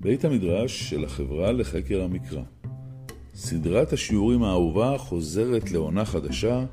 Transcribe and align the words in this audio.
בית 0.00 0.24
המדרש 0.24 0.90
של 0.90 1.04
החברה 1.04 1.52
לחקר 1.52 2.02
המקרא. 2.02 2.42
סדרת 3.34 3.92
השיעורים 3.92 4.42
האהובה 4.42 4.98
חוזרת 4.98 5.70
לעונה 5.70 6.04
חדשה 6.04 6.64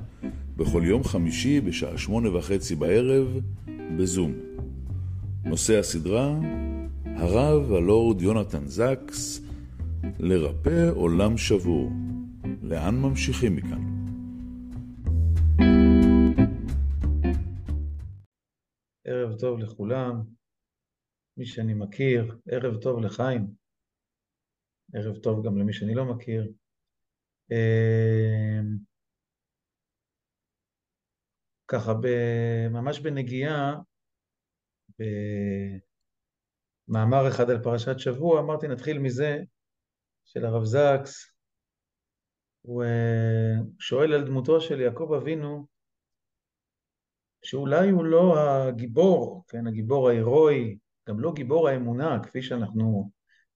בכל 0.57 0.81
יום 0.85 1.03
חמישי 1.03 1.61
בשעה 1.61 1.97
שמונה 1.97 2.37
וחצי 2.37 2.75
בערב 2.75 3.39
בזום. 3.97 4.33
נושא 5.45 5.79
הסדרה, 5.79 6.39
הרב 7.05 7.73
הלורד 7.73 8.21
יונתן 8.21 8.67
זקס, 8.67 9.41
לרפא 10.19 10.89
עולם 10.95 11.37
שבור. 11.37 11.91
לאן 12.61 12.95
ממשיכים 12.95 13.55
מכאן? 13.55 13.81
ערב 19.07 19.35
טוב 19.39 19.59
לכולם, 19.59 20.21
מי 21.37 21.45
שאני 21.45 21.73
מכיר, 21.73 22.37
ערב 22.51 22.81
טוב 22.81 22.99
לחיים, 22.99 23.47
ערב 24.93 25.17
טוב 25.17 25.45
גם 25.45 25.57
למי 25.57 25.73
שאני 25.73 25.95
לא 25.95 26.05
מכיר. 26.05 26.53
אמ, 27.51 28.77
ככה, 31.67 31.93
ממש 32.69 32.99
בנגיעה, 32.99 33.75
במאמר 36.87 37.27
אחד 37.27 37.49
על 37.49 37.63
פרשת 37.63 37.99
שבוע, 37.99 38.39
אמרתי 38.39 38.67
נתחיל 38.67 38.99
מזה 38.99 39.37
של 40.25 40.45
הרב 40.45 40.63
זקס, 40.63 41.31
הוא 42.61 42.83
אה, 42.83 43.55
שואל 43.79 44.13
על 44.13 44.25
דמותו 44.25 44.61
של 44.61 44.79
יעקב 44.81 45.13
אבינו, 45.21 45.67
שאולי 47.43 47.89
הוא 47.89 48.05
לא 48.05 48.35
הגיבור, 48.39 49.43
כן, 49.47 49.67
הגיבור 49.67 50.09
ההירואי, 50.09 50.77
גם 51.09 51.19
לא 51.19 51.33
גיבור 51.33 51.69
האמונה, 51.69 52.19
כפי 52.23 52.41
שאנחנו 52.41 53.11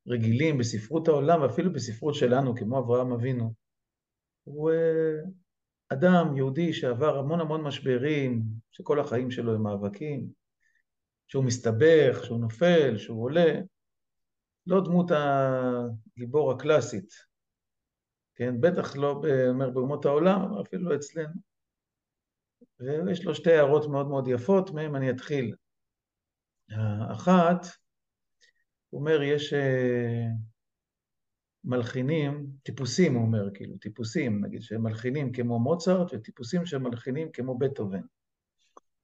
רגילים 0.08 0.58
בספרות 0.58 1.08
העולם, 1.08 1.42
ואפילו 1.42 1.74
בספרות 1.74 2.16
שלנו, 2.16 2.56
כמו 2.56 2.80
אברהם 2.80 3.12
אבינו. 3.12 3.54
הוא 4.44 4.72
אה, 4.72 5.16
אדם 5.90 6.38
יהודי 6.38 6.74
שעבר 6.74 7.18
המון 7.18 7.40
המון 7.40 7.62
משברים, 7.62 8.44
שכל 8.72 9.00
החיים 9.00 9.32
שלו 9.32 9.56
הם 9.56 9.64
מאבקים, 9.64 10.28
שהוא 11.28 11.44
מסתבך, 11.44 12.24
שהוא 12.24 12.40
נופל, 12.40 12.98
שהוא 12.98 13.24
עולה. 13.24 13.54
לא 14.68 14.84
דמות 14.84 15.12
הגיבור 15.12 16.52
הקלאסית, 16.52 17.14
כן? 18.36 18.62
בטח 18.62 18.96
לא 18.96 19.22
אומר 19.50 19.70
באומות 19.70 20.06
העולם, 20.06 20.58
אפילו 20.62 20.90
לא 20.90 20.96
אצלנו. 20.96 21.34
ויש 22.80 23.26
לו 23.26 23.36
שתי 23.36 23.52
הערות 23.52 23.88
מאוד 23.88 24.08
מאוד 24.08 24.28
יפות, 24.28 24.72
מהן 24.72 24.96
אני 24.96 25.10
אתחיל. 25.10 25.56
האחת, 27.10 27.66
הוא 28.90 29.00
אומר, 29.00 29.22
יש 29.22 29.54
אה, 29.54 30.26
מלחינים, 31.64 32.48
טיפוסים, 32.64 33.16
הוא 33.16 33.26
אומר, 33.26 33.50
כאילו, 33.54 33.78
טיפוסים, 33.78 34.46
נגיד, 34.46 34.62
מלחינים 34.80 35.32
כמו 35.32 35.60
מוצרט, 35.60 36.14
וטיפוסים 36.14 36.62
מלחינים 36.80 37.32
כמו 37.32 37.58
בטהובן. 37.58 38.02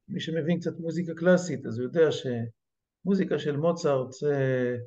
מי 0.08 0.20
שמבין 0.20 0.60
קצת 0.60 0.80
מוזיקה 0.80 1.14
קלאסית, 1.16 1.66
אז 1.66 1.80
הוא 1.80 1.86
יודע 1.86 2.10
שמוזיקה 2.12 3.40
של 3.40 3.58
מוצרט 3.58 4.12
זה 4.12 4.78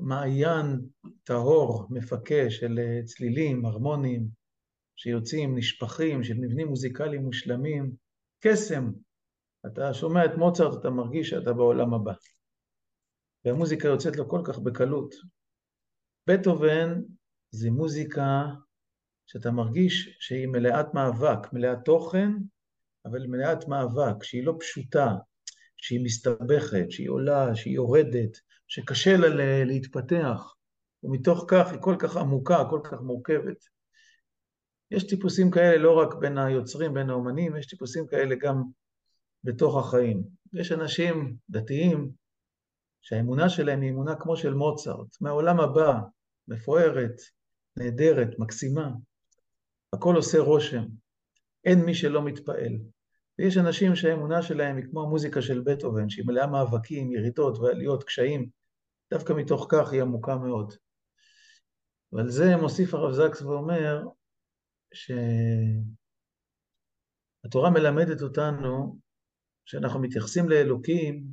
מעיין 0.00 0.80
טהור, 1.24 1.86
מפקה 1.90 2.50
של 2.50 2.78
אה, 2.78 3.00
צלילים, 3.04 3.64
הרמונים, 3.64 4.28
שיוצאים, 4.96 5.58
נשפכים, 5.58 6.24
של 6.24 6.34
מבנים 6.34 6.68
מוזיקליים 6.68 7.22
מושלמים, 7.22 7.92
קסם. 8.40 8.92
אתה 9.66 9.94
שומע 9.94 10.24
את 10.24 10.30
מוצרט, 10.36 10.80
אתה 10.80 10.90
מרגיש 10.90 11.30
שאתה 11.30 11.52
בעולם 11.52 11.94
הבא. 11.94 12.12
והמוזיקה 13.44 13.88
יוצאת 13.88 14.16
לו 14.16 14.28
כל 14.28 14.40
כך 14.44 14.58
בקלות. 14.58 15.14
בטהובן 16.26 17.00
זה 17.50 17.70
מוזיקה 17.70 18.46
שאתה 19.26 19.50
מרגיש 19.50 20.16
שהיא 20.20 20.46
מלאת 20.46 20.94
מאבק, 20.94 21.52
מלאת 21.52 21.78
תוכן, 21.84 22.30
אבל 23.04 23.26
מלאת 23.26 23.68
מאבק, 23.68 24.22
שהיא 24.22 24.44
לא 24.44 24.56
פשוטה, 24.60 25.14
שהיא 25.76 26.04
מסתבכת, 26.04 26.90
שהיא 26.90 27.10
עולה, 27.10 27.54
שהיא 27.54 27.74
יורדת, 27.74 28.40
שקשה 28.68 29.16
לה 29.16 29.64
להתפתח, 29.64 30.54
ומתוך 31.02 31.44
כך 31.48 31.72
היא 31.72 31.80
כל 31.80 31.96
כך 31.98 32.16
עמוקה, 32.16 32.64
כל 32.70 32.80
כך 32.84 33.00
מורכבת. 33.00 33.64
יש 34.90 35.06
טיפוסים 35.06 35.50
כאלה 35.50 35.76
לא 35.76 35.98
רק 35.98 36.14
בין 36.14 36.38
היוצרים, 36.38 36.94
בין 36.94 37.10
האומנים, 37.10 37.56
יש 37.56 37.66
טיפוסים 37.66 38.06
כאלה 38.06 38.34
גם 38.34 38.62
בתוך 39.44 39.76
החיים. 39.76 40.22
יש 40.52 40.72
אנשים 40.72 41.36
דתיים 41.50 42.10
שהאמונה 43.00 43.48
שלהם 43.48 43.80
היא 43.80 43.90
אמונה 43.90 44.16
כמו 44.16 44.36
של 44.36 44.54
מוצרט, 44.54 45.20
מהעולם 45.20 45.60
הבא, 45.60 46.00
מפוארת, 46.48 47.20
נהדרת, 47.76 48.38
מקסימה. 48.38 48.90
הכל 49.92 50.16
עושה 50.16 50.38
רושם, 50.38 50.84
אין 51.64 51.84
מי 51.84 51.94
שלא 51.94 52.22
מתפעל. 52.22 52.78
ויש 53.38 53.56
אנשים 53.56 53.96
שהאמונה 53.96 54.42
שלהם 54.42 54.76
היא 54.76 54.84
כמו 54.90 55.02
המוזיקה 55.02 55.42
של 55.42 55.60
בטהובן, 55.60 56.08
שהיא 56.08 56.26
מלאה 56.26 56.46
מאבקים, 56.46 57.12
ירידות 57.12 57.58
ועליות, 57.58 58.04
קשיים. 58.04 58.48
דווקא 59.10 59.32
מתוך 59.32 59.66
כך 59.70 59.92
היא 59.92 60.02
עמוקה 60.02 60.36
מאוד. 60.36 60.74
ועל 62.12 62.30
זה 62.30 62.56
מוסיף 62.56 62.94
הרב 62.94 63.12
זקס 63.12 63.42
ואומר, 63.42 64.02
שהתורה 67.44 67.70
מלמדת 67.70 68.22
אותנו 68.22 68.98
שאנחנו 69.66 70.00
מתייחסים 70.00 70.48
לאלוקים, 70.48 71.24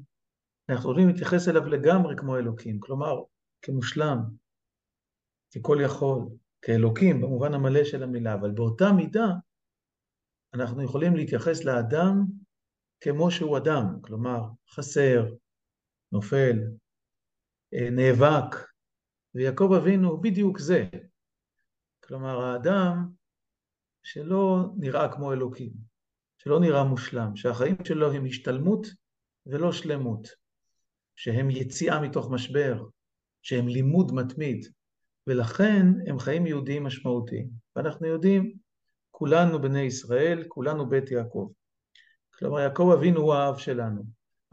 אנחנו 0.70 0.92
יכולים 0.92 1.08
להתייחס 1.08 1.48
אליו 1.48 1.66
לגמרי 1.66 2.16
כמו 2.18 2.38
אלוקים, 2.38 2.80
כלומר, 2.80 3.14
כמושלם, 3.62 4.18
ככל 5.56 5.78
יכול, 5.86 6.20
כאלוקים 6.62 7.22
במובן 7.22 7.54
המלא 7.54 7.84
של 7.84 8.04
המילה, 8.04 8.34
אבל 8.34 8.52
באותה 8.52 8.86
מידה 8.98 9.28
אנחנו 10.54 10.84
יכולים 10.84 11.16
להתייחס 11.16 11.64
לאדם 11.66 12.26
כמו 13.02 13.32
שהוא 13.32 13.58
אדם, 13.58 14.02
כלומר, 14.02 14.40
חסר, 14.70 15.26
נופל, 16.12 16.58
אה, 17.74 17.90
נאבק, 17.90 18.56
ויעקב 19.36 19.70
אבינו 19.82 20.10
הוא 20.10 20.24
בדיוק 20.24 20.60
זה. 20.60 20.86
כלומר, 22.04 22.42
האדם 22.42 23.10
שלא 24.04 24.74
נראה 24.78 25.14
כמו 25.16 25.34
אלוקים, 25.34 25.93
שלא 26.44 26.60
נראה 26.60 26.84
מושלם, 26.84 27.36
שהחיים 27.36 27.76
שלו 27.84 28.12
הם 28.12 28.26
השתלמות 28.26 28.88
ולא 29.46 29.72
שלמות, 29.72 30.28
שהם 31.16 31.50
יציאה 31.50 32.02
מתוך 32.02 32.32
משבר, 32.32 32.84
שהם 33.42 33.68
לימוד 33.68 34.12
מתמיד, 34.12 34.66
ולכן 35.28 35.88
הם 36.08 36.20
חיים 36.20 36.48
יהודיים 36.48 36.84
משמעותיים. 36.84 37.50
ואנחנו 37.76 38.08
יודעים, 38.08 38.54
כולנו 39.12 39.62
בני 39.62 39.82
ישראל, 39.82 40.44
כולנו 40.48 40.90
בית 40.90 41.12
יעקב. 41.12 41.50
כלומר, 42.34 42.60
יעקב 42.60 42.92
אבינו 42.98 43.22
הוא 43.22 43.34
האב 43.34 43.58
שלנו. 43.58 44.04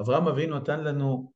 אברהם 0.00 0.28
אבינו 0.28 0.58
נתן 0.58 0.80
לנו 0.80 1.32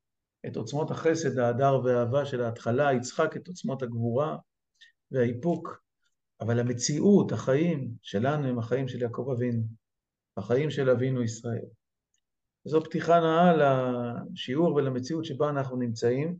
את 0.47 0.57
עוצמות 0.57 0.91
החסד, 0.91 1.39
ההדר 1.39 1.81
והאהבה 1.85 2.27
של 2.27 2.43
ההתחלה, 2.43 2.93
יצחק 2.93 3.37
את 3.37 3.49
עוצמות 3.49 3.83
הגבורה 3.83 4.37
והאיפוק, 5.11 5.83
אבל 6.41 6.61
המציאות, 6.61 7.33
החיים 7.33 7.91
שלנו 8.03 8.49
הם 8.49 8.59
החיים 8.59 8.89
של 8.89 9.03
יעקב 9.03 9.31
אבינו, 9.37 9.63
החיים 10.37 10.71
של 10.71 10.91
אבינו 10.91 11.23
ישראל. 11.23 11.65
זו 12.65 12.85
פתיחה 12.85 13.21
נאה 13.21 13.53
לשיעור 13.57 14.75
ולמציאות 14.75 15.25
שבה 15.25 15.49
אנחנו 15.49 15.77
נמצאים, 15.77 16.37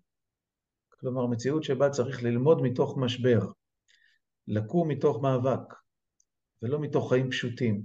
כלומר 0.89 1.27
מציאות 1.27 1.65
שבה 1.65 1.91
צריך 1.91 2.23
ללמוד 2.23 2.63
מתוך 2.63 2.99
משבר, 2.99 3.41
לקום 4.49 4.89
מתוך 4.89 5.23
מאבק, 5.23 5.75
ולא 6.63 6.81
מתוך 6.81 7.09
חיים 7.09 7.31
פשוטים. 7.31 7.83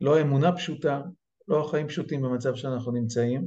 לא 0.00 0.20
אמונה 0.20 0.56
פשוטה, 0.56 1.02
לא 1.48 1.64
החיים 1.64 1.88
פשוטים 1.88 2.22
במצב 2.22 2.54
שאנחנו 2.54 2.92
נמצאים, 2.92 3.44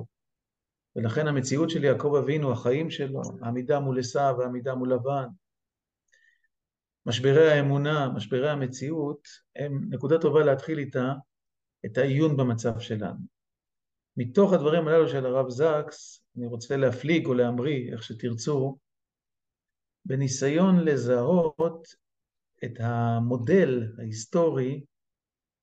ולכן 0.96 1.28
המציאות 1.28 1.70
של 1.70 1.84
יעקב 1.84 2.16
אבינו, 2.24 2.52
החיים 2.52 2.90
שלו, 2.90 3.22
העמידה 3.42 3.80
מול 3.80 4.00
עשיו 4.00 4.36
והעמידה 4.40 4.76
מול 4.76 4.94
לבן, 4.94 5.28
משברי 7.06 7.52
האמונה, 7.52 8.10
משברי 8.10 8.50
המציאות, 8.50 9.28
הם 9.56 9.82
נקודה 9.90 10.18
טובה 10.18 10.44
להתחיל 10.44 10.80
איתה 10.80 11.14
את 11.86 11.98
העיון 11.98 12.38
במצב 12.38 12.80
שלנו. 12.80 13.20
מתוך 14.18 14.54
הדברים 14.54 14.88
הללו 14.88 15.10
של 15.10 15.26
הרב 15.26 15.50
זקס, 15.50 16.24
אני 16.38 16.46
רוצה 16.46 16.78
להפליג 16.78 17.26
או 17.26 17.34
להמריא, 17.34 17.92
איך 17.92 18.04
שתרצו, 18.04 18.78
בניסיון 20.06 20.80
לזהות 20.80 21.88
את 22.64 22.80
המודל 22.80 23.94
ההיסטורי 24.00 24.84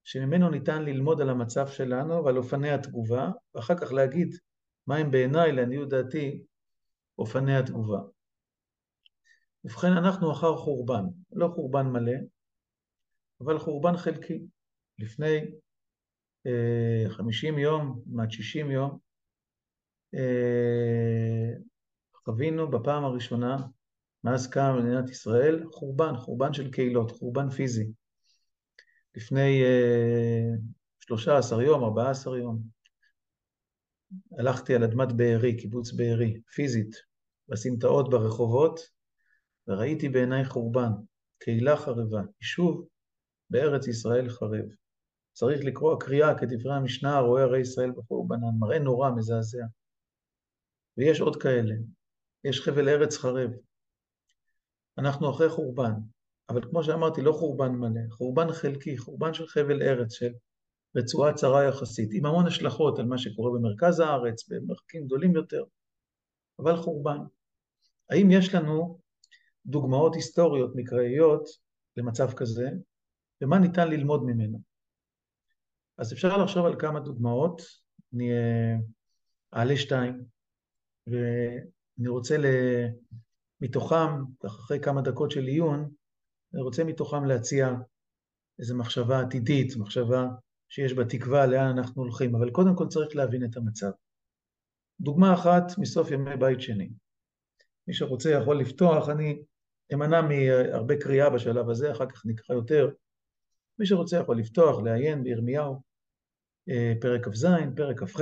שממנו 0.04 0.50
ניתן 0.50 0.82
ללמוד 0.82 1.20
על 1.20 1.30
המצב 1.30 1.68
שלנו 1.68 2.24
ועל 2.24 2.36
אופני 2.36 2.70
התגובה, 2.70 3.30
ואחר 3.54 3.74
כך 3.78 3.92
להגיד 3.92 4.36
מהם 4.86 5.10
בעיניי, 5.10 5.52
לעניות 5.52 5.88
דעתי, 5.88 6.42
אופני 7.18 7.56
התגובה. 7.56 7.98
ובכן, 9.64 9.92
אנחנו 9.92 10.32
אחר 10.32 10.56
חורבן, 10.56 11.04
לא 11.32 11.48
חורבן 11.54 11.86
מלא, 11.86 12.16
אבל 13.40 13.58
חורבן 13.58 13.96
חלקי. 13.96 14.46
לפני 14.98 15.40
50 17.08 17.58
יום, 17.58 18.02
כמעט 18.04 18.30
60 18.30 18.70
יום, 18.70 18.98
אה, 20.14 21.50
חווינו 22.24 22.70
בפעם 22.70 23.04
הראשונה, 23.04 23.56
מאז 24.24 24.46
קמה 24.46 24.80
מדינת 24.80 25.10
ישראל, 25.10 25.64
חורבן, 25.72 26.16
חורבן 26.16 26.52
של 26.52 26.70
קהילות, 26.70 27.10
חורבן 27.10 27.50
פיזי. 27.50 27.92
לפני 29.16 29.62
uh, 29.62 30.60
13 31.00 31.64
יום, 31.64 31.84
14 31.84 32.38
יום, 32.38 32.62
הלכתי 34.38 34.74
על 34.74 34.84
אדמת 34.84 35.12
בארי, 35.12 35.56
קיבוץ 35.56 35.92
בארי, 35.92 36.40
פיזית, 36.54 36.96
בסמטאות 37.48 38.10
ברחובות, 38.10 38.80
וראיתי 39.68 40.08
בעיניי 40.08 40.44
חורבן, 40.44 40.90
קהילה 41.38 41.76
חרבה, 41.76 42.22
יישוב 42.40 42.86
בארץ 43.50 43.88
ישראל 43.88 44.28
חרב. 44.28 44.85
צריך 45.38 45.64
לקרוא 45.64 46.00
קריאה 46.00 46.38
כדברי 46.38 46.74
המשנה, 46.74 47.20
רואה 47.20 47.42
הרי 47.42 47.60
ישראל 47.60 47.90
בחורבנן, 47.90 48.58
מראה 48.58 48.78
נורא, 48.78 49.10
מזעזע. 49.10 49.64
ויש 50.98 51.20
עוד 51.20 51.42
כאלה, 51.42 51.74
יש 52.44 52.60
חבל 52.60 52.88
ארץ 52.88 53.16
חרב. 53.16 53.50
אנחנו 54.98 55.30
אחרי 55.30 55.48
חורבן, 55.48 55.92
אבל 56.48 56.70
כמו 56.70 56.84
שאמרתי, 56.84 57.22
לא 57.22 57.32
חורבן 57.32 57.72
מלא, 57.72 58.00
חורבן 58.10 58.52
חלקי, 58.52 58.98
חורבן 58.98 59.34
של 59.34 59.46
חבל 59.46 59.82
ארץ, 59.82 60.12
של 60.12 60.32
רצועה 60.96 61.34
צרה 61.34 61.64
יחסית, 61.64 62.10
עם 62.12 62.26
המון 62.26 62.46
השלכות 62.46 62.98
על 62.98 63.06
מה 63.06 63.18
שקורה 63.18 63.58
במרכז 63.58 64.00
הארץ, 64.00 64.48
במרחקים 64.48 65.06
גדולים 65.06 65.34
יותר, 65.34 65.64
אבל 66.58 66.76
חורבן. 66.76 67.18
האם 68.10 68.30
יש 68.30 68.54
לנו 68.54 68.98
דוגמאות 69.66 70.14
היסטוריות, 70.14 70.70
מקראיות, 70.74 71.48
למצב 71.96 72.32
כזה, 72.32 72.68
ומה 73.42 73.58
ניתן 73.58 73.88
ללמוד 73.88 74.24
ממנו? 74.24 74.75
אז 75.98 76.12
אפשר 76.12 76.36
לחשוב 76.36 76.66
על 76.66 76.76
כמה 76.78 77.00
דוגמאות, 77.00 77.62
אני 78.14 78.30
אעלה 79.54 79.76
שתיים, 79.76 80.24
ואני 81.06 82.08
רוצה. 82.08 82.36
מתוכם, 83.60 84.24
אחרי 84.46 84.80
כמה 84.80 85.02
דקות 85.02 85.30
של 85.30 85.44
עיון, 85.44 85.90
אני 86.54 86.62
רוצה 86.62 86.84
מתוכם 86.84 87.24
להציע 87.24 87.74
איזו 88.58 88.76
מחשבה 88.76 89.20
עתידית, 89.20 89.76
מחשבה 89.76 90.26
שיש 90.68 90.92
בה 90.92 91.04
תקווה 91.04 91.46
לאן 91.46 91.78
אנחנו 91.78 92.02
הולכים, 92.02 92.34
אבל 92.34 92.50
קודם 92.50 92.76
כל 92.76 92.88
צריך 92.88 93.16
להבין 93.16 93.44
את 93.44 93.56
המצב. 93.56 93.90
דוגמה 95.00 95.34
אחת 95.34 95.78
מסוף 95.78 96.10
ימי 96.10 96.36
בית 96.36 96.60
שני. 96.60 96.90
מי 97.88 97.94
שרוצה 97.94 98.30
יכול 98.30 98.60
לפתוח, 98.60 99.08
אני 99.08 99.42
אמנע 99.94 100.20
מהרבה 100.22 100.96
קריאה 101.00 101.30
בשלב 101.30 101.70
הזה, 101.70 101.92
אחר 101.92 102.06
כך 102.06 102.26
נקרא 102.26 102.56
יותר. 102.56 102.90
מי 103.78 103.86
שרוצה 103.86 104.16
יכול 104.16 104.38
לפתוח, 104.38 104.82
לעיין 104.82 105.24
בירמיהו, 105.24 105.74
אה, 105.74 105.78
פרק 107.00 107.28
כ"ז, 107.28 107.46
פרק 107.76 108.00
כ"ח, 108.00 108.20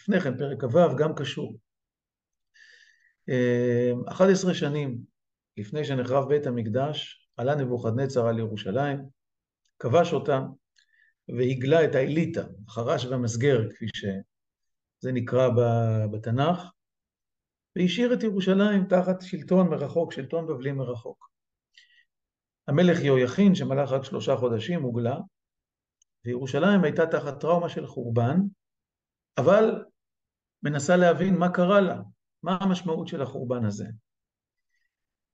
לפני 0.00 0.20
כן 0.20 0.38
פרק 0.38 0.64
כ"ו, 0.64 0.96
גם 0.98 1.14
קשור. 1.14 1.56
11 4.08 4.50
אה, 4.50 4.54
שנים 4.54 4.98
לפני 5.56 5.84
שנחרב 5.84 6.28
בית 6.28 6.46
המקדש, 6.46 7.28
עלה 7.36 7.54
נבוכדנצר 7.54 8.26
על 8.26 8.38
ירושלים, 8.38 8.98
כבש 9.78 10.12
אותה 10.12 10.40
והגלה 11.28 11.84
את 11.84 11.94
האליטה, 11.94 12.44
החרש 12.68 13.04
והמסגר, 13.04 13.70
כפי 13.70 13.86
שזה 13.94 15.12
נקרא 15.12 15.48
בתנ"ך, 16.12 16.58
והשאיר 17.76 18.14
את 18.14 18.22
ירושלים 18.22 18.84
תחת 18.84 19.20
שלטון 19.20 19.68
מרחוק, 19.68 20.12
שלטון 20.12 20.46
בבלי 20.46 20.72
מרחוק. 20.72 21.30
המלך 22.68 23.00
יהויכין, 23.00 23.54
שמלך 23.54 23.90
רק 23.90 24.04
שלושה 24.04 24.36
חודשים, 24.36 24.82
הוגלה, 24.82 25.16
וירושלים 26.24 26.84
הייתה 26.84 27.06
תחת 27.06 27.40
טראומה 27.40 27.68
של 27.68 27.86
חורבן, 27.86 28.36
אבל 29.38 29.84
מנסה 30.62 30.96
להבין 30.96 31.38
מה 31.38 31.48
קרה 31.48 31.80
לה, 31.80 32.00
מה 32.42 32.58
המשמעות 32.60 33.08
של 33.08 33.22
החורבן 33.22 33.64
הזה. 33.64 33.86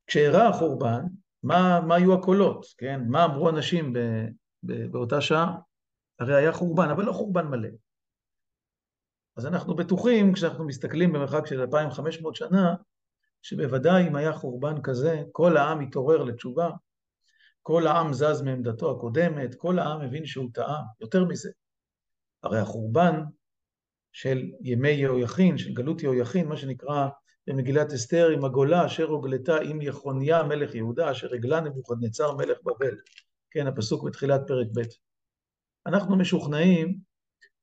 כשאירע 0.07 0.49
החורבן, 0.49 1.03
מה, 1.43 1.81
מה 1.81 1.95
היו 1.95 2.15
הקולות, 2.15 2.67
כן? 2.79 3.01
מה 3.09 3.25
אמרו 3.25 3.51
אנשים 3.51 3.93
ב, 3.93 3.99
ב, 4.63 4.87
באותה 4.87 5.21
שעה? 5.21 5.57
הרי 6.19 6.35
היה 6.35 6.53
חורבן, 6.53 6.89
אבל 6.91 7.05
לא 7.05 7.13
חורבן 7.13 7.47
מלא. 7.47 7.69
אז 9.37 9.47
אנחנו 9.47 9.77
בטוחים, 9.77 10.33
כשאנחנו 10.33 10.67
מסתכלים 10.67 11.13
במרחק 11.13 11.47
של 11.47 11.61
2,500 11.61 12.35
שנה, 12.35 12.75
שבוודאי 13.43 14.09
אם 14.09 14.17
היה 14.17 14.33
חורבן 14.33 14.83
כזה, 14.83 15.23
כל 15.33 15.57
העם 15.57 15.81
התעורר 15.81 16.23
לתשובה, 16.23 16.71
כל 17.67 17.87
העם 17.87 18.13
זז 18.13 18.43
מעמדתו 18.43 18.91
הקודמת, 18.91 19.55
כל 19.55 19.79
העם 19.79 20.01
הבין 20.01 20.27
שהוא 20.27 20.51
טעה. 20.55 20.83
יותר 21.01 21.25
מזה, 21.25 21.51
הרי 22.43 22.59
החורבן 22.59 23.21
של 24.13 24.43
ימי 24.61 24.91
יהויכין, 24.91 25.59
של 25.59 25.73
גלות 25.75 26.03
יהויכין, 26.03 26.49
מה 26.49 26.57
שנקרא 26.57 27.09
במגילת 27.47 27.93
אסתר, 27.93 28.29
עם 28.31 28.45
הגולה 28.45 28.87
אשר 28.87 29.05
הוגלתה 29.05 29.57
עם 29.61 29.83
יחוניה 29.83 30.43
מלך 30.43 30.75
יהודה, 30.75 31.11
אשר 31.11 31.35
הגלה 31.35 31.61
נבוכדנצר 31.61 32.37
מלך 32.37 32.59
בבל. 32.65 32.97
כן, 33.51 33.67
הפסוק 33.67 34.05
בתחילת 34.05 34.41
פרק 34.47 34.67
ב'. 34.77 34.81
אנחנו 35.87 36.17
משוכנעים 36.17 36.99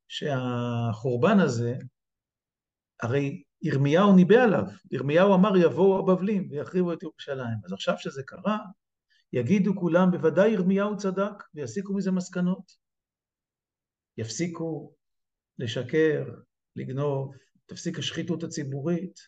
שהחורבן 0.07 1.39
הזה, 1.39 1.75
הרי 3.01 3.43
ירמיהו 3.61 4.15
ניבא 4.15 4.43
עליו, 4.43 4.63
ירמיהו 4.91 5.35
אמר 5.35 5.57
יבואו 5.57 5.99
הבבלים 5.99 6.47
ויחריבו 6.51 6.93
את 6.93 7.03
ירושלים. 7.03 7.57
אז 7.65 7.73
עכשיו 7.73 7.95
שזה 7.97 8.23
קרה, 8.23 8.57
יגידו 9.33 9.75
כולם, 9.75 10.11
בוודאי 10.11 10.49
ירמיהו 10.51 10.97
צדק, 10.97 11.43
ויסיקו 11.53 11.93
מזה 11.93 12.11
מסקנות. 12.11 12.71
יפסיקו 14.17 14.93
לשקר, 15.59 16.25
לגנוב, 16.75 17.35
תפסיק 17.65 17.99
השחיתות 17.99 18.43
הציבורית, 18.43 19.19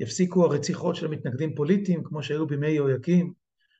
יפסיקו 0.00 0.44
הרציחות 0.44 0.96
של 0.96 1.06
המתנגדים 1.06 1.54
פוליטיים, 1.54 2.04
כמו 2.04 2.22
שהיו 2.22 2.46
בימי 2.46 2.68
יהויקים. 2.68 3.32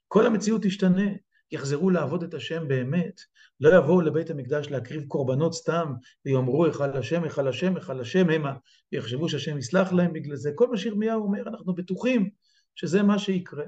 כל 0.08 0.26
המציאות 0.26 0.62
תשתנה. 0.62 1.10
יחזרו 1.52 1.90
לעבוד 1.90 2.22
את 2.22 2.34
השם 2.34 2.68
באמת, 2.68 3.20
לא 3.60 3.78
יבואו 3.78 4.00
לבית 4.00 4.30
המקדש 4.30 4.66
להקריב 4.68 5.04
קורבנות 5.08 5.54
סתם, 5.54 5.92
ויאמרו 6.24 6.64
היכל 6.64 6.96
השם, 6.96 7.24
היכל 7.24 7.48
השם, 7.48 7.76
היכל 7.76 8.00
השם 8.00 8.30
המה, 8.30 8.54
ויחשבו 8.92 9.28
שהשם 9.28 9.58
יסלח 9.58 9.92
להם 9.92 10.12
בגלל 10.12 10.36
זה. 10.36 10.50
כל 10.54 10.68
מה 10.68 10.76
שירמיהו 10.76 11.22
אומר, 11.22 11.48
אנחנו 11.48 11.74
בטוחים 11.74 12.30
שזה 12.74 13.02
מה 13.02 13.18
שיקרה. 13.18 13.64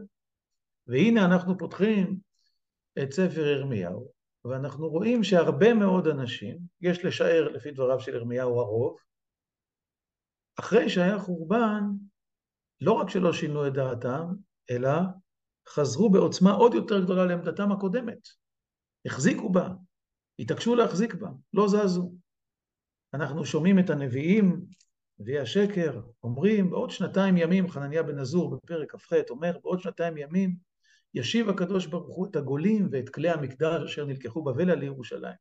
והנה 0.88 1.24
אנחנו 1.24 1.58
פותחים 1.58 2.18
את 3.02 3.12
ספר 3.12 3.46
ירמיהו, 3.46 4.12
ואנחנו 4.44 4.88
רואים 4.88 5.24
שהרבה 5.24 5.74
מאוד 5.74 6.08
אנשים, 6.08 6.58
יש 6.80 7.04
לשער 7.04 7.48
לפי 7.48 7.70
דבריו 7.70 8.00
של 8.00 8.14
ירמיהו 8.14 8.60
הרוב, 8.60 8.96
אחרי 10.60 10.88
שהיה 10.88 11.18
חורבן, 11.18 11.82
לא 12.80 12.92
רק 12.92 13.10
שלא 13.10 13.32
שינו 13.32 13.66
את 13.66 13.72
דעתם, 13.72 14.24
אלא 14.70 14.90
חזרו 15.68 16.10
בעוצמה 16.10 16.52
עוד 16.52 16.74
יותר 16.74 17.04
גדולה 17.04 17.24
לעמדתם 17.24 17.72
הקודמת. 17.72 18.28
החזיקו 19.06 19.52
בה, 19.52 19.68
התעקשו 20.38 20.74
להחזיק 20.74 21.14
בה, 21.14 21.28
לא 21.52 21.68
זזו. 21.68 22.12
אנחנו 23.14 23.44
שומעים 23.44 23.78
את 23.78 23.90
הנביאים, 23.90 24.66
נביאי 25.18 25.38
השקר, 25.38 26.00
אומרים, 26.22 26.70
בעוד 26.70 26.90
שנתיים 26.90 27.36
ימים, 27.36 27.68
חנניה 27.68 28.02
בן 28.02 28.18
עזור 28.18 28.56
בפרק 28.56 28.92
כ"ח 28.92 29.12
אומר, 29.30 29.58
בעוד 29.62 29.80
שנתיים 29.80 30.16
ימים 30.16 30.67
ישיב 31.14 31.48
הקדוש 31.48 31.86
ברוך 31.86 32.16
הוא 32.16 32.26
את 32.30 32.36
הגולים 32.36 32.88
ואת 32.92 33.08
כלי 33.08 33.30
המקדש 33.30 33.82
אשר 33.82 34.04
נלקחו 34.04 34.42
בבלה 34.42 34.74
לירושלים. 34.74 35.34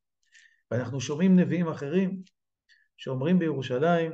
ואנחנו 0.72 1.02
שומעים 1.02 1.40
נביאים 1.40 1.68
אחרים 1.68 2.22
שאומרים 2.98 3.40
בירושלים, 3.40 4.12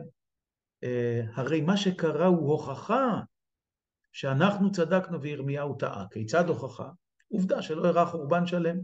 אה, 0.83 1.21
הרי 1.33 1.61
מה 1.61 1.77
שקרה 1.77 2.25
הוא 2.25 2.51
הוכחה 2.51 3.19
שאנחנו 4.11 4.71
צדקנו 4.71 5.21
וירמיהו 5.21 5.75
טעה. 5.75 6.05
כיצד 6.11 6.49
הוכחה? 6.49 6.89
עובדה 7.27 7.61
שלא 7.61 7.85
אירע 7.85 8.05
חורבן 8.05 8.47
שלם. 8.47 8.77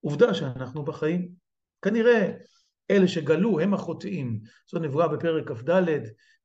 עובדה 0.00 0.34
שאנחנו 0.34 0.84
בחיים. 0.84 1.32
כנראה 1.82 2.32
אלה 2.90 3.08
שגלו 3.08 3.60
הם 3.60 3.74
החוטאים. 3.74 4.40
זו 4.70 4.78
נבואה 4.78 5.08
בפרק 5.08 5.48
כ"ד, 5.48 5.80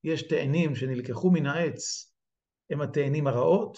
יש 0.03 0.27
תאנים 0.27 0.75
שנלקחו 0.75 1.31
מן 1.31 1.45
העץ, 1.45 2.13
הם 2.69 2.81
התאנים 2.81 3.27
הרעות, 3.27 3.77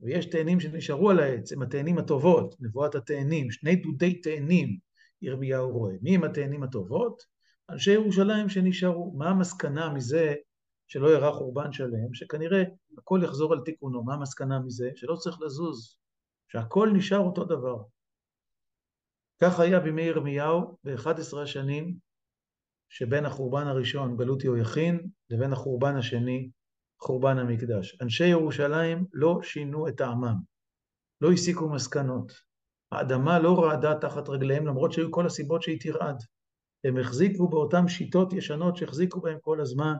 ויש 0.00 0.26
תאנים 0.26 0.60
שנשארו 0.60 1.10
על 1.10 1.20
העץ, 1.20 1.52
הם 1.52 1.62
התאנים 1.62 1.98
הטובות, 1.98 2.54
נבואת 2.60 2.94
התאנים, 2.94 3.50
שני 3.50 3.76
דודי 3.76 4.20
תאנים 4.20 4.78
ירמיהו 5.22 5.70
רואה. 5.70 5.94
מי 6.02 6.14
הם 6.14 6.24
התאנים 6.24 6.62
הטובות? 6.62 7.22
אנשי 7.70 7.92
ירושלים 7.92 8.48
שנשארו. 8.48 9.12
מה 9.16 9.30
המסקנה 9.30 9.92
מזה 9.92 10.34
שלא 10.86 11.08
ירע 11.08 11.32
חורבן 11.32 11.72
שלם, 11.72 12.14
שכנראה 12.14 12.62
הכל 12.98 13.20
יחזור 13.24 13.52
על 13.52 13.60
תיקונו. 13.64 14.04
מה 14.04 14.14
המסקנה 14.14 14.60
מזה? 14.60 14.90
שלא 14.94 15.16
צריך 15.16 15.40
לזוז, 15.40 15.98
שהכל 16.48 16.90
נשאר 16.94 17.18
אותו 17.18 17.44
דבר. 17.44 17.82
כך 19.42 19.60
היה 19.60 19.80
בימי 19.80 20.02
ירמיהו 20.02 20.76
ב-11 20.84 21.38
השנים 21.42 21.94
שבין 22.88 23.24
החורבן 23.24 23.66
הראשון, 23.66 24.16
גלות 24.16 24.44
יהויכין, 24.44 25.08
לבין 25.30 25.52
החורבן 25.52 25.96
השני, 25.96 26.50
חורבן 27.04 27.38
המקדש. 27.38 27.96
אנשי 28.02 28.26
ירושלים 28.26 29.04
לא 29.12 29.40
שינו 29.42 29.88
את 29.88 29.96
טעמם, 29.96 30.36
לא 31.20 31.32
הסיקו 31.32 31.68
מסקנות. 31.68 32.32
האדמה 32.92 33.38
לא 33.38 33.64
רעדה 33.64 33.94
תחת 34.00 34.28
רגליהם, 34.28 34.66
למרות 34.66 34.92
שהיו 34.92 35.10
כל 35.10 35.26
הסיבות 35.26 35.62
שהיא 35.62 35.80
תרעד. 35.80 36.22
הם 36.84 36.98
החזיקו 36.98 37.48
באותן 37.48 37.88
שיטות 37.88 38.32
ישנות 38.32 38.76
שהחזיקו 38.76 39.20
בהן 39.20 39.38
כל 39.40 39.60
הזמן, 39.60 39.94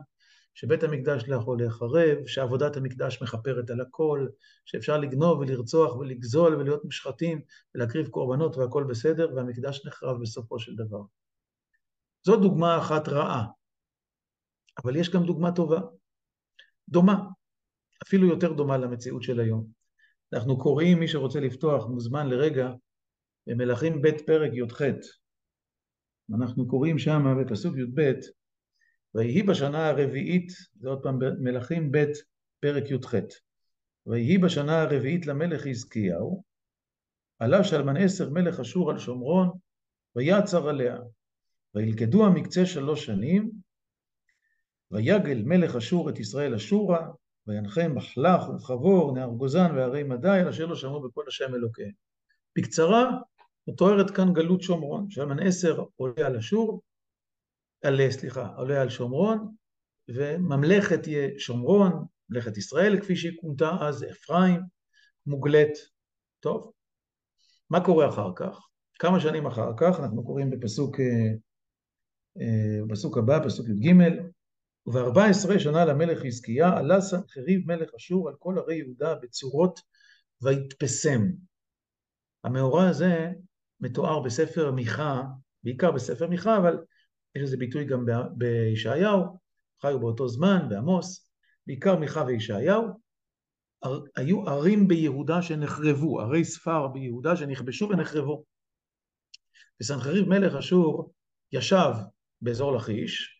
שבית 0.53 0.83
המקדש 0.83 1.23
לא 1.27 1.35
יכול 1.35 1.57
להיחרב, 1.57 2.25
שעבודת 2.25 2.77
המקדש 2.77 3.21
מכפרת 3.21 3.69
על 3.69 3.81
הכל, 3.81 4.27
שאפשר 4.65 4.97
לגנוב 4.97 5.39
ולרצוח 5.39 5.95
ולגזול 5.95 6.55
ולהיות 6.55 6.85
מושחתים 6.85 7.41
ולהקריב 7.75 8.07
קורבנות 8.07 8.57
והכל 8.57 8.83
בסדר, 8.83 9.31
והמקדש 9.35 9.85
נחרב 9.85 10.21
בסופו 10.21 10.59
של 10.59 10.75
דבר. 10.75 11.01
זו 12.25 12.37
דוגמה 12.37 12.77
אחת 12.77 13.09
רעה, 13.09 13.45
אבל 14.83 14.95
יש 14.95 15.09
גם 15.09 15.23
דוגמה 15.23 15.51
טובה, 15.51 15.79
דומה, 16.89 17.23
אפילו 18.03 18.27
יותר 18.27 18.53
דומה 18.53 18.77
למציאות 18.77 19.23
של 19.23 19.39
היום. 19.39 19.67
אנחנו 20.33 20.57
קוראים, 20.57 20.99
מי 20.99 21.07
שרוצה 21.07 21.39
לפתוח 21.39 21.87
מוזמן 21.87 22.27
לרגע, 22.27 22.69
במלכים 23.47 24.01
ב' 24.01 24.11
פרק 24.25 24.51
י"ח. 24.53 24.81
אנחנו 26.35 26.67
קוראים 26.67 26.99
שם 26.99 27.23
בפסוק 27.41 27.75
י"ב, 27.77 28.11
ויהי 29.15 29.43
בשנה 29.43 29.89
הרביעית, 29.89 30.51
זה 30.75 30.89
עוד 30.89 31.03
פעם 31.03 31.19
מלכים 31.39 31.91
ב' 31.91 32.05
פרק 32.59 32.83
י"ח, 32.91 33.15
ויהי 34.07 34.37
בשנה 34.37 34.81
הרביעית 34.81 35.25
למלך 35.27 35.61
חזקיהו, 35.61 36.43
עלה 37.39 37.63
שלמן 37.63 37.97
עשר 37.97 38.29
מלך 38.29 38.59
אשור 38.59 38.91
על 38.91 38.99
שומרון, 38.99 39.49
ויעצר 40.15 40.69
עליה. 40.69 40.97
וילכדו 41.75 42.25
המקצה 42.25 42.65
שלוש 42.65 43.05
שנים, 43.05 43.51
ויגל 44.91 45.41
מלך 45.45 45.75
אשור 45.75 46.09
את 46.09 46.19
ישראל 46.19 46.53
אשורה, 46.53 47.07
וינחם 47.47 47.91
מחלך 47.95 48.49
וחבור, 48.49 49.13
נהר 49.13 49.29
גוזן 49.29 49.75
והרי 49.75 50.03
מדי, 50.03 50.41
אשר 50.49 50.65
לא 50.65 50.75
שמעו 50.75 51.01
בקול 51.01 51.25
השם 51.27 51.55
אלוקיהם. 51.55 51.91
בקצרה, 52.57 53.11
מתוארת 53.67 54.11
כאן 54.11 54.33
גלות 54.33 54.61
שומרון, 54.61 55.09
שלמן 55.09 55.47
עשר 55.47 55.83
עולה 55.95 56.27
על 56.27 56.37
אשור, 56.37 56.81
על, 57.83 58.11
סליחה, 58.11 58.47
עולה 58.47 58.81
על 58.81 58.89
שומרון, 58.89 59.55
וממלכת 60.07 60.99
שומרון, 61.37 62.05
ממלכת 62.29 62.57
ישראל, 62.57 63.01
כפי 63.01 63.15
שהיא 63.15 63.37
כונתה 63.41 63.71
אז, 63.81 64.05
אפרים, 64.11 64.61
מוגלת. 65.25 65.77
טוב, 66.39 66.71
מה 67.69 67.85
קורה 67.85 68.09
אחר 68.09 68.31
כך? 68.35 68.67
כמה 68.99 69.19
שנים 69.19 69.45
אחר 69.45 69.71
כך, 69.77 69.99
אנחנו 69.99 70.25
קוראים 70.25 70.49
בפסוק, 70.49 70.99
אה, 70.99 71.05
אה, 72.41 72.85
בפסוק 72.87 73.17
הבא, 73.17 73.45
פסוק 73.45 73.67
י"ג, 73.69 73.93
וב-14 74.87 75.59
שנה 75.59 75.85
למלך 75.85 76.19
חזקיה 76.19 76.77
עלה 76.77 77.01
סנחריב 77.01 77.67
מלך 77.67 77.89
אשור 77.95 78.29
על 78.29 78.35
כל 78.39 78.55
ערי 78.59 78.75
יהודה 78.75 79.15
בצורות 79.15 79.79
ויתפסם. 80.41 81.21
המאורע 82.43 82.87
הזה 82.87 83.31
מתואר 83.79 84.19
בספר 84.19 84.71
מיכה, 84.71 85.23
בעיקר 85.63 85.91
בספר 85.91 86.27
מיכה, 86.27 86.57
אבל 86.57 86.77
יש 87.35 87.43
לזה 87.43 87.57
ביטוי 87.57 87.85
גם 87.85 88.05
בישעיהו, 88.31 89.23
חיו 89.81 89.99
באותו 89.99 90.27
זמן, 90.27 90.69
בעמוס, 90.69 91.31
בעיקר 91.67 91.95
מיכה 91.95 92.23
וישעיהו. 92.27 93.05
היו 94.15 94.49
ערים 94.49 94.87
ביהודה 94.87 95.41
שנחרבו, 95.41 96.21
ערי 96.21 96.45
ספר 96.45 96.87
ביהודה 96.87 97.35
שנכבשו 97.35 97.89
ונחרבו. 97.89 98.43
וסנחריב 99.81 100.29
מלך 100.29 100.55
אשור 100.55 101.13
ישב 101.51 101.91
באזור 102.41 102.75
לכיש, 102.75 103.34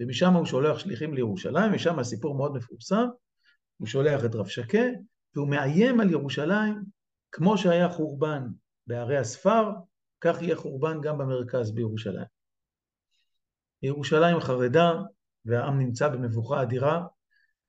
ומשם 0.00 0.32
הוא 0.32 0.46
שולח 0.46 0.78
שליחים 0.78 1.14
לירושלים, 1.14 1.74
ושם 1.74 1.98
הסיפור 1.98 2.34
מאוד 2.34 2.54
מפורסם, 2.54 3.06
הוא 3.76 3.86
שולח 3.86 4.24
את 4.24 4.34
רב 4.34 4.46
שקה, 4.46 4.86
והוא 5.34 5.48
מאיים 5.48 6.00
על 6.00 6.10
ירושלים, 6.10 6.84
כמו 7.32 7.58
שהיה 7.58 7.88
חורבן 7.88 8.46
בערי 8.86 9.18
הספר, 9.18 9.70
כך 10.20 10.42
יהיה 10.42 10.56
חורבן 10.56 11.00
גם 11.00 11.18
במרכז 11.18 11.74
בירושלים. 11.74 12.26
ירושלים 13.82 14.40
חרדה, 14.40 14.92
והעם 15.44 15.78
נמצא 15.78 16.08
במבוכה 16.08 16.62
אדירה, 16.62 17.06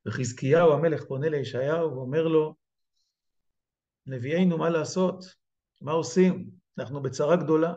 וחזקיהו 0.05 0.73
המלך 0.73 1.03
פונה 1.03 1.29
לישעיהו 1.29 1.95
ואומר 1.95 2.27
לו, 2.27 2.55
נביאנו, 4.05 4.57
מה 4.57 4.69
לעשות? 4.69 5.35
מה 5.81 5.91
עושים? 5.91 6.49
אנחנו 6.77 7.01
בצרה 7.01 7.35
גדולה. 7.35 7.73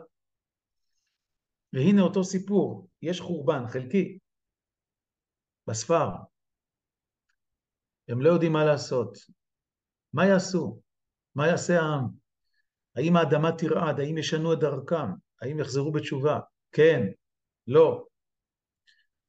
והנה 1.73 2.01
אותו 2.01 2.23
סיפור, 2.23 2.87
יש 3.01 3.21
חורבן 3.21 3.67
חלקי 3.67 4.17
בספר. 5.67 6.09
הם 8.07 8.21
לא 8.21 8.29
יודעים 8.29 8.53
מה 8.53 8.65
לעשות. 8.65 9.17
מה 10.13 10.25
יעשו? 10.25 10.81
מה 11.35 11.47
יעשה 11.47 11.79
העם? 11.79 12.07
האם 12.95 13.15
האדמה 13.15 13.51
תרעד? 13.51 13.99
האם 13.99 14.17
ישנו 14.17 14.53
את 14.53 14.59
דרכם? 14.59 15.11
האם 15.41 15.59
יחזרו 15.59 15.91
בתשובה? 15.91 16.39
כן, 16.71 17.07
לא. 17.67 18.05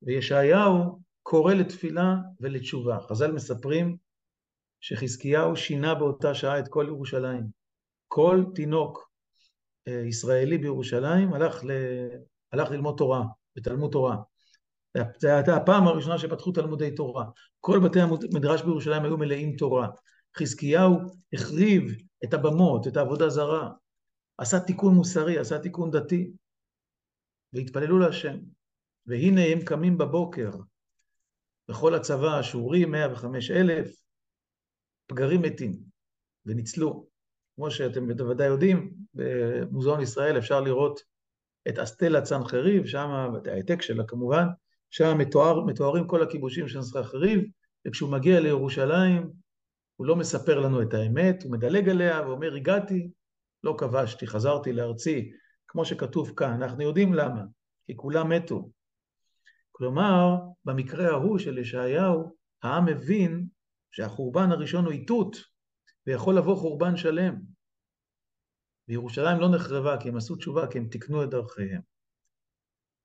וישעיהו 0.03 1.01
קורא 1.23 1.55
לתפילה 1.55 2.15
ולתשובה. 2.41 2.99
חז"ל 3.01 3.33
מספרים 3.33 3.97
שחזקיהו 4.81 5.57
שינה 5.57 5.95
באותה 5.95 6.35
שעה 6.35 6.59
את 6.59 6.69
כל 6.69 6.85
ירושלים. 6.89 7.47
כל 8.09 8.45
תינוק 8.55 9.11
אה, 9.89 10.03
ישראלי 10.09 10.59
בירושלים 10.59 11.33
הלך, 11.33 11.65
ל... 11.65 11.71
הלך 12.53 12.71
ללמוד 12.71 12.95
תורה, 12.99 13.25
בתלמוד 13.57 13.93
תורה. 13.93 14.17
זו 15.19 15.29
הייתה 15.29 15.57
הפעם 15.57 15.87
הראשונה 15.89 16.19
שפתחו 16.19 16.53
תלמודי 16.53 16.91
תורה. 16.91 17.25
כל 17.61 17.81
בתי 17.81 18.01
המדרש 18.01 18.63
בירושלים 18.63 19.05
היו 19.05 19.17
מלאים 19.17 19.57
תורה. 19.57 19.89
חזקיהו 20.39 20.99
החריב 21.33 21.97
את 22.25 22.35
הבמות, 22.35 22.87
את 22.87 22.97
העבודה 22.97 23.29
זרה, 23.29 23.71
עשה 24.39 24.61
תיקון 24.61 24.95
מוסרי, 24.95 25.39
עשה 25.39 25.59
תיקון 25.59 25.91
דתי, 25.91 26.31
והתפללו 27.53 27.99
להשם. 27.99 28.37
והנה 29.07 29.45
הם 29.45 29.61
קמים 29.65 29.99
בבוקר, 29.99 30.51
בכל 31.69 31.95
הצבא 31.95 32.29
האשורי, 32.29 32.85
105 32.85 33.51
אלף, 33.51 33.97
פגרים 35.07 35.43
מתים, 35.43 35.79
וניצלו. 36.47 37.07
כמו 37.57 37.71
שאתם 37.71 38.17
בוודאי 38.17 38.47
יודעים, 38.47 38.95
במוזיאון 39.15 40.01
ישראל 40.01 40.39
אפשר 40.39 40.61
לראות 40.61 41.01
את 41.69 41.79
אסטלה 41.79 42.23
צנחריב, 42.23 42.87
שם, 42.87 43.33
את 43.37 43.47
העתק 43.47 43.83
שלה 43.83 44.05
כמובן, 44.07 44.47
שם 44.97 45.19
מתואר, 45.19 45.65
מתוארים 45.65 46.07
כל 46.07 46.23
הכיבושים 46.23 46.69
של 46.69 46.81
צנחריב, 46.81 47.41
וכשהוא 47.87 48.11
מגיע 48.11 48.41
לירושלים, 48.41 49.33
הוא 49.97 50.07
לא 50.07 50.17
מספר 50.17 50.61
לנו 50.61 50.83
את 50.83 50.95
האמת, 50.95 51.43
הוא 51.43 51.53
מדלג 51.53 51.89
עליה 51.89 52.23
ואומר, 52.27 52.55
הגעתי, 52.55 53.11
לא 53.65 53.75
כבשתי, 53.79 54.27
חזרתי 54.27 54.73
לארצי, 54.73 55.33
כמו 55.69 55.85
שכתוב 55.85 56.33
כאן. 56.37 56.63
אנחנו 56.63 56.83
יודעים 56.83 57.15
למה, 57.15 57.43
כי 57.87 57.97
כולם 57.97 58.29
מתו. 58.29 58.71
כלומר, 59.73 60.37
במקרה 60.65 61.09
ההוא 61.09 61.39
של 61.39 61.59
ישעיהו, 61.59 62.37
העם 62.63 62.85
מבין 62.85 63.47
שהחורבן 63.91 64.53
הראשון 64.53 64.85
הוא 64.85 64.93
איתות, 64.93 65.37
ויכול 66.07 66.39
לבוא 66.39 66.57
חורבן 66.57 66.97
שלם. 66.97 67.35
וירושלים 68.89 69.41
לא 69.41 69.49
נחרבה 69.55 69.97
כי 70.01 70.09
הם 70.09 70.17
עשו 70.17 70.37
תשובה, 70.37 70.67
כי 70.67 70.79
הם 70.79 70.89
תיקנו 70.89 71.25
את 71.25 71.31
דרכיהם. 71.31 71.81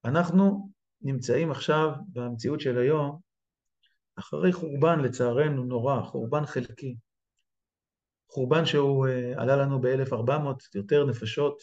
אנחנו 0.05 0.71
נמצאים 1.01 1.51
עכשיו 1.51 1.91
במציאות 2.08 2.62
של 2.62 2.77
היום, 2.77 3.20
אחרי 4.15 4.53
חורבן 4.53 5.00
לצערנו 5.00 5.63
נורא, 5.63 6.01
חורבן 6.01 6.46
חלקי. 6.46 6.98
חורבן 8.29 8.65
שהוא 8.65 9.08
uh, 9.08 9.41
עלה 9.41 9.55
לנו 9.55 9.81
ב-1400 9.81 10.75
יותר 10.75 11.05
נפשות, 11.05 11.62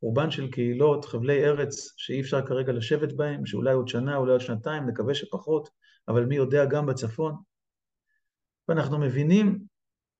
חורבן 0.00 0.30
של 0.30 0.50
קהילות, 0.50 1.04
חבלי 1.04 1.44
ארץ 1.44 1.92
שאי 1.96 2.20
אפשר 2.20 2.46
כרגע 2.46 2.72
לשבת 2.72 3.12
בהם, 3.12 3.46
שאולי 3.46 3.72
עוד 3.72 3.88
שנה, 3.88 4.16
אולי 4.16 4.32
עוד 4.32 4.40
שנתיים, 4.40 4.86
נקווה 4.86 5.14
שפחות, 5.14 5.68
אבל 6.08 6.24
מי 6.24 6.36
יודע 6.36 6.64
גם 6.64 6.86
בצפון. 6.86 7.34
ואנחנו 8.68 8.98
מבינים 8.98 9.64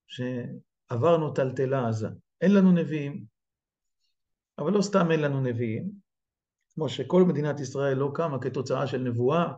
שעברנו 0.06 1.32
טלטלה 1.32 1.88
עזה. 1.88 2.08
אין 2.40 2.54
לנו 2.54 2.72
נביאים, 2.72 3.24
אבל 4.58 4.72
לא 4.72 4.82
סתם 4.82 5.10
אין 5.10 5.20
לנו 5.20 5.40
נביאים, 5.40 5.90
כמו 6.80 6.88
שכל 6.88 7.22
מדינת 7.22 7.60
ישראל 7.60 7.96
לא 7.96 8.10
קמה 8.14 8.38
כתוצאה 8.38 8.86
של 8.86 8.98
נבואה 8.98 9.52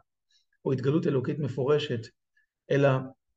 או 0.65 0.73
התגלות 0.73 1.07
אלוקית 1.07 1.39
מפורשת, 1.39 2.01
אלא 2.71 2.89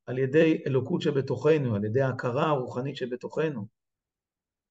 על 0.05 0.17
ידי 0.17 0.63
אלוקות 0.67 1.01
שבתוכנו, 1.01 1.75
על 1.75 1.85
ידי 1.85 2.01
ההכרה 2.01 2.49
הרוחנית 2.49 2.95
שבתוכנו. 2.95 3.67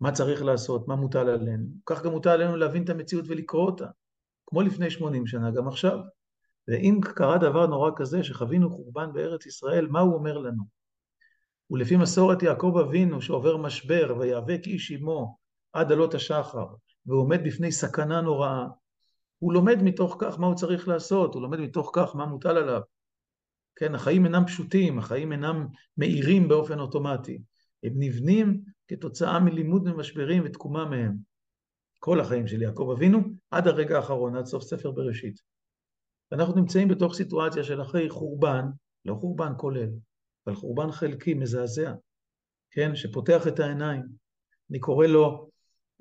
מה 0.01 0.13
צריך 0.13 0.43
לעשות, 0.43 0.89
מה 0.89 0.97
מוטל 0.97 1.29
עלינו. 1.29 1.67
כך 1.87 2.03
גם 2.03 2.11
מוטל 2.11 2.31
עלינו 2.31 2.57
להבין 2.57 2.85
את 2.85 2.89
המציאות 2.89 3.25
ולקרוא 3.29 3.67
אותה, 3.67 3.87
כמו 4.47 4.63
לפני 4.63 4.91
80 4.91 5.27
שנה, 5.27 5.51
גם 5.51 5.69
עכשיו. 5.69 5.99
ואם 6.69 7.01
קרה 7.03 7.39
דבר 7.39 7.67
נורא 7.67 7.91
כזה, 7.97 8.25
שחווינו 8.25 8.71
חורבן 8.71 9.13
בארץ 9.13 9.47
ישראל, 9.47 9.87
מה 9.87 10.01
הוא 10.01 10.15
אומר 10.15 10.39
לנו? 10.39 10.63
ולפי 11.71 11.97
מסורת 11.97 12.43
יעקב 12.43 12.77
אבינו, 12.87 13.23
שעובר 13.23 13.57
משבר, 13.57 14.15
ויאבק 14.21 14.61
איש 14.67 14.91
עמו 14.91 15.37
עד 15.73 15.93
עלות 15.93 16.15
השחר, 16.15 16.67
והוא 17.07 17.21
עומד 17.21 17.45
בפני 17.45 17.73
סכנה 17.73 18.21
נוראה, 18.21 18.67
הוא 19.45 19.53
לומד 19.53 19.83
מתוך 19.83 20.17
כך 20.19 20.41
מה 20.41 20.47
הוא 20.47 20.55
צריך 20.55 20.89
לעשות, 20.89 21.35
הוא 21.35 21.43
לומד 21.43 21.59
מתוך 21.59 21.91
כך 21.95 22.17
מה 22.17 22.27
מוטל 22.27 22.57
עליו. 22.57 22.81
כן, 23.77 23.95
החיים 23.95 24.25
אינם 24.25 24.47
פשוטים, 24.47 24.99
החיים 24.99 25.33
אינם 25.33 25.67
מאירים 25.97 26.49
באופן 26.49 26.79
אוטומטי. 26.81 27.39
הם 27.83 27.93
נבנים 27.97 28.61
כתוצאה 28.89 29.41
מלימוד 29.41 29.85
ממשברים 29.85 30.43
ותקומה 30.47 30.85
מהם. 30.85 31.17
כל 31.99 32.21
החיים 32.21 32.47
של 32.47 32.63
יעקב 32.63 32.95
אבינו, 32.97 33.21
עד 33.51 33.69
הרגע 33.69 33.97
האחרון, 33.97 34.37
עד 34.37 34.47
סוף 34.47 34.63
ספר 34.63 34.91
בראשית. 34.91 35.41
אנחנו 36.33 36.55
נמצאים 36.55 36.89
בתוך 36.89 37.15
סיטואציה 37.15 37.65
של 37.65 37.83
אחרי 37.83 38.11
חורבן, 38.11 38.65
לא 39.05 39.15
חורבן 39.15 39.53
כולל, 39.57 39.89
אבל 40.47 40.55
חורבן 40.55 40.93
חלקי, 40.93 41.35
מזעזע, 41.35 41.95
כן, 42.71 42.97
שפותח 42.97 43.49
את 43.49 43.61
העיניים. 43.61 44.03
אני 44.71 44.81
קורא 44.81 45.07
לו 45.07 45.51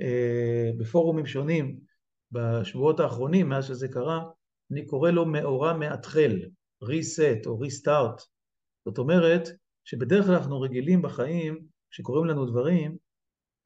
אה, 0.01 0.71
בפורומים 0.77 1.25
שונים, 1.25 1.92
בשבועות 2.33 2.99
האחרונים, 2.99 3.49
מאז 3.49 3.65
שזה 3.65 3.87
קרה, 3.87 4.23
אני 4.71 4.85
קורא 4.85 5.11
לו 5.11 5.25
מאורע 5.25 5.73
מאתחל, 5.73 6.39
reset 6.83 7.47
או 7.47 7.59
restart. 7.63 8.23
זאת 8.85 8.97
אומרת, 8.97 9.49
שבדרך 9.83 10.25
כלל 10.25 10.35
אנחנו 10.35 10.61
רגילים 10.61 11.01
בחיים, 11.01 11.65
כשקורים 11.91 12.25
לנו 12.25 12.45
דברים, 12.45 12.97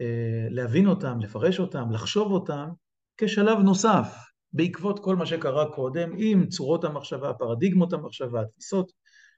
אה, 0.01 0.47
להבין 0.49 0.87
אותם, 0.87 1.19
לפרש 1.19 1.59
אותם, 1.59 1.91
לחשוב 1.91 2.31
אותם, 2.31 2.69
כשלב 3.17 3.57
נוסף, 3.57 4.15
בעקבות 4.53 4.99
כל 4.99 5.15
מה 5.15 5.25
שקרה 5.25 5.71
קודם, 5.75 6.11
עם 6.17 6.47
צורות 6.47 6.83
המחשבה, 6.83 7.33
פרדיגמות 7.33 7.93
המחשבה, 7.93 8.41
התפיסות 8.41 8.91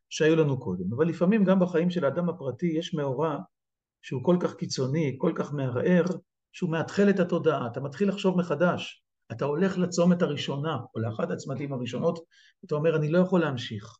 שהיו 0.09 0.35
לנו 0.35 0.59
קודם. 0.59 0.93
אבל 0.93 1.07
לפעמים 1.07 1.43
גם 1.43 1.59
בחיים 1.59 1.89
של 1.89 2.05
האדם 2.05 2.29
הפרטי 2.29 2.67
יש 2.67 2.93
מאורע 2.93 3.37
שהוא 4.01 4.23
כל 4.23 4.37
כך 4.39 4.55
קיצוני, 4.55 5.15
כל 5.17 5.31
כך 5.35 5.53
מערער, 5.53 6.03
שהוא 6.51 6.69
מאתחל 6.69 7.09
את 7.09 7.19
התודעה, 7.19 7.67
אתה 7.67 7.79
מתחיל 7.79 8.09
לחשוב 8.09 8.37
מחדש. 8.37 9.03
אתה 9.31 9.45
הולך 9.45 9.77
לצומת 9.77 10.21
הראשונה, 10.21 10.77
או 10.95 10.99
לאחת 10.99 11.31
הצמתים 11.31 11.73
הראשונות, 11.73 12.19
אתה 12.65 12.75
אומר, 12.75 12.95
אני 12.95 13.11
לא 13.11 13.19
יכול 13.19 13.41
להמשיך. 13.41 13.97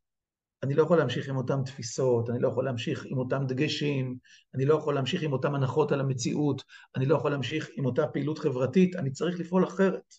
אני 0.63 0.73
לא 0.73 0.83
יכול 0.83 0.97
להמשיך 0.97 1.29
עם 1.29 1.37
אותן 1.37 1.63
תפיסות, 1.63 2.29
אני 2.29 2.39
לא 2.39 2.47
יכול 2.47 2.65
להמשיך 2.65 3.05
עם 3.05 3.17
אותם 3.17 3.45
דגשים, 3.47 4.17
אני 4.55 4.65
לא 4.65 4.75
יכול 4.75 4.95
להמשיך 4.95 5.23
עם 5.23 5.33
אותן 5.33 5.55
הנחות 5.55 5.91
על 5.91 5.99
המציאות, 5.99 6.63
אני 6.95 7.05
לא 7.05 7.15
יכול 7.15 7.31
להמשיך 7.31 7.69
עם 7.77 7.85
אותה 7.85 8.07
פעילות 8.07 8.39
חברתית, 8.39 8.95
אני 8.95 9.11
צריך 9.11 9.39
לפעול 9.39 9.63
אחרת. 9.63 10.13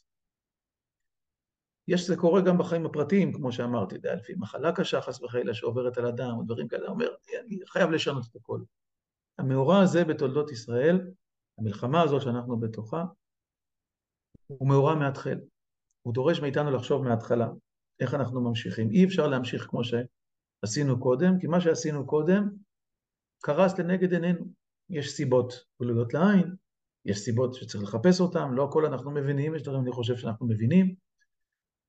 יש, 1.88 2.06
זה 2.06 2.16
קורה 2.16 2.40
גם 2.40 2.58
בחיים 2.58 2.86
הפרטיים, 2.86 3.32
כמו 3.32 3.52
שאמרתי, 3.52 3.98
די, 3.98 4.08
לפי 4.16 4.32
מחלה 4.36 4.72
קשה, 4.72 5.00
חס 5.00 5.22
וחלילה, 5.22 5.54
שעוברת 5.54 5.98
על 5.98 6.06
אדם, 6.06 6.30
או 6.38 6.42
דברים 6.42 6.68
כאלה, 6.68 6.88
אומר, 6.88 7.08
אני 7.46 7.58
חייב 7.66 7.90
לשנות 7.90 8.24
את 8.30 8.36
הכל. 8.36 8.60
המאורע 9.38 9.80
הזה 9.80 10.04
בתולדות 10.04 10.52
ישראל, 10.52 11.00
המלחמה 11.58 12.02
הזאת 12.02 12.22
שאנחנו 12.22 12.60
בתוכה, 12.60 13.04
הוא 14.58 14.68
מאורע 14.68 14.94
מהתחל. 14.94 15.38
הוא 16.02 16.14
דורש 16.14 16.40
מאיתנו 16.40 16.70
לחשוב 16.70 17.02
מההתחלה, 17.02 17.48
איך 18.00 18.14
אנחנו 18.14 18.40
ממשיכים. 18.40 18.90
אי 18.90 19.04
אפשר 19.04 19.26
להמשיך 19.26 19.66
כמו 19.70 19.80
שעשינו 19.84 21.00
קודם, 21.00 21.38
כי 21.40 21.46
מה 21.46 21.60
שעשינו 21.60 22.06
קודם 22.06 22.48
קרס 23.42 23.78
לנגד 23.78 24.12
עינינו. 24.12 24.44
יש 24.90 25.10
סיבות 25.10 25.64
גלויות 25.82 26.14
לעין, 26.14 26.54
יש 27.04 27.18
סיבות 27.18 27.54
שצריך 27.54 27.84
לחפש 27.84 28.20
אותן, 28.20 28.50
לא 28.50 28.64
הכל 28.64 28.86
אנחנו 28.86 29.10
מבינים, 29.10 29.54
יש 29.54 29.62
דברים 29.62 29.80
אני 29.82 29.92
חושב 29.92 30.16
שאנחנו 30.16 30.46
מבינים, 30.46 30.94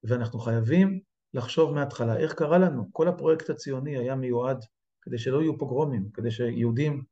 ואנחנו 0.04 0.40
חייבים 0.40 1.00
לחשוב 1.34 1.74
מההתחלה 1.74 2.18
איך 2.18 2.34
קרה 2.34 2.58
לנו. 2.58 2.90
כל 2.92 3.08
הפרויקט 3.08 3.50
הציוני 3.50 3.98
היה 3.98 4.16
מיועד 4.16 4.66
כדי 5.02 5.18
שלא 5.18 5.42
יהיו 5.42 5.58
פוגרומים, 5.58 6.10
כדי 6.14 6.32
שיהודים 6.32 7.04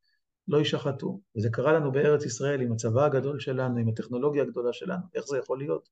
לא 0.49 0.57
יישחטו. 0.57 1.21
וזה 1.37 1.49
קרה 1.49 1.73
לנו 1.73 1.91
בארץ 1.91 2.25
ישראל 2.25 2.61
עם 2.61 2.71
הצבא 2.71 3.05
הגדול 3.05 3.39
שלנו, 3.39 3.77
עם 3.77 3.87
הטכנולוגיה 3.87 4.43
הגדולה 4.43 4.73
שלנו. 4.73 5.03
איך 5.15 5.25
זה 5.25 5.37
יכול 5.37 5.57
להיות? 5.59 5.89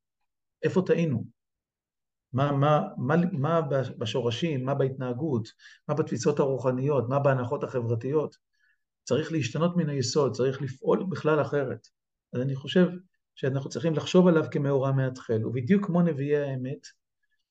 איפה 0.63 0.81
טעינו? 0.85 1.23
מה, 2.33 2.51
מה, 2.51 2.81
מה, 2.97 3.15
מה 3.31 3.61
בשורשים, 3.97 4.65
מה 4.65 4.73
בהתנהגות, 4.73 5.47
מה 5.87 5.95
בתפיסות 5.95 6.39
הרוחניות, 6.39 7.09
מה 7.09 7.19
בהנחות 7.19 7.63
החברתיות. 7.63 8.35
צריך 9.03 9.31
להשתנות 9.31 9.77
מן 9.77 9.89
היסוד, 9.89 10.35
צריך 10.35 10.61
לפעול 10.61 11.05
בכלל 11.09 11.41
אחרת. 11.41 11.87
אז 12.33 12.41
אני 12.41 12.55
חושב 12.55 12.87
שאנחנו 13.35 13.69
צריכים 13.69 13.93
לחשוב 13.93 14.27
עליו 14.27 14.43
כמאורע 14.51 14.91
מהתחל. 14.91 15.45
ובדיוק 15.45 15.85
כמו 15.85 16.01
נביאי 16.01 16.37
האמת, 16.37 16.87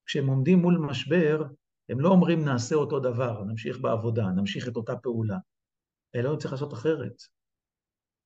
כשהם 0.07 0.27
עומדים 0.27 0.59
מול 0.59 0.79
משבר, 0.79 1.45
הם 1.89 2.01
לא 2.01 2.09
אומרים 2.09 2.45
נעשה 2.45 2.75
אותו 2.75 3.01
דבר, 3.01 3.45
נמשיך 3.45 3.81
בעבודה, 3.81 4.27
נמשיך 4.27 4.69
את 4.69 4.77
אותה 4.77 4.97
פעולה. 4.97 5.37
אלא 6.17 6.37
צריך 6.37 6.53
לעשות 6.53 6.73
אחרת. 6.73 7.23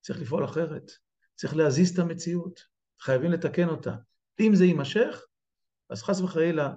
צריך 0.00 0.20
לפעול 0.20 0.44
אחרת. 0.44 0.90
צריך 1.34 1.56
להזיז 1.56 1.90
את 1.90 1.98
המציאות. 1.98 2.60
חייבים 3.00 3.30
לתקן 3.30 3.68
אותה. 3.68 3.94
אם 4.40 4.54
זה 4.54 4.64
יימשך, 4.64 5.24
אז 5.90 6.02
חס 6.02 6.20
וחלילה 6.20 6.74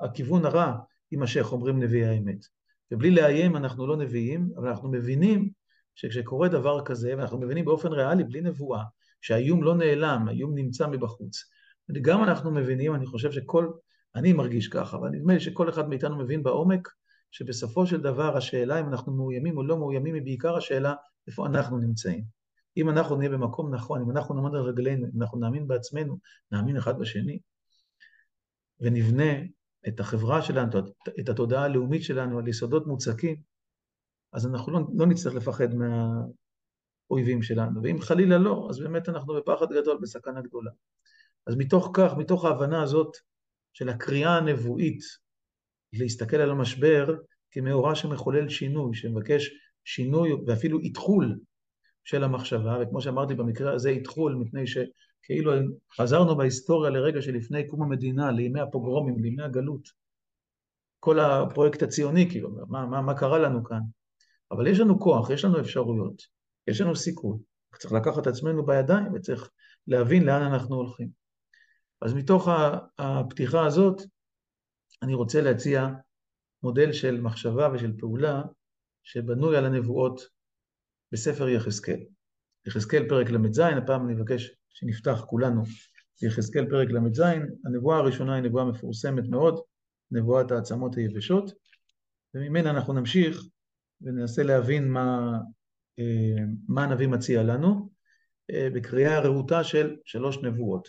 הכיוון 0.00 0.44
הרע 0.44 0.78
יימשך, 1.12 1.52
אומרים 1.52 1.82
נביאי 1.82 2.06
האמת. 2.06 2.44
ובלי 2.90 3.10
לאיים 3.10 3.56
אנחנו 3.56 3.86
לא 3.86 3.96
נביאים, 3.96 4.50
אבל 4.56 4.68
אנחנו 4.68 4.88
מבינים 4.88 5.50
שכשקורה 5.94 6.48
דבר 6.48 6.84
כזה, 6.84 7.14
ואנחנו 7.16 7.38
מבינים 7.38 7.64
באופן 7.64 7.88
ריאלי, 7.88 8.24
בלי 8.24 8.40
נבואה, 8.40 8.84
שהאיום 9.20 9.62
לא 9.62 9.74
נעלם, 9.74 10.28
האיום 10.28 10.54
נמצא 10.54 10.86
מבחוץ. 10.86 11.44
גם 12.02 12.24
אנחנו 12.24 12.50
מבינים, 12.50 12.94
אני 12.94 13.06
חושב 13.06 13.32
שכל, 13.32 13.70
אני 14.14 14.32
מרגיש 14.32 14.68
ככה, 14.68 14.96
אבל 14.96 15.08
נדמה 15.08 15.34
לי 15.34 15.40
שכל 15.40 15.68
אחד 15.68 15.88
מאיתנו 15.88 16.18
מבין 16.18 16.42
בעומק, 16.42 16.88
שבסופו 17.30 17.86
של 17.86 18.00
דבר 18.00 18.36
השאלה 18.36 18.80
אם 18.80 18.88
אנחנו 18.88 19.12
מאוימים 19.12 19.56
או 19.56 19.62
לא 19.62 19.78
מאוימים 19.78 20.14
היא 20.14 20.22
בעיקר 20.22 20.56
השאלה 20.56 20.94
איפה 21.26 21.46
אנחנו 21.46 21.78
נמצאים. 21.78 22.24
אם 22.76 22.90
אנחנו 22.90 23.16
נהיה 23.16 23.30
במקום 23.30 23.74
נכון, 23.74 24.02
אם 24.02 24.10
אנחנו 24.10 24.34
נעמוד 24.34 24.54
על 24.54 24.60
רגלינו, 24.60 25.06
אם 25.06 25.22
אנחנו 25.22 25.38
נאמין 25.38 25.68
בעצמנו, 25.68 26.18
נאמין 26.52 26.76
אחד 26.76 26.98
בשני, 26.98 27.38
ונבנה 28.80 29.32
את 29.88 30.00
החברה 30.00 30.42
שלנו, 30.42 30.70
את 31.20 31.28
התודעה 31.28 31.64
הלאומית 31.64 32.02
שלנו 32.02 32.38
על 32.38 32.48
יסודות 32.48 32.86
מוצקים, 32.86 33.36
אז 34.32 34.46
אנחנו 34.46 34.72
לא, 34.72 34.80
לא 34.96 35.06
נצטרך 35.06 35.34
לפחד 35.34 35.68
מהאויבים 35.74 37.42
שלנו. 37.42 37.82
ואם 37.82 38.00
חלילה 38.00 38.38
לא, 38.38 38.66
אז 38.70 38.78
באמת 38.80 39.08
אנחנו 39.08 39.34
בפחד 39.34 39.66
גדול, 39.72 39.98
בסכנה 40.02 40.40
גדולה. 40.40 40.70
אז 41.46 41.54
מתוך 41.56 41.90
כך, 41.94 42.12
מתוך 42.16 42.44
ההבנה 42.44 42.82
הזאת 42.82 43.16
של 43.72 43.88
הקריאה 43.88 44.36
הנבואית 44.36 45.00
להסתכל 45.92 46.36
על 46.36 46.50
המשבר 46.50 47.14
כמאורע 47.50 47.94
שמחולל 47.94 48.48
שינוי, 48.48 48.94
שמבקש 48.94 49.50
שינוי 49.84 50.32
ואפילו 50.46 50.78
איתחול 50.78 51.38
של 52.04 52.24
המחשבה, 52.24 52.78
וכמו 52.82 53.00
שאמרתי 53.00 53.34
במקרה 53.34 53.74
הזה 53.74 53.88
איתחול, 53.88 54.34
מפני 54.34 54.64
שכאילו 54.66 55.52
חזרנו 55.96 56.36
בהיסטוריה 56.36 56.90
לרגע 56.90 57.22
שלפני 57.22 57.66
קום 57.66 57.82
המדינה, 57.82 58.30
לימי 58.30 58.60
הפוגרומים, 58.60 59.18
לימי 59.18 59.42
הגלות. 59.42 59.88
כל 61.00 61.20
הפרויקט 61.20 61.82
הציוני, 61.82 62.30
כאילו, 62.30 62.50
מה, 62.68 62.86
מה, 62.86 63.02
מה 63.02 63.14
קרה 63.14 63.38
לנו 63.38 63.64
כאן? 63.64 63.80
אבל 64.50 64.66
יש 64.66 64.80
לנו 64.80 65.00
כוח, 65.00 65.30
יש 65.30 65.44
לנו 65.44 65.60
אפשרויות, 65.60 66.22
יש 66.66 66.80
לנו 66.80 66.96
סיכוי. 66.96 67.38
צריך 67.78 67.92
לקחת 67.92 68.22
את 68.22 68.26
עצמנו 68.26 68.66
בידיים 68.66 69.12
וצריך 69.14 69.50
להבין 69.86 70.24
לאן 70.24 70.42
אנחנו 70.42 70.76
הולכים. 70.76 71.08
אז 72.00 72.14
מתוך 72.14 72.48
הפתיחה 72.98 73.66
הזאת, 73.66 74.02
אני 75.02 75.14
רוצה 75.14 75.40
להציע 75.40 75.88
מודל 76.62 76.92
של 76.92 77.20
מחשבה 77.20 77.68
ושל 77.74 77.92
פעולה 77.98 78.42
שבנוי 79.02 79.56
על 79.56 79.64
הנבואות 79.64 80.20
בספר 81.12 81.48
יחזקאל. 81.48 82.00
יחזקאל 82.66 83.08
פרק 83.08 83.30
ל"ז, 83.30 83.58
הפעם 83.58 84.06
אני 84.06 84.14
מבקש 84.14 84.50
שנפתח 84.70 85.24
כולנו 85.26 85.62
יחזקאל 86.22 86.70
פרק 86.70 86.88
ל"ז. 86.90 87.22
הנבואה 87.64 87.98
הראשונה 87.98 88.34
היא 88.34 88.42
נבואה 88.42 88.64
מפורסמת 88.64 89.24
מאוד, 89.28 89.60
נבואת 90.10 90.50
העצמות 90.50 90.96
היבשות, 90.96 91.52
וממנה 92.34 92.70
אנחנו 92.70 92.92
נמשיך 92.92 93.42
וננסה 94.00 94.42
להבין 94.42 94.88
מה, 94.88 95.38
אה, 95.98 96.44
מה 96.68 96.84
הנביא 96.84 97.06
מציע 97.06 97.42
לנו 97.42 97.90
אה, 98.50 98.68
בקריאה 98.74 99.20
רהוטה 99.20 99.64
של 99.64 99.96
שלוש 100.04 100.38
נבואות. 100.38 100.88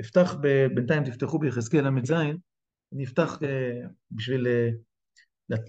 אפתח, 0.00 0.34
בינתיים 0.74 1.04
תפתחו 1.04 1.38
ביחזקאל 1.38 1.88
ל"ז, 1.88 2.12
אני 2.92 3.04
אפתח 3.04 3.38
אה, 3.42 3.88
בשביל 4.10 4.46
אה, 4.46 4.68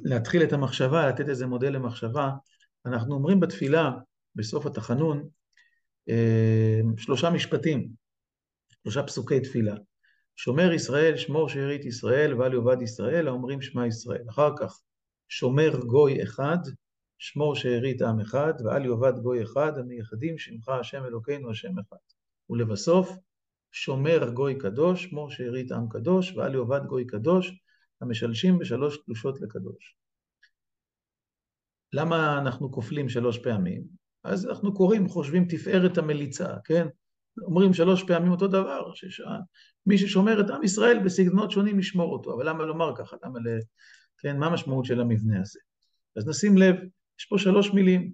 להתחיל 0.03 0.43
את 0.43 0.53
המחשבה, 0.53 1.07
לתת 1.09 1.29
איזה 1.29 1.47
מודל 1.47 1.69
למחשבה. 1.69 2.31
אנחנו 2.85 3.15
אומרים 3.15 3.39
בתפילה, 3.39 3.91
בסוף 4.35 4.65
התחנון, 4.65 5.29
אה, 6.09 6.79
שלושה 6.97 7.29
משפטים, 7.29 7.89
שלושה 8.83 9.03
פסוקי 9.03 9.39
תפילה. 9.39 9.75
שומר 10.35 10.73
ישראל, 10.73 11.17
שמור 11.17 11.49
שארית 11.49 11.85
ישראל, 11.85 12.33
ואל 12.33 12.53
יאבד 12.53 12.81
ישראל, 12.81 13.27
האומרים 13.27 13.61
שמע 13.61 13.87
ישראל. 13.87 14.23
אחר 14.29 14.51
כך, 14.59 14.81
שומר 15.29 15.79
גוי 15.85 16.23
אחד, 16.23 16.57
שמור 17.17 17.55
שארית 17.55 18.01
עם 18.01 18.19
אחד, 18.19 18.53
ואל 18.65 18.85
יאבד 18.85 19.13
גוי 19.19 19.43
אחד, 19.43 19.77
המייחדים 19.77 20.37
שמך 20.37 20.69
השם 20.69 21.05
אלוקינו 21.05 21.51
השם 21.51 21.79
אחד. 21.79 21.97
ולבסוף, 22.49 23.17
שומר 23.83 24.29
גוי 24.33 24.57
קדוש, 24.57 25.03
שמור 25.03 25.31
שארית 25.31 25.71
עם 25.71 25.89
קדוש, 25.89 26.31
ואל 26.35 26.55
יאבד 26.55 26.85
גוי 26.87 27.05
קדוש, 27.05 27.51
המשלשים 28.01 28.59
בשלוש 28.59 28.97
קדושות 28.97 29.41
לקדוש. 29.41 29.97
למה 31.93 32.37
אנחנו 32.37 32.71
כופלים 32.71 33.09
שלוש 33.09 33.37
פעמים? 33.37 33.83
אז 34.23 34.45
אנחנו 34.45 34.73
קוראים, 34.73 35.07
חושבים 35.07 35.45
תפארת 35.45 35.97
המליצה, 35.97 36.47
כן? 36.63 36.87
אומרים 37.41 37.73
שלוש 37.73 38.03
פעמים 38.03 38.31
אותו 38.31 38.47
דבר, 38.47 38.91
שמי 38.93 39.97
ששומר 39.97 40.41
את 40.41 40.49
עם 40.49 40.63
ישראל 40.63 40.99
בסגנונות 41.05 41.51
שונים 41.51 41.79
ישמור 41.79 42.13
אותו, 42.13 42.35
אבל 42.35 42.49
למה 42.49 42.63
לומר 42.63 42.95
ככה? 42.95 43.17
למה 43.23 43.39
ל... 43.39 43.59
כן, 44.17 44.39
מה 44.39 44.45
המשמעות 44.45 44.85
של 44.85 45.01
המבנה 45.01 45.41
הזה? 45.41 45.59
אז 46.17 46.27
נשים 46.27 46.57
לב, 46.57 46.75
יש 47.19 47.25
פה 47.25 47.37
שלוש 47.37 47.73
מילים, 47.73 48.11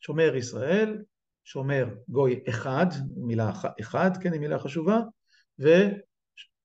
שומר 0.00 0.36
ישראל, 0.36 1.02
שומר 1.50 1.88
גוי 2.08 2.40
אחד, 2.48 2.86
מילה 3.16 3.52
אחד, 3.80 4.10
כן, 4.22 4.32
היא 4.32 4.40
מילה 4.40 4.58
חשובה, 4.58 5.00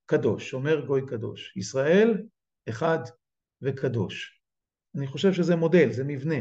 קדוש, 0.06 0.54
אומר 0.54 0.86
גוי 0.86 1.02
קדוש. 1.08 1.54
ישראל, 1.58 2.24
אחד 2.70 3.00
וקדוש. 3.62 4.42
אני 4.98 5.08
חושב 5.08 5.34
שזה 5.34 5.56
מודל, 5.56 5.92
זה 5.92 6.04
מבנה, 6.04 6.36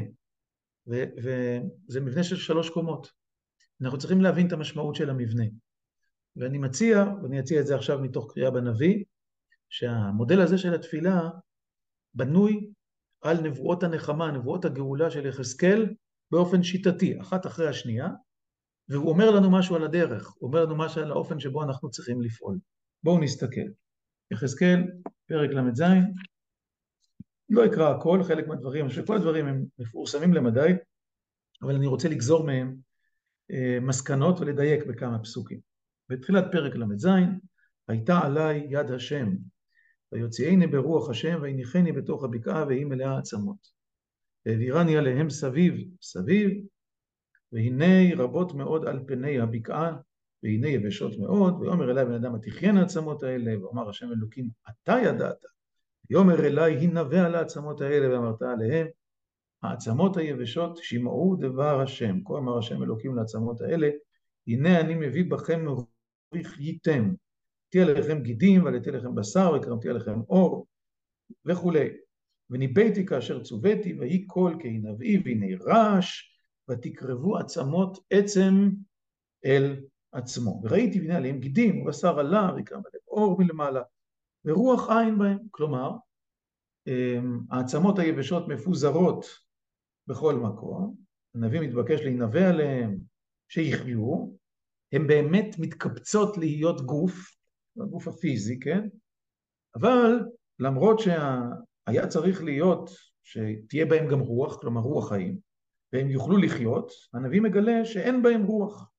וזה 0.86 2.00
מבנה 2.00 2.22
של 2.22 2.36
שלוש 2.36 2.70
קומות. 2.70 3.12
אנחנו 3.80 3.98
צריכים 3.98 4.20
להבין 4.20 4.46
את 4.46 4.52
המשמעות 4.52 4.94
של 4.94 5.10
המבנה. 5.10 5.44
ואני 6.36 6.58
מציע, 6.58 7.04
ואני 7.22 7.40
אציע 7.40 7.60
את 7.60 7.66
זה 7.66 7.74
עכשיו 7.74 7.98
מתוך 7.98 8.32
קריאה 8.32 8.50
בנביא, 8.50 9.04
שהמודל 9.68 10.40
הזה 10.40 10.58
של 10.58 10.74
התפילה 10.74 11.30
בנוי 12.14 12.70
על 13.20 13.40
נבואות 13.40 13.82
הנחמה, 13.82 14.30
נבואות 14.30 14.64
הגאולה 14.64 15.10
של 15.10 15.26
יחזקאל, 15.26 15.94
באופן 16.30 16.62
שיטתי, 16.62 17.20
אחת 17.20 17.46
אחרי 17.46 17.68
השנייה, 17.68 18.08
והוא 18.92 19.08
אומר 19.08 19.30
לנו 19.30 19.50
משהו 19.50 19.76
על 19.76 19.84
הדרך, 19.84 20.34
הוא 20.38 20.48
אומר 20.48 20.64
לנו 20.64 20.76
משהו 20.76 21.02
על 21.02 21.10
האופן 21.10 21.40
שבו 21.40 21.62
אנחנו 21.62 21.90
צריכים 21.90 22.22
לפעול. 22.22 22.58
בואו 23.02 23.20
נסתכל. 23.20 23.68
יחזקאל, 24.30 24.84
פרק 25.26 25.50
ל"ז, 25.50 25.82
לא 27.48 27.66
אקרא 27.66 27.96
הכל, 27.96 28.22
חלק 28.22 28.48
מהדברים, 28.48 28.84
אני 28.84 28.88
חושב 28.88 29.02
שכל 29.02 29.16
הדברים 29.16 29.46
הם 29.46 29.64
מפורסמים 29.78 30.34
למדי, 30.34 30.72
אבל 31.62 31.74
אני 31.74 31.86
רוצה 31.86 32.08
לגזור 32.08 32.44
מהם 32.44 32.76
אה, 33.50 33.78
מסקנות 33.80 34.40
ולדייק 34.40 34.86
בכמה 34.86 35.18
פסוקים. 35.18 35.60
בתחילת 36.08 36.44
פרק 36.52 36.76
ל"ז, 36.76 37.06
הייתה 37.88 38.18
עליי 38.18 38.66
יד 38.70 38.90
השם, 38.90 39.28
ויוציאני 40.12 40.66
ברוח 40.66 41.10
השם, 41.10 41.38
ויניחני 41.42 41.92
בתוך 41.92 42.24
הבקעה, 42.24 42.66
והיא 42.66 42.86
מלאה 42.86 43.18
עצמות. 43.18 43.68
והעבירני 44.46 44.96
עליהם 44.96 45.30
סביב 45.30 45.74
סביב, 46.02 46.50
והנה 47.52 48.14
רבות 48.16 48.54
מאוד 48.54 48.84
על 48.84 49.00
פני 49.06 49.40
הבקעה, 49.40 49.96
והנה 50.42 50.68
יבשות 50.68 51.18
מאוד, 51.18 51.60
ויאמר 51.60 51.90
אליי 51.90 52.04
בן 52.04 52.14
אדם 52.14 52.34
התחיינה 52.34 52.80
העצמות 52.80 53.22
האלה, 53.22 53.62
ואומר 53.62 53.88
השם 53.88 54.12
אלוקים 54.12 54.48
אתה 54.68 54.96
ידעת, 55.04 55.44
ויאמר 56.10 56.46
אליי 56.46 56.76
הנבא 56.76 57.26
על 57.26 57.34
העצמות 57.34 57.80
האלה, 57.80 58.14
ואמרת 58.14 58.42
עליהם 58.42 58.86
העצמות 59.62 60.16
היבשות 60.16 60.76
שמעו 60.76 61.36
דבר 61.40 61.80
השם, 61.80 62.24
כה 62.24 62.38
אמר 62.38 62.58
השם 62.58 62.82
אלוקים 62.82 63.16
לעצמות 63.16 63.60
האלה, 63.60 63.90
הנה 64.46 64.80
אני 64.80 64.94
מביא 64.94 65.30
בכם 65.30 65.66
וחייתם, 66.34 67.14
תהיה 67.68 67.84
לכם 67.84 68.22
גידים 68.22 68.64
ועליתי 68.64 68.90
לכם 68.90 69.14
בשר 69.14 69.52
וקרמתי 69.56 69.88
עליכם 69.88 70.20
אור 70.28 70.66
וכולי. 71.46 71.88
וניבאתי 72.50 73.06
כאשר 73.06 73.42
צוויתי 73.42 73.92
ויהי 73.92 74.26
קול 74.26 74.56
כי 74.62 74.68
נביא 74.68 75.20
והנה 75.24 75.46
רעש 75.64 76.31
ותקרבו 76.72 77.38
עצמות 77.38 77.98
עצם 78.10 78.70
אל 79.44 79.84
עצמו. 80.12 80.60
וראיתי 80.64 81.00
והנה 81.00 81.16
עליהם 81.16 81.38
גידים 81.38 81.82
ובשר 81.82 82.18
עלה 82.18 82.52
ויקרם 82.56 82.82
עליהם 82.86 83.02
אור 83.08 83.38
מלמעלה 83.38 83.82
ורוח 84.44 84.90
עין 84.90 85.18
בהם. 85.18 85.38
כלומר, 85.50 85.90
אמ, 86.86 87.40
העצמות 87.50 87.98
היבשות 87.98 88.48
מפוזרות 88.48 89.26
בכל 90.06 90.34
מקום, 90.34 90.96
הנביא 91.34 91.60
מתבקש 91.60 92.00
להינבא 92.00 92.48
עליהם 92.48 92.98
שיחיו, 93.48 94.32
הן 94.92 95.06
באמת 95.06 95.56
מתקבצות 95.58 96.38
להיות 96.38 96.80
גוף, 96.80 97.36
הגוף 97.80 98.08
הפיזי, 98.08 98.60
כן? 98.60 98.88
אבל 99.74 100.20
למרות 100.58 100.98
שהיה 100.98 102.06
צריך 102.08 102.42
להיות 102.42 102.90
שתהיה 103.22 103.86
בהם 103.86 104.08
גם 104.10 104.20
רוח, 104.20 104.60
כלומר 104.60 104.80
רוח 104.80 105.08
חיים, 105.08 105.38
והם 105.92 106.10
יוכלו 106.10 106.36
לחיות, 106.36 106.92
הנביא 107.14 107.40
מגלה 107.40 107.84
שאין 107.84 108.22
בהם 108.22 108.42
רוח. 108.42 108.90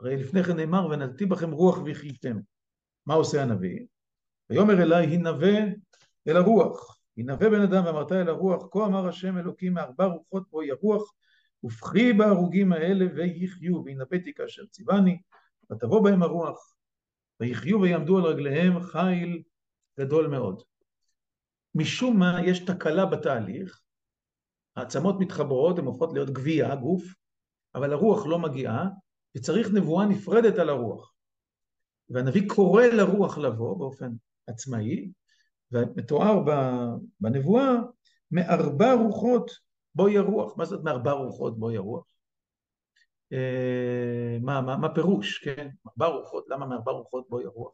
הרי 0.00 0.16
לפני 0.16 0.44
כן 0.44 0.56
נאמר, 0.56 0.86
ונתתי 0.86 1.26
בכם 1.26 1.50
רוח 1.50 1.78
וחייתם. 1.86 2.36
מה 3.06 3.14
עושה 3.14 3.42
הנביא? 3.42 3.86
ויאמר 4.50 4.82
אליי, 4.82 5.06
הנבא 5.06 5.58
אל 6.28 6.36
הרוח. 6.36 6.98
הנבא 7.18 7.48
בן 7.48 7.60
אדם 7.60 7.84
ואמרת 7.84 8.12
אל 8.12 8.28
הרוח, 8.28 8.68
כה 8.72 8.86
אמר 8.86 9.08
השם 9.08 9.38
אלוקים 9.38 9.74
מארבע 9.74 10.04
רוחות 10.04 10.50
בו 10.50 10.62
ירוח, 10.62 11.12
ופחי 11.64 12.12
בהרוגים 12.12 12.72
האלה 12.72 13.04
ויחיו, 13.14 13.82
והנבאתי 13.84 14.34
כאשר 14.34 14.66
ציווני, 14.66 15.20
ותבוא 15.72 16.04
בהם 16.04 16.22
הרוח, 16.22 16.74
ויחיו 17.40 17.80
ויעמדו 17.80 18.18
על 18.18 18.24
רגליהם 18.24 18.80
חיל 18.80 19.42
גדול 20.00 20.26
מאוד. 20.26 20.62
משום 21.74 22.18
מה 22.18 22.40
יש 22.44 22.58
תקלה 22.58 23.06
בתהליך, 23.06 23.80
העצמות 24.78 25.16
מתחברות, 25.18 25.78
הן 25.78 25.84
הופכות 25.84 26.12
להיות 26.12 26.30
גבייה, 26.30 26.76
גוף, 26.76 27.02
אבל 27.74 27.92
הרוח 27.92 28.26
לא 28.26 28.38
מגיעה, 28.38 28.88
וצריך 29.36 29.68
נבואה 29.74 30.06
נפרדת 30.06 30.58
על 30.58 30.68
הרוח. 30.68 31.12
והנביא 32.10 32.48
קורא 32.48 32.82
לרוח 32.82 33.38
לבוא 33.38 33.78
באופן 33.78 34.12
עצמאי, 34.46 35.12
ומתואר 35.72 36.44
בנבואה, 37.20 37.74
מארבע 38.30 38.92
רוחות 38.94 39.50
בואי 39.94 40.18
הרוח. 40.18 40.56
מה 40.56 40.64
זאת 40.64 40.84
מארבע 40.84 41.12
רוחות 41.12 41.58
בואי 41.58 41.76
הרוח? 41.76 42.06
אה, 43.32 44.38
מה, 44.42 44.60
מה, 44.60 44.76
מה 44.76 44.94
פירוש, 44.94 45.38
כן? 45.38 45.68
ארבע 45.86 46.06
רוחות, 46.06 46.44
למה 46.48 46.66
מארבע 46.66 46.92
רוחות 46.92 47.28
בואי 47.28 47.44
הרוח? 47.44 47.72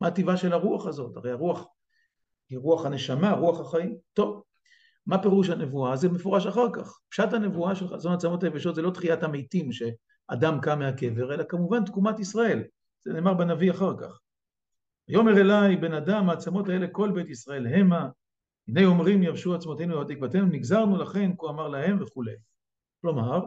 מה 0.00 0.08
הטבעה 0.08 0.36
של 0.36 0.52
הרוח 0.52 0.86
הזאת? 0.86 1.16
הרי 1.16 1.30
הרוח 1.30 1.66
היא 2.50 2.58
רוח 2.58 2.86
הנשמה, 2.86 3.32
רוח 3.32 3.60
החיים. 3.60 3.96
טוב, 4.12 4.42
מה 5.06 5.22
פירוש 5.22 5.50
הנבואה? 5.50 5.96
זה 5.96 6.08
מפורש 6.08 6.46
אחר 6.46 6.66
כך. 6.72 6.98
פשט 7.10 7.32
הנבואה 7.32 7.74
של 7.74 7.88
חזון 7.88 8.12
עצמות 8.12 8.44
היבשות 8.44 8.74
זה 8.74 8.82
לא 8.82 8.90
תחיית 8.90 9.22
המתים 9.22 9.72
שאדם 9.72 10.60
קם 10.60 10.78
מהקבר, 10.78 11.34
אלא 11.34 11.44
כמובן 11.48 11.84
תקומת 11.84 12.18
ישראל. 12.18 12.62
זה 13.04 13.12
נאמר 13.12 13.34
בנביא 13.34 13.70
אחר 13.70 13.96
כך. 13.98 14.20
ויאמר 15.08 15.40
אליי 15.40 15.76
בן 15.76 15.94
אדם 15.94 16.30
העצמות 16.30 16.68
האלה 16.68 16.86
כל 16.88 17.10
בית 17.10 17.30
ישראל 17.30 17.66
המה 17.66 18.08
הנה 18.68 18.84
אומרים 18.84 19.22
יבשו 19.22 19.54
עצמותינו 19.54 19.94
ועוד 19.94 20.14
תקוותנו 20.14 20.46
נגזרנו 20.46 20.96
לכן 20.96 21.30
כה 21.38 21.46
אמר 21.48 21.68
להם 21.68 22.02
וכולי. 22.02 22.34
כלומר 23.00 23.46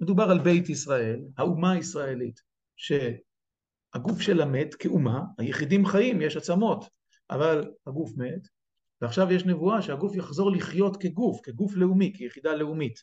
מדובר 0.00 0.30
על 0.30 0.38
בית 0.38 0.68
ישראל, 0.68 1.20
האומה 1.38 1.72
הישראלית 1.72 2.40
שהגוף 2.76 4.20
שלה 4.20 4.44
מת 4.44 4.74
כאומה, 4.74 5.20
היחידים 5.38 5.86
חיים, 5.86 6.20
יש 6.20 6.36
עצמות, 6.36 6.84
אבל 7.30 7.70
הגוף 7.86 8.16
מת 8.16 8.48
ועכשיו 9.00 9.32
יש 9.32 9.44
נבואה 9.44 9.82
שהגוף 9.82 10.16
יחזור 10.16 10.50
לחיות 10.50 10.96
כגוף, 10.96 11.40
כגוף 11.42 11.76
לאומי, 11.76 12.12
כיחידה 12.16 12.54
לאומית 12.54 13.02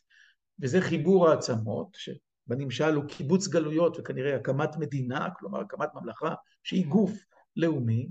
וזה 0.62 0.80
חיבור 0.80 1.28
העצמות 1.28 1.96
שבנמשל 1.96 2.94
הוא 2.94 3.04
קיבוץ 3.04 3.48
גלויות 3.48 3.96
וכנראה 3.98 4.36
הקמת 4.36 4.76
מדינה, 4.76 5.28
כלומר 5.38 5.60
הקמת 5.60 5.88
ממלכה 5.94 6.34
שהיא 6.62 6.86
גוף 6.86 7.12
לאומי, 7.56 8.08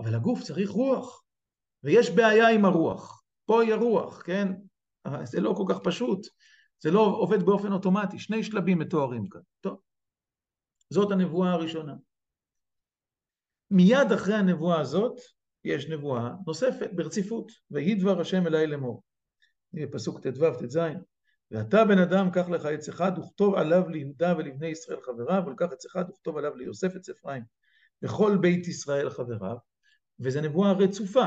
אבל 0.00 0.14
הגוף 0.14 0.42
צריך 0.42 0.70
רוח, 0.70 1.22
ויש 1.82 2.10
בעיה 2.10 2.48
עם 2.48 2.64
הרוח. 2.64 3.22
פה 3.46 3.62
היא 3.62 3.74
הרוח, 3.74 4.22
כן? 4.22 4.52
זה 5.24 5.40
לא 5.40 5.54
כל 5.56 5.64
כך 5.68 5.78
פשוט, 5.84 6.26
זה 6.82 6.90
לא 6.90 7.00
עובד 7.00 7.42
באופן 7.42 7.72
אוטומטי, 7.72 8.18
שני 8.18 8.44
שלבים 8.44 8.78
מתוארים 8.78 9.28
כאן. 9.28 9.40
טוב, 9.60 9.80
זאת 10.90 11.12
הנבואה 11.12 11.52
הראשונה. 11.52 11.94
מיד 13.70 14.12
אחרי 14.14 14.34
הנבואה 14.34 14.80
הזאת, 14.80 15.20
יש 15.66 15.88
נבואה 15.88 16.30
נוספת 16.46 16.90
ברציפות, 16.92 17.52
ויהי 17.70 17.94
דבר 17.94 18.20
השם 18.20 18.46
אליי 18.46 18.66
לאמור. 18.66 19.02
בפסוק 19.72 20.26
ט"ו, 20.26 20.54
ט"ז, 20.54 20.78
ואתה 21.50 21.84
בן 21.84 21.98
אדם, 21.98 22.30
קח 22.30 22.48
לך 22.48 22.64
עץ 22.64 22.88
אחד 22.88 23.12
וכתוב 23.18 23.54
עליו 23.54 23.88
ליהודה 23.88 24.34
ולבני 24.38 24.66
ישראל 24.66 25.00
חבריו, 25.00 25.42
ולקח 25.46 25.66
עץ 25.72 25.86
אחד 25.86 26.04
וכתוב 26.10 26.36
עליו 26.36 26.56
ליוסף 26.56 26.96
עץ 26.96 27.08
אפרים. 27.08 27.42
וכל 28.02 28.38
בית 28.40 28.68
ישראל 28.68 29.10
חבריו, 29.10 29.56
וזו 30.20 30.40
נבואה 30.40 30.72
רצופה, 30.72 31.26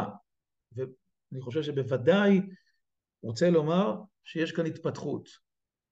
ואני 0.71 1.41
חושב 1.41 1.63
שבוודאי 1.63 2.41
רוצה 3.21 3.49
לומר 3.49 4.02
שיש 4.23 4.52
כאן 4.52 4.65
התפתחות. 4.65 5.30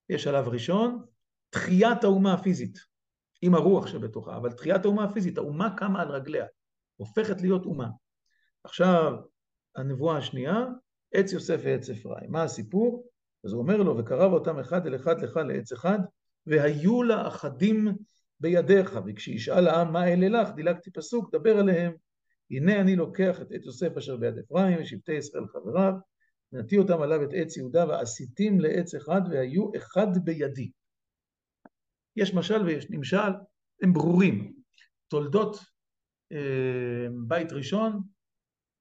יש 0.08 0.22
שלב 0.22 0.48
ראשון, 0.48 1.04
תחיית 1.50 2.04
האומה 2.04 2.34
הפיזית, 2.34 2.78
עם 3.42 3.54
הרוח 3.54 3.86
שבתוכה, 3.86 4.36
אבל 4.36 4.52
תחיית 4.52 4.84
האומה 4.84 5.04
הפיזית, 5.04 5.38
האומה 5.38 5.76
קמה 5.76 6.02
על 6.02 6.08
רגליה, 6.08 6.46
הופכת 6.96 7.40
להיות 7.40 7.64
אומה. 7.64 7.88
עכשיו, 8.68 9.12
הנבואה 9.76 10.16
השנייה, 10.16 10.64
עץ 11.14 11.32
יוסף 11.32 11.60
ועץ 11.64 11.90
אפרים. 11.90 12.32
מה 12.32 12.42
הסיפור? 12.42 13.08
אז 13.44 13.52
הוא 13.52 13.62
אומר 13.62 13.76
לו, 13.76 13.98
וקרב 13.98 14.32
אותם 14.32 14.58
אחד 14.58 14.86
אל 14.86 14.96
אחד 14.96 15.22
לך 15.22 15.36
לעץ 15.36 15.72
אחד, 15.72 15.98
והיו 16.46 17.02
לה 17.02 17.28
אחדים 17.28 17.88
בידיך, 18.40 18.98
וכשישאל 19.06 19.66
העם 19.66 19.92
מה 19.92 20.08
אלה 20.08 20.28
לך, 20.28 20.48
דילגתי 20.54 20.90
פסוק, 20.90 21.34
דבר 21.34 21.60
אליהם, 21.60 21.92
הנה 22.50 22.80
אני 22.80 22.96
לוקח 22.96 23.40
את 23.40 23.52
עץ 23.52 23.66
יוסף 23.66 23.96
אשר 23.96 24.16
ביד 24.16 24.38
אפרים, 24.38 24.78
ושבטי 24.80 25.12
ישראל 25.12 25.46
חבריו, 25.46 25.92
ונטי 26.52 26.78
אותם 26.78 27.02
עליו 27.02 27.22
את 27.22 27.28
עץ 27.32 27.56
יהודה, 27.56 27.88
ועשיתים 27.88 28.60
לעץ 28.60 28.94
אחד, 28.94 29.20
והיו 29.30 29.70
אחד 29.76 30.24
בידי. 30.24 30.70
יש 32.16 32.34
משל 32.34 32.62
ויש 32.62 32.90
נמשל, 32.90 33.32
הם 33.82 33.92
ברורים. 33.92 34.54
תולדות 35.08 35.58
אה, 36.32 37.06
בית 37.26 37.52
ראשון 37.52 38.02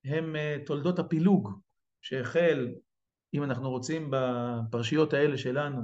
הם 0.08 0.36
אה, 0.36 0.58
תולדות 0.66 1.00
הפילוג, 1.00 1.60
שהחל, 2.02 2.68
אם 3.34 3.44
אנחנו 3.44 3.70
רוצים, 3.70 4.12
בפרשיות 4.12 5.14
האלה 5.14 5.38
שלנו, 5.38 5.82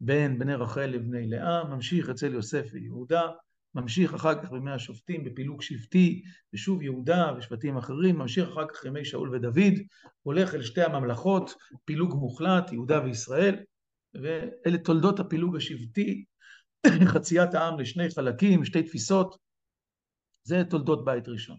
בין 0.00 0.38
בני 0.38 0.54
רחל 0.54 0.86
לבני 0.86 1.26
לאה, 1.26 1.64
ממשיך 1.64 2.10
אצל 2.10 2.34
יוסף 2.34 2.66
ויהודה, 2.72 3.22
ממשיך 3.74 4.14
אחר 4.14 4.42
כך 4.42 4.50
בימי 4.50 4.70
השופטים 4.70 5.24
בפילוג 5.24 5.62
שבטי, 5.62 6.22
ושוב 6.52 6.82
יהודה 6.82 7.32
ושבטים 7.38 7.76
אחרים, 7.76 8.18
ממשיך 8.18 8.48
אחר 8.48 8.66
כך 8.68 8.84
ימי 8.84 9.04
שאול 9.04 9.34
ודוד, 9.34 9.74
הולך 10.22 10.54
אל 10.54 10.62
שתי 10.62 10.82
הממלכות, 10.82 11.54
פילוג 11.84 12.14
מוחלט, 12.14 12.72
יהודה 12.72 13.04
וישראל, 13.04 13.56
ואלה 14.14 14.78
תולדות 14.78 15.20
הפילוג 15.20 15.56
השבטי, 15.56 16.24
חציית 17.12 17.54
העם 17.54 17.80
לשני 17.80 18.10
חלקים, 18.10 18.64
שתי 18.64 18.82
תפיסות, 18.82 19.36
זה 20.42 20.62
תולדות 20.70 21.04
בית 21.04 21.28
ראשון. 21.28 21.58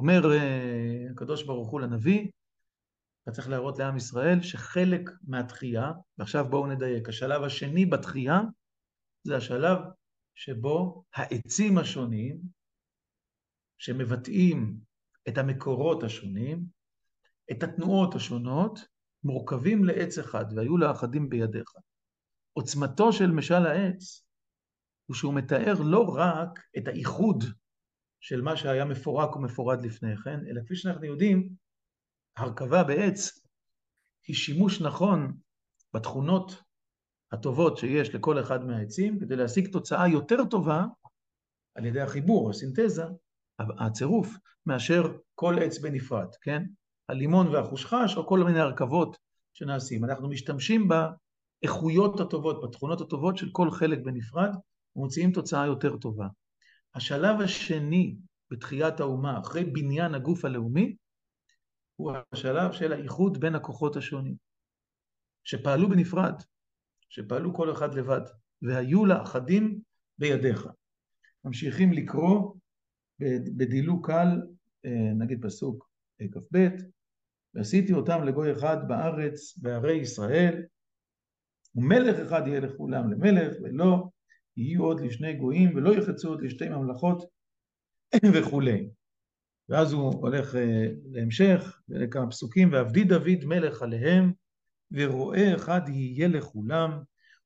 אומר 0.00 0.32
אה, 0.32 1.06
הקדוש 1.12 1.42
ברוך 1.42 1.70
הוא 1.70 1.80
לנביא, 1.80 2.28
אתה 3.22 3.30
צריך 3.32 3.48
להראות 3.48 3.78
לעם 3.78 3.96
ישראל 3.96 4.42
שחלק 4.42 5.10
מהתחייה, 5.22 5.92
ועכשיו 6.18 6.48
בואו 6.50 6.66
נדייק, 6.66 7.08
השלב 7.08 7.42
השני 7.42 7.86
בתחייה 7.86 8.40
זה 9.22 9.36
השלב 9.36 9.78
שבו 10.34 11.04
העצים 11.14 11.78
השונים, 11.78 12.40
שמבטאים 13.78 14.76
את 15.28 15.38
המקורות 15.38 16.02
השונים, 16.02 16.64
את 17.50 17.62
התנועות 17.62 18.14
השונות, 18.14 18.80
מורכבים 19.24 19.84
לעץ 19.84 20.18
אחד, 20.18 20.44
והיו 20.56 20.76
לאחדים 20.76 21.28
בידיך. 21.28 21.70
עוצמתו 22.52 23.12
של 23.12 23.30
משל 23.30 23.66
העץ 23.66 24.26
הוא 25.06 25.16
שהוא 25.16 25.34
מתאר 25.34 25.74
לא 25.84 26.14
רק 26.16 26.58
את 26.78 26.88
האיחוד 26.88 27.44
של 28.20 28.42
מה 28.42 28.56
שהיה 28.56 28.84
מפורק 28.84 29.36
ומפורד 29.36 29.82
לפני 29.82 30.16
כן, 30.16 30.40
אלא 30.50 30.60
כפי 30.64 30.76
שאנחנו 30.76 31.04
יודעים, 31.04 31.48
הרכבה 32.36 32.84
בעץ 32.84 33.40
היא 34.26 34.36
שימוש 34.36 34.80
נכון 34.80 35.36
בתכונות 35.94 36.62
הטובות 37.32 37.78
שיש 37.78 38.14
לכל 38.14 38.40
אחד 38.40 38.64
מהעצים, 38.64 39.20
כדי 39.20 39.36
להשיג 39.36 39.72
תוצאה 39.72 40.08
יותר 40.08 40.44
טובה 40.44 40.84
על 41.74 41.84
ידי 41.84 42.00
החיבור, 42.00 42.50
הסינתזה, 42.50 43.04
הצירוף, 43.58 44.36
מאשר 44.66 45.02
כל 45.34 45.58
עץ 45.62 45.78
בנפרד, 45.78 46.28
כן? 46.42 46.62
הלימון 47.08 47.48
והחושחש, 47.48 48.16
או 48.16 48.26
כל 48.26 48.44
מיני 48.44 48.60
הרכבות 48.60 49.16
שנעשים. 49.52 50.04
אנחנו 50.04 50.28
משתמשים 50.28 50.88
באיכויות 50.88 52.20
הטובות, 52.20 52.60
בתכונות 52.62 53.00
הטובות 53.00 53.36
של 53.36 53.48
כל 53.52 53.70
חלק 53.70 53.98
בנפרד, 54.04 54.50
ומוציאים 54.96 55.32
תוצאה 55.32 55.66
יותר 55.66 55.96
טובה. 55.96 56.26
השלב 56.94 57.40
השני 57.40 58.16
בתחיית 58.50 59.00
האומה, 59.00 59.40
אחרי 59.40 59.64
בניין 59.64 60.14
הגוף 60.14 60.44
הלאומי, 60.44 60.96
הוא 61.96 62.12
השלב 62.32 62.72
של 62.72 62.92
האיחוד 62.92 63.40
בין 63.40 63.54
הכוחות 63.54 63.96
השונים, 63.96 64.34
שפעלו 65.44 65.88
בנפרד, 65.88 66.34
שפעלו 67.08 67.54
כל 67.54 67.72
אחד 67.72 67.94
לבד, 67.94 68.20
והיו 68.62 69.06
לאחדים 69.06 69.80
בידיך. 70.18 70.66
ממשיכים 71.44 71.92
לקרוא 71.92 72.54
בדילוג 73.56 74.06
קל, 74.06 74.28
אה, 74.84 75.12
נגיד 75.18 75.44
פסוק 75.44 75.90
כ"ב, 76.32 76.68
ועשיתי 77.54 77.92
אותם 77.92 78.24
לגוי 78.24 78.52
אחד 78.52 78.88
בארץ, 78.88 79.58
בערי 79.58 79.96
ישראל, 79.96 80.62
ומלך 81.74 82.18
אחד 82.26 82.42
יהיה 82.46 82.60
לכולם 82.60 83.12
למלך, 83.12 83.56
ולא 83.62 84.08
יהיו 84.56 84.84
עוד 84.84 85.00
לשני 85.00 85.34
גויים, 85.34 85.76
ולא 85.76 85.94
יחצו 85.94 86.28
עוד 86.28 86.42
לשתי 86.42 86.68
ממלכות, 86.68 87.22
וכולי. 88.34 88.88
ואז 89.68 89.92
הוא 89.92 90.14
הולך 90.14 90.54
אה, 90.54 90.86
להמשך, 91.12 91.80
לכמה 91.88 92.30
פסוקים, 92.30 92.72
ועבדי 92.72 93.04
דוד 93.04 93.44
מלך 93.44 93.82
עליהם, 93.82 94.32
ורועה 94.92 95.54
אחד 95.54 95.80
יהיה 95.88 96.28
לכולם, 96.28 97.02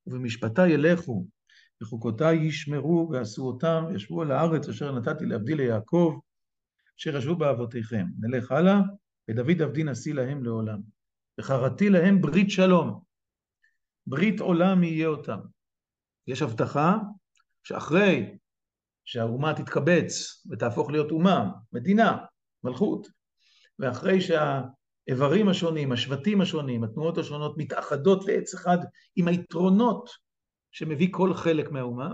ובמשפטי 0.07 0.69
ילכו, 0.69 1.27
וחוקותי 1.83 2.33
ישמרו, 2.33 3.09
ועשו 3.12 3.43
אותם, 3.43 3.85
ישבו 3.95 4.23
על 4.23 4.33
הארץ 4.33 4.69
אשר 4.69 4.99
נתתי 4.99 5.25
לעבדי 5.25 5.55
ליעקב, 5.55 6.19
אשר 7.01 7.17
ישבו 7.17 7.37
באבותיכם. 7.37 8.07
נלך 8.21 8.53
הלאה, 8.53 8.81
ודוד 9.31 9.62
עבדי 9.62 9.85
נשיא 9.85 10.14
להם 10.14 10.45
לעולם. 10.45 10.81
וחרתי 11.40 11.88
להם 11.88 12.21
ברית 12.21 12.51
שלום. 12.51 13.01
ברית 14.07 14.40
עולם 14.40 14.83
יהיה 14.83 15.07
אותם. 15.07 15.38
יש 16.27 16.43
הבטחה 16.43 16.99
שאחרי 17.63 18.37
שהאומה 19.05 19.55
תתקבץ 19.55 20.45
ותהפוך 20.51 20.91
להיות 20.91 21.11
אומה, 21.11 21.51
מדינה, 21.73 22.19
מלכות, 22.65 23.09
ואחרי 23.79 24.19
שהאיברים 24.21 25.49
השונים, 25.49 25.93
השבטים 25.93 26.41
השונים, 26.41 26.85
התנועות 26.85 27.19
השונות 27.19 27.55
מתאחדות 27.59 28.25
לעץ 28.27 28.55
אחד 28.55 28.79
עם 29.17 29.29
היתרונות 29.29 30.11
שמביא 30.73 31.09
כל 31.11 31.35
חלק 31.35 31.71
מהאומה, 31.71 32.13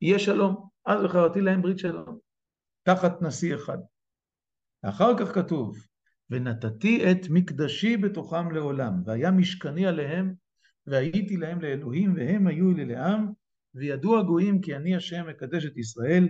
יהיה 0.00 0.18
שלום. 0.18 0.68
אז 0.86 1.04
וחרתי 1.04 1.40
להם 1.40 1.62
ברית 1.62 1.78
שלום, 1.78 2.18
תחת 2.82 3.22
נשיא 3.22 3.54
אחד. 3.54 3.78
אחר 4.82 5.18
כך 5.18 5.34
כתוב, 5.34 5.78
ונתתי 6.30 7.12
את 7.12 7.18
מקדשי 7.30 7.96
בתוכם 7.96 8.50
לעולם, 8.50 9.02
והיה 9.06 9.30
משכני 9.30 9.86
עליהם, 9.86 10.34
והייתי 10.86 11.36
להם 11.36 11.60
לאלוהים, 11.60 12.14
והם 12.14 12.46
היו 12.46 12.72
לי 12.74 12.84
לעם, 12.84 13.32
וידעו 13.74 14.18
הגויים 14.18 14.60
כי 14.60 14.76
אני 14.76 14.96
השם 14.96 15.26
מקדש 15.28 15.64
את 15.64 15.76
ישראל, 15.76 16.28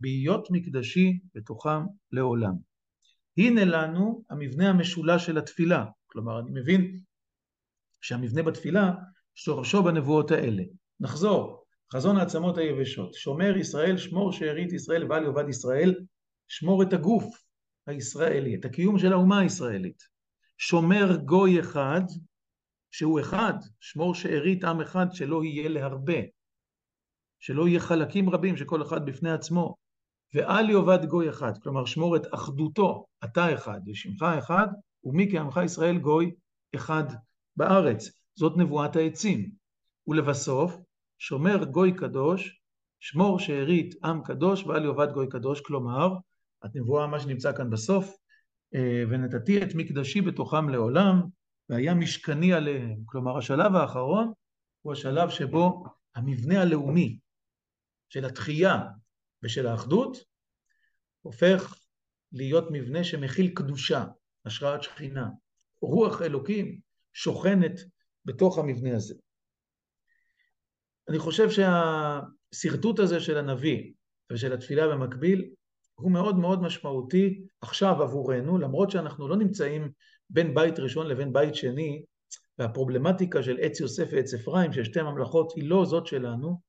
בהיות 0.00 0.48
מקדשי 0.50 1.18
בתוכם 1.34 1.80
לעולם. 2.12 2.54
הנה 3.38 3.64
לנו 3.64 4.24
המבנה 4.30 4.68
המשולש 4.68 5.26
של 5.26 5.38
התפילה. 5.38 5.84
כלומר, 6.06 6.40
אני 6.40 6.50
מבין 6.60 7.00
שהמבנה 8.00 8.42
בתפילה 8.42 8.92
שורשו 9.34 9.82
בנבואות 9.82 10.30
האלה. 10.30 10.62
נחזור, 11.00 11.64
חזון 11.92 12.16
העצמות 12.16 12.58
היבשות. 12.58 13.14
שומר 13.14 13.56
ישראל, 13.56 13.96
שמור 13.96 14.32
שארית 14.32 14.72
ישראל 14.72 15.12
ואל 15.12 15.24
יאבד 15.24 15.48
ישראל, 15.48 15.94
שמור 16.48 16.82
את 16.82 16.92
הגוף 16.92 17.24
הישראלי, 17.86 18.54
את 18.54 18.64
הקיום 18.64 18.98
של 18.98 19.12
האומה 19.12 19.38
הישראלית. 19.38 20.02
שומר 20.58 21.16
גוי 21.16 21.60
אחד, 21.60 22.00
שהוא 22.90 23.20
אחד, 23.20 23.54
שמור 23.80 24.14
שארית 24.14 24.64
עם 24.64 24.80
אחד 24.80 25.06
שלא 25.12 25.44
יהיה 25.44 25.68
להרבה. 25.68 26.20
שלא 27.40 27.68
יהיה 27.68 27.80
חלקים 27.80 28.30
רבים 28.30 28.56
שכל 28.56 28.82
אחד 28.82 29.06
בפני 29.06 29.30
עצמו, 29.30 29.76
ואל 30.34 30.70
יאבד 30.70 31.04
גוי 31.04 31.28
אחד, 31.28 31.52
כלומר 31.62 31.84
שמור 31.84 32.16
את 32.16 32.22
אחדותו, 32.34 33.06
אתה 33.24 33.54
אחד 33.54 33.80
ושמך 33.86 34.22
אחד, 34.38 34.66
ומי 35.04 35.28
כעמך 35.32 35.60
ישראל 35.64 35.98
גוי 35.98 36.34
אחד 36.74 37.04
בארץ. 37.56 38.10
זאת 38.34 38.56
נבואת 38.56 38.96
העצים. 38.96 39.50
ולבסוף, 40.06 40.76
שומר 41.18 41.64
גוי 41.64 41.92
קדוש, 41.92 42.60
שמור 43.00 43.38
שארית 43.38 43.94
עם 44.04 44.22
קדוש 44.22 44.66
ואל 44.66 44.84
יאבד 44.84 45.12
גוי 45.12 45.28
קדוש, 45.28 45.60
כלומר, 45.60 46.14
הנבואה 46.62 47.06
מה 47.06 47.20
שנמצא 47.20 47.52
כאן 47.56 47.70
בסוף, 47.70 48.16
אה, 48.74 49.02
ונתתי 49.10 49.62
את 49.62 49.74
מקדשי 49.74 50.20
בתוכם 50.20 50.68
לעולם, 50.68 51.22
והיה 51.68 51.94
משכני 51.94 52.52
עליהם. 52.52 52.96
כלומר, 53.06 53.38
השלב 53.38 53.74
האחרון 53.74 54.32
הוא 54.82 54.92
השלב 54.92 55.30
שבו 55.30 55.84
המבנה 56.14 56.62
הלאומי 56.62 57.18
של 58.08 58.24
התחייה 58.24 58.78
ושל 59.42 59.66
האחדות, 59.66 60.24
הופך 61.22 61.74
להיות 62.32 62.64
מבנה 62.70 63.04
שמכיל 63.04 63.50
קדושה, 63.54 64.04
השראת 64.44 64.82
שכינה. 64.82 65.28
רוח 65.80 66.22
אלוקים 66.22 66.80
שוכנת 67.12 67.80
בתוך 68.24 68.58
המבנה 68.58 68.96
הזה. 68.96 69.14
אני 71.08 71.18
חושב 71.18 71.48
שהשרטוט 71.50 72.98
הזה 72.98 73.20
של 73.20 73.36
הנביא 73.36 73.92
ושל 74.32 74.52
התפילה 74.52 74.88
במקביל 74.88 75.50
הוא 75.94 76.10
מאוד 76.10 76.36
מאוד 76.36 76.62
משמעותי 76.62 77.42
עכשיו 77.60 78.02
עבורנו, 78.02 78.58
למרות 78.58 78.90
שאנחנו 78.90 79.28
לא 79.28 79.36
נמצאים 79.36 79.92
בין 80.30 80.54
בית 80.54 80.78
ראשון 80.78 81.06
לבין 81.06 81.32
בית 81.32 81.54
שני, 81.54 82.04
והפרובלמטיקה 82.58 83.42
של 83.42 83.56
עץ 83.60 83.80
יוסף 83.80 84.08
ועץ 84.12 84.34
אפרים, 84.34 84.72
של 84.72 84.84
שתי 84.84 85.02
ממלכות, 85.02 85.52
היא 85.56 85.68
לא 85.68 85.84
זאת 85.84 86.06
שלנו, 86.06 86.60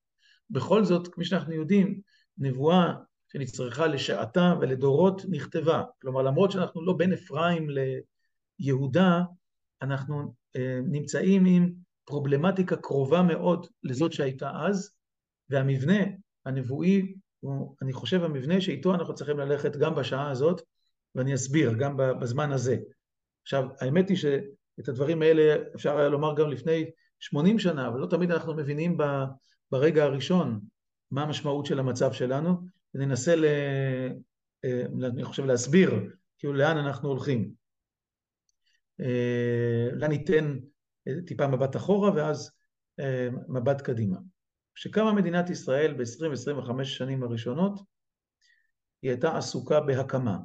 בכל 0.50 0.84
זאת, 0.84 1.08
כפי 1.08 1.26
שאנחנו 1.26 1.54
יודעים, 1.54 2.02
נבואה 2.38 2.94
שנצטרכה 3.32 3.88
לשעתה 3.88 4.54
ולדורות 4.62 5.22
נכתבה. 5.30 5.84
כלומר, 6.02 6.22
למרות 6.22 6.52
שאנחנו 6.52 6.86
לא 6.86 6.94
בין 6.94 7.14
אפרים 7.14 7.68
ליהודה, 8.60 9.22
אנחנו 9.82 10.34
אה, 10.56 10.80
נמצאים 10.84 11.46
עם 11.46 11.74
פרובלמטיקה 12.06 12.76
קרובה 12.76 13.22
מאוד 13.22 13.68
לזאת 13.84 14.14
שהייתה 14.14 14.52
אז, 14.56 14.92
והמבנה 15.50 16.00
הנבואי 16.46 17.14
הוא, 17.40 17.76
אני 17.82 17.94
חושב, 17.94 18.24
המבנה 18.24 18.62
שאיתו 18.62 18.94
אנחנו 18.94 19.16
צריכים 19.16 19.40
ללכת 19.40 19.76
גם 19.76 19.96
בשעה 19.96 20.32
הזאת, 20.32 20.62
ואני 21.16 21.36
אסביר, 21.36 21.74
גם 21.74 21.98
בזמן 21.98 22.52
הזה. 22.52 22.78
עכשיו, 23.42 23.68
האמת 23.82 24.10
היא 24.10 24.18
שאת 24.18 24.90
הדברים 24.90 25.22
האלה 25.22 25.56
אפשר 25.76 25.98
היה 25.98 26.10
לומר 26.10 26.36
גם 26.36 26.50
לפני 26.50 26.86
80 27.20 27.60
שנה, 27.60 27.88
אבל 27.88 28.00
לא 28.00 28.08
תמיד 28.08 28.32
אנחנו 28.32 28.54
מבינים 28.54 28.98
ברגע 29.72 30.04
הראשון 30.04 30.60
מה 31.12 31.24
המשמעות 31.24 31.66
של 31.66 31.80
המצב 31.80 32.14
שלנו, 32.14 32.58
וננסה, 32.94 33.36
ל... 33.36 33.46
אה, 34.66 34.82
אני 35.06 35.24
חושב, 35.24 35.46
להסביר 35.46 35.92
כאילו 36.38 36.54
לאן 36.54 36.78
אנחנו 36.78 37.10
הולכים. 37.10 37.54
אולי 39.00 40.04
אה, 40.04 40.08
ניתן 40.08 40.60
טיפה 41.28 41.48
מבט 41.48 41.76
אחורה 41.76 42.12
ואז 42.16 42.52
אה, 43.00 43.30
מבט 43.48 43.82
קדימה. 43.82 44.18
כשקמה 44.76 45.14
מדינת 45.14 45.50
ישראל 45.50 45.94
ב-20-25 45.94 46.84
שנים 46.84 47.24
הראשונות, 47.24 47.80
היא 49.02 49.12
הייתה 49.12 49.38
עסוקה 49.38 49.82
בהקמה. 49.82 50.38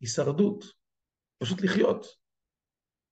הישרדות, 0.00 0.64
פשוט 1.38 1.62
לחיות. 1.62 2.06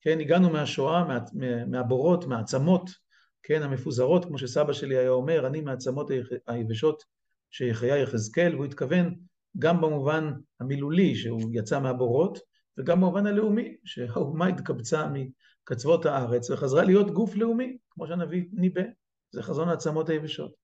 כן, 0.01 0.21
הגענו 0.21 0.51
מהשואה, 0.51 1.05
מה, 1.05 1.19
מהבורות, 1.67 2.25
מהעצמות, 2.25 2.90
כן, 3.46 3.62
המפוזרות, 3.62 4.24
כמו 4.24 4.38
שסבא 4.38 4.72
שלי 4.72 4.96
היה 4.96 5.11
אומר, 5.11 5.46
אני 5.46 5.61
מהעצמות 5.61 6.11
היבשות 6.46 7.02
שיחיה 7.50 7.96
יחזקאל, 7.96 8.54
והוא 8.54 8.64
התכוון 8.64 9.14
גם 9.59 9.80
במובן 9.80 10.33
המילולי, 10.61 11.14
שהוא 11.14 11.50
יצא 11.52 11.80
מהבורות, 11.80 12.38
וגם 12.78 13.00
במובן 13.00 13.26
הלאומי, 13.26 13.76
שהאומה 13.85 14.46
התקבצה 14.46 15.09
מקצוות 15.12 16.07
הארץ 16.07 16.50
וחזרה 16.50 16.85
להיות 16.85 17.11
גוף 17.11 17.37
לאומי, 17.37 17.78
כמו 17.90 18.07
שהנביא 18.07 18.44
ניבא, 18.52 18.83
זה 19.30 19.42
חזון 19.42 19.68
העצמות 19.68 20.09
היבשות. 20.09 20.54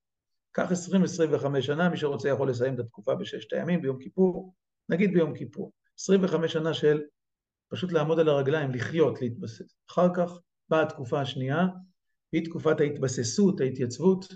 קח 0.52 0.70
20-25 0.72 1.60
שנה, 1.60 1.88
מי 1.88 1.96
שרוצה 1.96 2.28
יכול 2.28 2.50
לסיים 2.50 2.74
את 2.74 2.78
התקופה 2.78 3.14
בששת 3.14 3.52
הימים, 3.52 3.82
ביום 3.82 3.98
כיפור, 3.98 4.54
נגיד 4.88 5.12
ביום 5.12 5.34
כיפור. 5.34 5.72
25 5.98 6.52
שנה 6.52 6.74
של 6.74 7.02
פשוט 7.68 7.92
לעמוד 7.92 8.20
על 8.20 8.28
הרגליים, 8.28 8.70
לחיות, 8.70 9.22
להתבסס. 9.22 9.76
אחר 9.90 10.14
כך 10.14 10.38
באה 10.68 10.82
התקופה 10.82 11.20
השנייה, 11.20 11.66
היא 12.32 12.44
תקופת 12.44 12.80
ההתבססות, 12.80 13.60
ההתייצבות. 13.60 14.26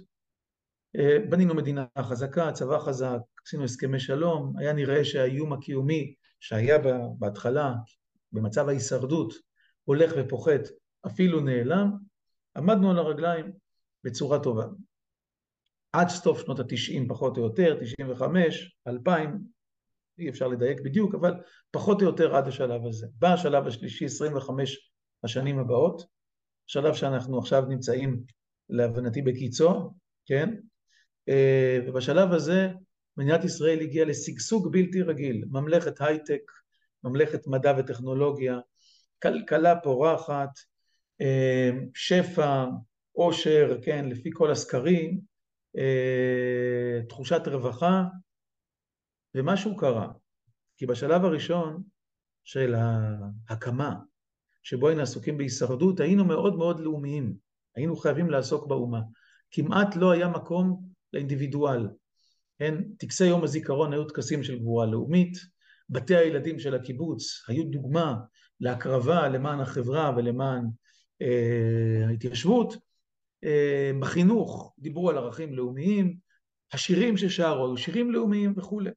אה, 0.96 1.18
בנינו 1.30 1.54
מדינה 1.54 1.86
חזקה, 1.98 2.52
צבא 2.52 2.78
חזק, 2.78 3.18
עשינו 3.46 3.64
הסכמי 3.64 4.00
שלום, 4.00 4.58
היה 4.58 4.72
נראה 4.72 5.04
שהאיום 5.04 5.52
הקיומי 5.52 6.14
שהיה 6.40 6.78
בהתחלה, 7.18 7.74
במצב 8.32 8.68
ההישרדות, 8.68 9.34
הולך 9.84 10.12
ופוחת, 10.16 10.60
אפילו 11.06 11.40
נעלם, 11.40 11.90
עמדנו 12.56 12.90
על 12.90 12.98
הרגליים 12.98 13.52
בצורה 14.04 14.38
טובה. 14.42 14.66
עד 15.92 16.08
סוף 16.08 16.40
שנות 16.40 16.60
התשעים 16.60 17.08
פחות 17.08 17.36
או 17.36 17.42
יותר, 17.42 17.78
תשעים 17.80 18.10
וחמש, 18.10 18.76
אלפיים, 18.86 19.38
אי 20.18 20.28
אפשר 20.28 20.48
לדייק 20.48 20.80
בדיוק, 20.80 21.14
אבל 21.14 21.34
פחות 21.70 22.02
או 22.02 22.06
יותר 22.06 22.36
עד 22.36 22.48
השלב 22.48 22.86
הזה. 22.86 23.06
בא 23.18 23.32
השלב 23.32 23.66
השלישי, 23.66 24.04
25 24.04 24.90
השנים 25.24 25.58
הבאות, 25.58 26.02
שלב 26.66 26.94
שאנחנו 26.94 27.38
עכשיו 27.38 27.64
נמצאים, 27.68 28.22
להבנתי, 28.68 29.22
בקיצו, 29.22 29.90
כן? 30.26 30.54
אה, 31.28 31.78
ובשלב 31.86 32.32
הזה 32.32 32.68
מדינת 33.16 33.44
ישראל 33.44 33.80
הגיעה 33.80 34.06
לשגשוג 34.06 34.72
בלתי 34.72 35.02
רגיל, 35.02 35.44
ממלכת 35.50 36.00
הייטק, 36.00 36.42
ממלכת 37.04 37.46
מדע 37.46 37.72
וטכנולוגיה, 37.78 38.58
כלכלה 39.22 39.80
פורחת, 39.80 40.50
אה, 41.20 41.70
שפע, 41.94 42.64
עושר, 43.12 43.78
כן, 43.82 44.08
לפי 44.08 44.30
כל 44.32 44.50
הסקרים, 44.50 45.20
אה, 45.76 47.00
תחושת 47.08 47.42
רווחה, 47.46 48.04
ומשהו 49.34 49.76
קרה. 49.76 50.08
כי 50.76 50.86
בשלב 50.86 51.24
הראשון 51.24 51.82
של 52.44 52.74
ההקמה, 53.48 53.96
שבו 54.64 54.88
היינו 54.88 55.02
עסוקים 55.02 55.38
בהישרדות, 55.38 56.00
היינו 56.00 56.24
מאוד 56.24 56.56
מאוד 56.56 56.80
לאומיים, 56.80 57.34
היינו 57.76 57.96
חייבים 57.96 58.30
לעסוק 58.30 58.66
באומה. 58.66 59.00
כמעט 59.50 59.96
לא 59.96 60.10
היה 60.10 60.28
מקום 60.28 60.82
לאינדיבידואל. 61.12 61.88
כן? 62.58 62.82
טקסי 62.98 63.26
יום 63.26 63.44
הזיכרון 63.44 63.92
היו 63.92 64.04
טקסים 64.04 64.42
של 64.42 64.58
גבורה 64.58 64.86
לאומית, 64.86 65.38
בתי 65.88 66.16
הילדים 66.16 66.58
של 66.58 66.74
הקיבוץ 66.74 67.44
היו 67.48 67.64
דוגמה 67.64 68.16
להקרבה 68.60 69.28
למען 69.28 69.60
החברה 69.60 70.14
ולמען 70.16 70.66
אה, 71.22 72.06
ההתיישבות. 72.08 72.76
אה, 73.44 73.90
בחינוך 74.00 74.74
דיברו 74.78 75.10
על 75.10 75.18
ערכים 75.18 75.54
לאומיים, 75.54 76.16
השירים 76.72 77.16
ששרו 77.16 77.66
היו 77.66 77.76
שירים 77.76 78.10
לאומיים 78.12 78.54
וכולי. 78.56 78.90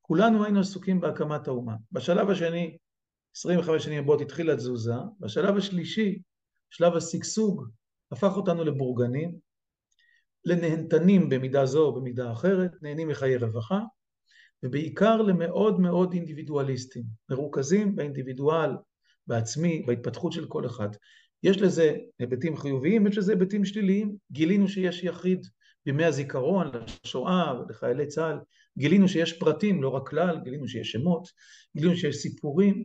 כולנו 0.00 0.44
היינו 0.44 0.60
עסוקים 0.60 1.00
בהקמת 1.00 1.48
האומה. 1.48 1.74
בשלב 1.92 2.30
השני, 2.30 2.76
25 3.34 3.84
שנים 3.84 3.98
הבאות 4.02 4.20
התחילה 4.20 4.56
תזוזה, 4.56 4.94
בשלב 5.20 5.56
השלישי, 5.56 6.18
שלב 6.70 6.96
השגשוג, 6.96 7.64
הפך 8.12 8.36
אותנו 8.36 8.64
לבורגנים, 8.64 9.34
לנהנתנים 10.44 11.28
במידה 11.28 11.66
זו 11.66 11.86
או 11.86 11.94
במידה 11.94 12.32
אחרת, 12.32 12.70
נהנים 12.82 13.08
מחיי 13.08 13.36
רווחה, 13.36 13.80
ובעיקר 14.62 15.22
למאוד 15.22 15.80
מאוד 15.80 16.12
אינדיבידואליסטים, 16.12 17.02
מרוכזים 17.30 17.96
באינדיבידואל, 17.96 18.70
בעצמי, 19.26 19.82
בהתפתחות 19.86 20.32
של 20.32 20.46
כל 20.46 20.66
אחד. 20.66 20.88
יש 21.42 21.58
לזה 21.58 21.96
היבטים 22.18 22.56
חיוביים, 22.56 23.06
יש 23.06 23.18
לזה 23.18 23.32
היבטים 23.32 23.64
שליליים. 23.64 24.16
גילינו 24.32 24.68
שיש 24.68 25.04
יחיד 25.04 25.46
בימי 25.86 26.04
הזיכרון 26.04 26.70
לשואה 27.04 27.60
ולחיילי 27.60 28.06
צה"ל, 28.06 28.38
גילינו 28.78 29.08
שיש 29.08 29.32
פרטים, 29.32 29.82
לא 29.82 29.88
רק 29.88 30.08
כלל, 30.08 30.40
גילינו 30.44 30.68
שיש 30.68 30.92
שמות, 30.92 31.28
גילינו 31.76 31.96
שיש 31.96 32.16
סיפורים, 32.16 32.84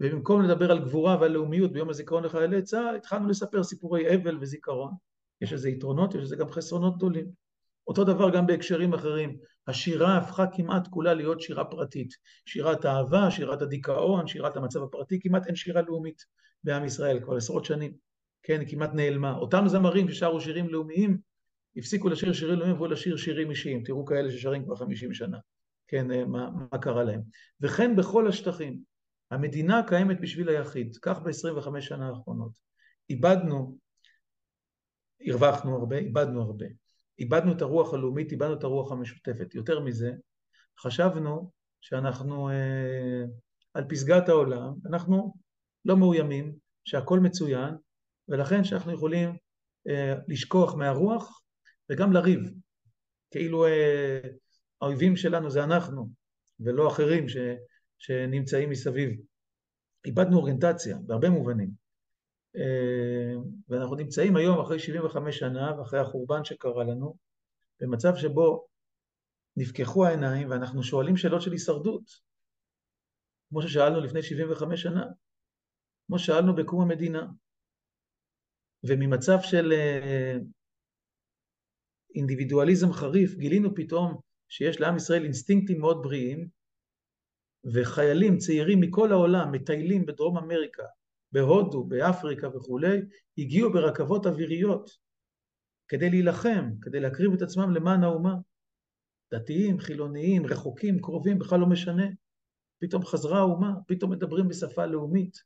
ובמקום 0.00 0.42
לדבר 0.42 0.70
על 0.70 0.78
גבורה 0.78 1.16
ועל 1.20 1.30
לאומיות 1.30 1.72
ביום 1.72 1.90
הזיכרון 1.90 2.24
לחיילי 2.24 2.62
צה"ל, 2.62 2.96
התחלנו 2.96 3.28
לספר 3.28 3.62
סיפורי 3.62 4.14
אבל 4.14 4.38
וזיכרון. 4.40 4.92
יש 5.40 5.52
לזה 5.52 5.70
יתרונות, 5.70 6.14
יש 6.14 6.22
לזה 6.22 6.36
גם 6.36 6.50
חסרונות 6.50 6.96
גדולים. 6.96 7.26
אותו 7.86 8.04
דבר 8.04 8.30
גם 8.30 8.46
בהקשרים 8.46 8.94
אחרים. 8.94 9.36
השירה 9.66 10.16
הפכה 10.16 10.46
כמעט 10.46 10.88
כולה 10.88 11.14
להיות 11.14 11.40
שירה 11.40 11.64
פרטית. 11.64 12.14
שירת 12.46 12.84
האהבה, 12.84 13.30
שירת 13.30 13.62
הדיכאון, 13.62 14.26
שירת 14.26 14.56
המצב 14.56 14.82
הפרטי, 14.82 15.20
כמעט 15.20 15.46
אין 15.46 15.56
שירה 15.56 15.82
לאומית 15.82 16.22
בעם 16.64 16.84
ישראל 16.84 17.20
כבר 17.20 17.36
עשרות 17.36 17.64
שנים. 17.64 17.92
כן, 18.42 18.60
היא 18.60 18.68
כמעט 18.68 18.90
נעלמה. 18.94 19.36
אותם 19.36 19.64
זמרים 19.66 20.08
ששרו 20.08 20.40
שירים 20.40 20.68
לאומיים, 20.68 21.18
הפסיקו 21.76 22.08
לשיר 22.08 22.32
שירים 22.32 22.54
לאומיים 22.54 22.72
ועברו 22.72 22.86
לשיר 22.86 23.16
שירים 23.16 23.50
אישיים. 23.50 23.82
תראו 23.82 24.04
כאלה 24.04 24.30
ששרים 24.30 24.64
כבר 24.64 24.76
50 24.76 25.14
שנה. 25.14 25.38
כן, 25.88 26.10
אה, 26.10 26.24
מה, 26.24 26.50
מה 26.50 26.78
קרה 26.78 27.04
להם. 27.04 27.20
וכן 27.60 27.96
בכל 27.96 28.28
השטחים. 28.28 28.91
המדינה 29.32 29.82
קיימת 29.86 30.20
בשביל 30.20 30.48
היחיד. 30.48 30.96
כך 31.02 31.18
ב-25 31.18 31.80
שנה 31.80 32.08
האחרונות. 32.08 32.52
איבדנו 33.10 33.78
הרווחנו 35.26 35.76
הרבה, 35.76 35.98
איבדנו 35.98 36.42
הרבה. 36.42 36.66
איבדנו 37.18 37.52
את 37.52 37.62
הרוח 37.62 37.94
הלאומית, 37.94 38.32
איבדנו 38.32 38.54
את 38.54 38.64
הרוח 38.64 38.92
המשותפת. 38.92 39.54
יותר 39.54 39.80
מזה, 39.80 40.12
חשבנו 40.78 41.50
שאנחנו 41.80 42.50
אה, 42.50 43.24
על 43.74 43.84
פסגת 43.88 44.28
העולם, 44.28 44.74
אנחנו 44.86 45.34
לא 45.84 45.96
מאוימים, 45.96 46.54
שהכל 46.84 47.20
מצוין, 47.20 47.74
ולכן 48.28 48.64
שאנחנו 48.64 48.92
יכולים 48.92 49.36
אה, 49.88 50.14
לשכוח 50.28 50.74
מהרוח 50.74 51.42
וגם 51.90 52.12
לריב. 52.12 52.40
כאילו 53.30 53.66
אה, 53.66 54.20
האויבים 54.80 55.16
שלנו 55.16 55.50
זה 55.50 55.64
אנחנו, 55.64 56.10
ולא 56.60 56.88
אחרים 56.88 57.28
ש, 57.28 57.36
שנמצאים 58.02 58.70
מסביב. 58.70 59.20
איבדנו 60.04 60.36
אוריינטציה 60.36 60.98
בהרבה 61.06 61.30
מובנים. 61.30 61.70
אה, 62.56 63.34
ואנחנו 63.68 63.96
נמצאים 63.96 64.36
היום 64.36 64.60
אחרי 64.60 64.78
75 64.78 65.38
שנה 65.38 65.78
ואחרי 65.78 66.00
החורבן 66.00 66.44
שקרה 66.44 66.84
לנו, 66.84 67.16
במצב 67.80 68.12
שבו 68.16 68.66
נפקחו 69.56 70.06
העיניים 70.06 70.50
ואנחנו 70.50 70.82
שואלים 70.82 71.16
שאלות 71.16 71.42
של 71.42 71.52
הישרדות, 71.52 72.02
כמו 73.48 73.62
ששאלנו 73.62 74.00
לפני 74.00 74.22
75 74.22 74.82
שנה, 74.82 75.04
כמו 76.06 76.18
ששאלנו 76.18 76.56
בקום 76.56 76.82
המדינה. 76.82 77.26
וממצב 78.84 79.38
של 79.42 79.72
אה, 79.72 80.36
אינדיבידואליזם 82.14 82.92
חריף, 82.92 83.34
גילינו 83.34 83.74
פתאום 83.74 84.20
שיש 84.48 84.80
לעם 84.80 84.96
ישראל 84.96 85.24
אינסטינקטים 85.24 85.80
מאוד 85.80 86.02
בריאים, 86.02 86.61
וחיילים 87.64 88.38
צעירים 88.38 88.80
מכל 88.80 89.12
העולם 89.12 89.52
מטיילים 89.52 90.06
בדרום 90.06 90.38
אמריקה, 90.38 90.82
בהודו, 91.32 91.84
באפריקה 91.84 92.48
וכולי, 92.56 92.98
הגיעו 93.38 93.72
ברכבות 93.72 94.26
אוויריות 94.26 94.90
כדי 95.88 96.10
להילחם, 96.10 96.70
כדי 96.82 97.00
להקריב 97.00 97.32
את 97.32 97.42
עצמם 97.42 97.70
למען 97.70 98.02
האומה. 98.04 98.34
דתיים, 99.34 99.78
חילוניים, 99.78 100.46
רחוקים, 100.46 101.00
קרובים, 101.00 101.38
בכלל 101.38 101.60
לא 101.60 101.66
משנה. 101.66 102.06
פתאום 102.78 103.04
חזרה 103.04 103.38
האומה, 103.38 103.72
פתאום 103.86 104.12
מדברים 104.12 104.48
בשפה 104.48 104.86
לאומית. 104.86 105.38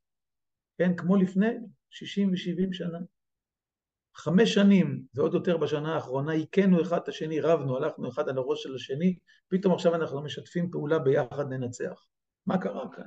כן, 0.78 0.96
כמו 0.96 1.16
לפני 1.16 1.50
60 1.90 2.30
ו-70 2.30 2.72
שנה. 2.72 2.98
חמש 4.16 4.54
שנים, 4.54 5.02
ועוד 5.14 5.34
יותר 5.34 5.56
בשנה 5.56 5.94
האחרונה, 5.94 6.32
הכינו 6.32 6.82
אחד 6.82 6.98
את 7.02 7.08
השני, 7.08 7.40
רבנו, 7.40 7.76
הלכנו 7.76 8.08
אחד 8.08 8.28
על 8.28 8.38
הראש 8.38 8.62
של 8.62 8.74
השני, 8.74 9.18
פתאום 9.48 9.74
עכשיו 9.74 9.94
אנחנו 9.94 10.22
משתפים 10.22 10.70
פעולה 10.70 10.98
ביחד 10.98 11.48
ננצח. 11.48 12.06
מה 12.46 12.58
קרה 12.58 12.92
כאן? 12.96 13.06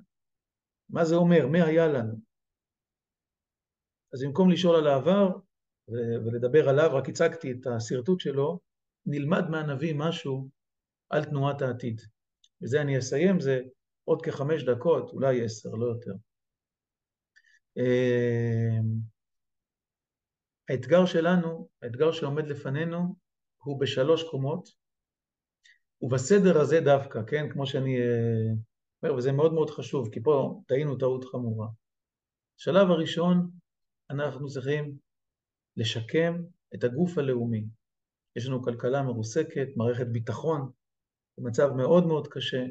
מה 0.89 1.05
זה 1.05 1.15
אומר? 1.15 1.47
מי 1.47 1.61
היה 1.61 1.87
לנו? 1.87 2.13
אז 4.13 4.23
במקום 4.23 4.51
לשאול 4.51 4.75
על 4.75 4.87
העבר 4.87 5.29
ולדבר 6.25 6.69
עליו, 6.69 6.89
רק 6.93 7.09
הצגתי 7.09 7.51
את 7.51 7.67
השרטוט 7.67 8.19
שלו, 8.19 8.59
נלמד 9.05 9.49
מהנביא 9.49 9.95
משהו 9.97 10.49
על 11.09 11.23
תנועת 11.23 11.61
העתיד. 11.61 12.01
בזה 12.61 12.81
אני 12.81 12.99
אסיים, 12.99 13.39
זה 13.39 13.61
עוד 14.03 14.21
כחמש 14.21 14.63
דקות, 14.63 15.09
אולי 15.09 15.45
עשר, 15.45 15.69
לא 15.69 15.85
יותר. 15.85 16.11
האתגר 20.69 21.05
שלנו, 21.05 21.69
האתגר 21.81 22.11
שעומד 22.11 22.47
לפנינו, 22.47 23.15
הוא 23.63 23.79
בשלוש 23.79 24.23
קומות, 24.23 24.69
ובסדר 26.01 26.61
הזה 26.61 26.79
דווקא, 26.79 27.19
כן, 27.27 27.49
כמו 27.53 27.67
שאני 27.67 27.99
אה, 27.99 28.53
אומר, 29.03 29.15
וזה 29.15 29.31
מאוד 29.31 29.53
מאוד 29.53 29.69
חשוב, 29.69 30.09
כי 30.13 30.23
פה 30.23 30.61
טעינו 30.67 30.97
טעות 30.97 31.25
חמורה. 31.25 31.67
בשלב 32.57 32.91
הראשון, 32.91 33.51
אנחנו 34.09 34.47
צריכים 34.47 34.97
לשקם 35.77 36.41
את 36.75 36.83
הגוף 36.83 37.17
הלאומי. 37.17 37.65
יש 38.35 38.47
לנו 38.47 38.63
כלכלה 38.63 39.03
מרוסקת, 39.03 39.67
מערכת 39.75 40.07
ביטחון, 40.07 40.71
במצב 41.37 41.69
מאוד 41.77 42.07
מאוד 42.07 42.27
קשה, 42.27 42.65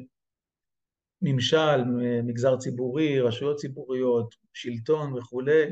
ממשל, 1.21 1.83
מגזר 2.23 2.57
ציבורי, 2.57 3.19
רשויות 3.21 3.57
ציבוריות, 3.57 4.35
שלטון 4.53 5.13
וכולי, 5.13 5.63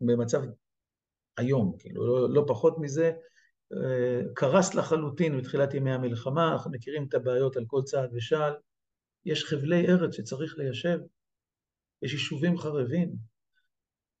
במצב 0.00 0.42
איום, 1.40 1.76
כאילו, 1.78 2.06
לא, 2.06 2.34
לא 2.34 2.44
פחות 2.48 2.78
מזה, 2.78 3.12
אה, 3.72 4.20
קרס 4.34 4.74
לחלוטין 4.74 5.38
בתחילת 5.38 5.74
ימי 5.74 5.92
המלחמה, 5.92 6.52
אנחנו 6.52 6.70
מכירים 6.70 7.06
את 7.08 7.14
הבעיות 7.14 7.56
על 7.56 7.64
כל 7.66 7.82
צעד 7.84 8.10
ושעל, 8.14 8.52
יש 9.24 9.44
חבלי 9.44 9.88
ארץ 9.88 10.14
שצריך 10.16 10.58
ליישב, 10.58 10.98
יש 12.02 12.12
יישובים 12.12 12.58
חרבים, 12.58 13.14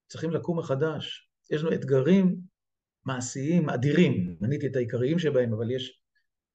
צריכים 0.08 0.30
לקום 0.30 0.58
מחדש, 0.58 1.30
יש 1.50 1.62
לנו 1.62 1.74
אתגרים 1.74 2.40
מעשיים 3.04 3.70
אדירים, 3.70 4.36
מניתי 4.40 4.66
את 4.66 4.76
העיקריים 4.76 5.18
שבהם, 5.18 5.52
אבל 5.54 5.70
יש 5.70 6.00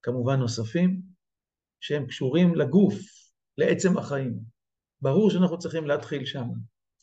כמובן 0.01 0.39
נוספים, 0.39 1.01
שהם 1.79 2.05
קשורים 2.05 2.55
לגוף, 2.55 2.95
לעצם 3.57 3.97
החיים. 3.97 4.39
ברור 5.01 5.29
שאנחנו 5.29 5.57
צריכים 5.57 5.87
להתחיל 5.87 6.25
שם, 6.25 6.47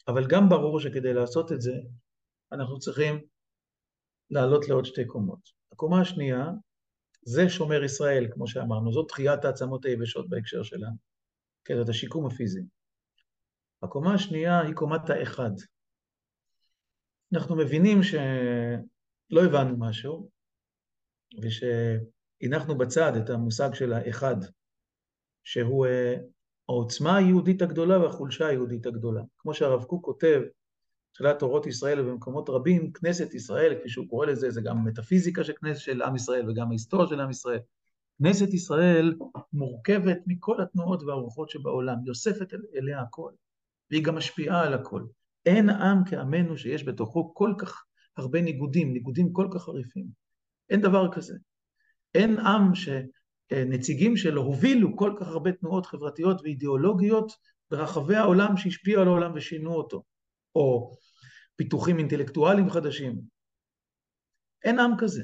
אבל 0.08 0.26
גם 0.28 0.48
ברור 0.48 0.80
שכדי 0.80 1.14
לעשות 1.14 1.52
את 1.52 1.60
זה, 1.60 1.74
אנחנו 2.52 2.78
צריכים 2.78 3.20
לעלות 4.33 4.68
לעוד 4.68 4.85
שתי 4.85 5.05
קומות. 5.05 5.39
הקומה 5.72 6.01
השנייה, 6.01 6.47
זה 7.22 7.49
שומר 7.49 7.85
ישראל, 7.85 8.26
כמו 8.30 8.47
שאמרנו, 8.47 8.93
זאת 8.93 9.09
תחיית 9.09 9.45
העצמות 9.45 9.85
היבשות 9.85 10.28
בהקשר 10.28 10.62
שלנו, 10.62 10.97
כן, 11.64 11.76
זאת 11.76 11.89
השיקום 11.89 12.26
הפיזי. 12.26 12.62
הקומה 13.83 14.14
השנייה 14.14 14.61
היא 14.61 14.74
קומת 14.74 15.11
האחד. 15.11 15.51
אנחנו 17.33 17.57
מבינים 17.57 18.03
שלא 18.03 19.45
הבנו 19.45 19.76
משהו, 19.78 20.30
ושהנחנו 21.43 22.78
בצד 22.78 23.12
את 23.16 23.30
המושג 23.30 23.74
של 23.74 23.93
האחד, 23.93 24.37
שהוא 25.45 25.87
אה, 25.87 26.16
העוצמה 26.68 27.16
היהודית 27.16 27.62
הגדולה 27.62 27.99
והחולשה 27.99 28.47
היהודית 28.47 28.87
הגדולה. 28.87 29.22
כמו 29.39 29.55
שהרב 29.55 29.85
קוק 29.85 30.05
כותב, 30.05 30.41
תחילת 31.12 31.38
תורות 31.38 31.66
ישראל 31.66 32.00
ובמקומות 32.00 32.48
רבים, 32.48 32.92
כנסת 32.92 33.34
ישראל, 33.34 33.74
כפי 33.78 33.88
שהוא 33.88 34.08
קורא 34.08 34.26
לזה, 34.26 34.50
זה 34.50 34.60
גם 34.60 34.84
מטאפיזיקה 34.84 35.44
של 35.44 35.52
כנסת 35.60 35.80
של 35.80 36.02
עם 36.02 36.16
ישראל 36.16 36.50
וגם 36.50 36.68
ההיסטוריה 36.68 37.08
של 37.08 37.20
עם 37.20 37.30
ישראל. 37.30 37.58
כנסת 38.18 38.54
ישראל 38.54 39.14
מורכבת 39.52 40.18
מכל 40.26 40.60
התנועות 40.60 41.02
והרוחות 41.02 41.50
שבעולם, 41.50 41.96
היא 42.02 42.08
אוספת 42.08 42.54
אליה 42.74 43.00
הכל, 43.00 43.32
והיא 43.90 44.04
גם 44.04 44.16
משפיעה 44.16 44.66
על 44.66 44.74
הכל. 44.74 45.02
אין 45.46 45.68
עם 45.68 46.04
כעמנו 46.04 46.58
שיש 46.58 46.84
בתוכו 46.84 47.34
כל 47.34 47.54
כך 47.58 47.84
הרבה 48.16 48.42
ניגודים, 48.42 48.92
ניגודים 48.92 49.32
כל 49.32 49.48
כך 49.54 49.62
חריפים. 49.62 50.06
אין 50.70 50.80
דבר 50.80 51.12
כזה. 51.12 51.34
אין 52.14 52.38
עם 52.38 52.72
שנציגים 52.74 54.16
שלו 54.16 54.42
הובילו 54.42 54.96
כל 54.96 55.14
כך 55.20 55.28
הרבה 55.28 55.52
תנועות 55.52 55.86
חברתיות 55.86 56.40
ואידיאולוגיות 56.42 57.32
ברחבי 57.70 58.16
העולם 58.16 58.56
שהשפיעו 58.56 59.02
על 59.02 59.08
העולם 59.08 59.32
ושינו 59.34 59.74
אותו. 59.74 60.02
או 60.57 60.96
פיתוחים 61.57 61.98
אינטלקטואליים 61.98 62.70
חדשים. 62.70 63.20
אין 64.64 64.78
עם 64.78 64.90
כזה. 64.98 65.22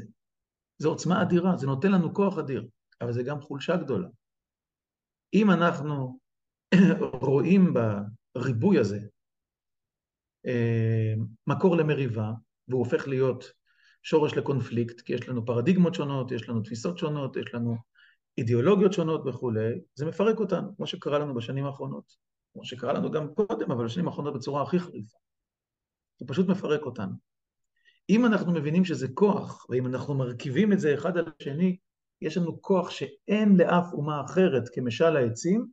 זו 0.79 0.89
עוצמה 0.89 1.23
אדירה, 1.23 1.57
זה 1.57 1.67
נותן 1.67 1.93
לנו 1.93 2.15
כוח 2.15 2.39
אדיר, 2.39 2.69
אבל 3.01 3.13
זה 3.13 3.23
גם 3.23 3.41
חולשה 3.41 3.77
גדולה. 3.77 4.09
אם 5.35 5.51
אנחנו 5.51 6.19
רואים 7.31 7.75
בריבוי 8.35 8.79
הזה 8.79 9.01
אה, 10.47 11.15
מקור 11.47 11.77
למריבה, 11.77 12.33
והוא 12.69 12.79
הופך 12.79 13.09
להיות 13.09 13.45
שורש 14.03 14.37
לקונפליקט, 14.37 15.01
כי 15.01 15.13
יש 15.13 15.29
לנו 15.29 15.47
פרדיגמות 15.47 15.95
שונות, 15.95 16.33
יש 16.33 16.49
לנו 16.49 16.63
תפיסות 16.63 16.99
שונות, 16.99 17.37
יש 17.37 17.55
לנו 17.55 17.77
אידיאולוגיות 18.39 18.93
שונות 18.93 19.27
וכולי, 19.27 19.81
זה 19.95 20.07
מפרק 20.07 20.39
אותנו, 20.39 20.77
כמו 20.77 20.87
שקרה 20.87 21.19
לנו 21.19 21.35
בשנים 21.35 21.67
האחרונות. 21.67 22.28
כמו 22.59 22.65
שקרה 22.65 22.93
לנו 22.93 23.11
גם 23.11 23.35
קודם, 23.35 23.71
אבל 23.71 23.85
בשנים 23.85 24.09
האחרונות 24.09 24.35
בצורה 24.35 24.63
הכי 24.63 24.79
חריפה. 24.79 25.19
זה 26.21 26.27
פשוט 26.27 26.49
מפרק 26.49 26.83
אותנו. 26.83 27.13
אם 28.11 28.27
אנחנו 28.27 28.53
מבינים 28.53 28.85
שזה 28.85 29.09
כוח, 29.15 29.67
ואם 29.71 29.87
אנחנו 29.87 30.15
מרכיבים 30.15 30.73
את 30.73 30.81
זה 30.81 30.95
אחד 30.95 31.17
על 31.17 31.25
השני, 31.41 31.77
יש 32.23 32.37
לנו 32.37 32.63
כוח 32.63 32.91
שאין 32.91 33.57
לאף 33.57 33.93
אומה 33.93 34.25
אחרת 34.25 34.69
כמשל 34.69 35.17
העצים, 35.17 35.67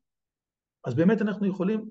אז 0.83 0.93
באמת 0.93 1.21
אנחנו 1.21 1.47
יכולים 1.47 1.89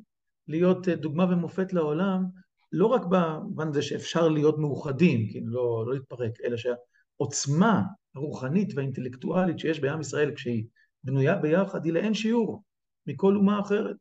להיות 0.48 0.88
אה, 0.88 0.96
דוגמה 0.96 1.24
ומופת 1.24 1.72
לעולם, 1.72 2.24
לא 2.72 2.86
רק 2.86 3.02
במובן 3.10 3.68
הזה 3.68 3.82
שאפשר 3.82 4.28
להיות 4.28 4.58
מאוחדים, 4.58 5.30
כאילו 5.30 5.52
לא, 5.52 5.84
לא 5.86 5.94
להתפרק, 5.94 6.40
אלא 6.44 6.56
שהעוצמה 6.56 7.82
הרוחנית 8.14 8.74
והאינטלקטואלית 8.74 9.58
שיש 9.58 9.80
בעם 9.80 10.00
ישראל 10.00 10.34
כשהיא 10.34 10.64
בנויה 11.04 11.36
ביחד 11.36 11.84
היא 11.84 11.92
לאין 11.92 12.14
שיעור 12.14 12.62
מכל 13.06 13.36
אומה 13.36 13.60
אחרת. 13.60 13.96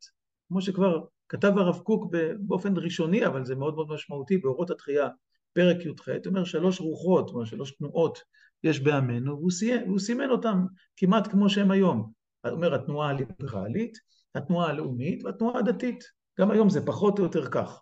כמו 0.54 0.62
שכבר 0.62 1.04
כתב 1.28 1.52
הרב 1.56 1.78
קוק 1.78 2.14
באופן 2.38 2.72
ראשוני, 2.76 3.26
אבל 3.26 3.44
זה 3.44 3.54
מאוד 3.54 3.74
מאוד 3.74 3.88
משמעותי, 3.88 4.38
באורות 4.38 4.70
התחייה, 4.70 5.08
פרק 5.52 5.76
י"ח, 5.86 6.08
אומר 6.26 6.44
שלוש 6.44 6.80
רוחות, 6.80 7.30
או 7.30 7.46
שלוש 7.46 7.70
תנועות 7.70 8.18
יש 8.64 8.80
בעמנו, 8.80 9.38
והוא, 9.38 9.50
סיימן, 9.50 9.88
והוא 9.88 9.98
סימן 9.98 10.30
אותם 10.30 10.66
כמעט 10.96 11.28
כמו 11.30 11.50
שהם 11.50 11.70
היום. 11.70 12.10
אומר 12.46 12.74
התנועה 12.74 13.10
הליברלית, 13.10 13.98
התנועה 14.34 14.68
הלאומית 14.68 15.24
והתנועה 15.24 15.58
הדתית. 15.58 16.04
גם 16.40 16.50
היום 16.50 16.70
זה 16.70 16.86
פחות 16.86 17.18
או 17.18 17.24
יותר 17.24 17.46
כך, 17.50 17.80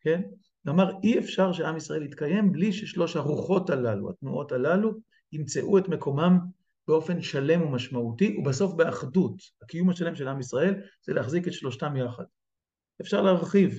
כן? 0.00 0.22
כלומר, 0.64 0.90
אי 1.02 1.18
אפשר 1.18 1.52
שעם 1.52 1.76
ישראל 1.76 2.02
יתקיים 2.02 2.52
בלי 2.52 2.72
ששלוש 2.72 3.16
הרוחות 3.16 3.70
הללו, 3.70 4.10
התנועות 4.10 4.52
הללו, 4.52 4.92
ימצאו 5.32 5.78
את 5.78 5.88
מקומם 5.88 6.38
באופן 6.88 7.22
שלם 7.22 7.62
ומשמעותי, 7.62 8.36
ובסוף 8.38 8.74
באחדות. 8.74 9.34
הקיום 9.62 9.90
השלם 9.90 10.14
של 10.14 10.28
עם 10.28 10.40
ישראל 10.40 10.74
זה 11.02 11.12
להחזיק 11.12 11.48
את 11.48 11.52
שלושתם 11.52 11.96
יחד. 11.96 12.24
אפשר 13.00 13.22
להרחיב, 13.22 13.70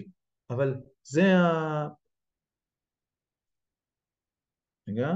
אבל 0.50 0.74
זה 1.04 1.22
ה... 1.22 1.88
רגע. 4.90 5.08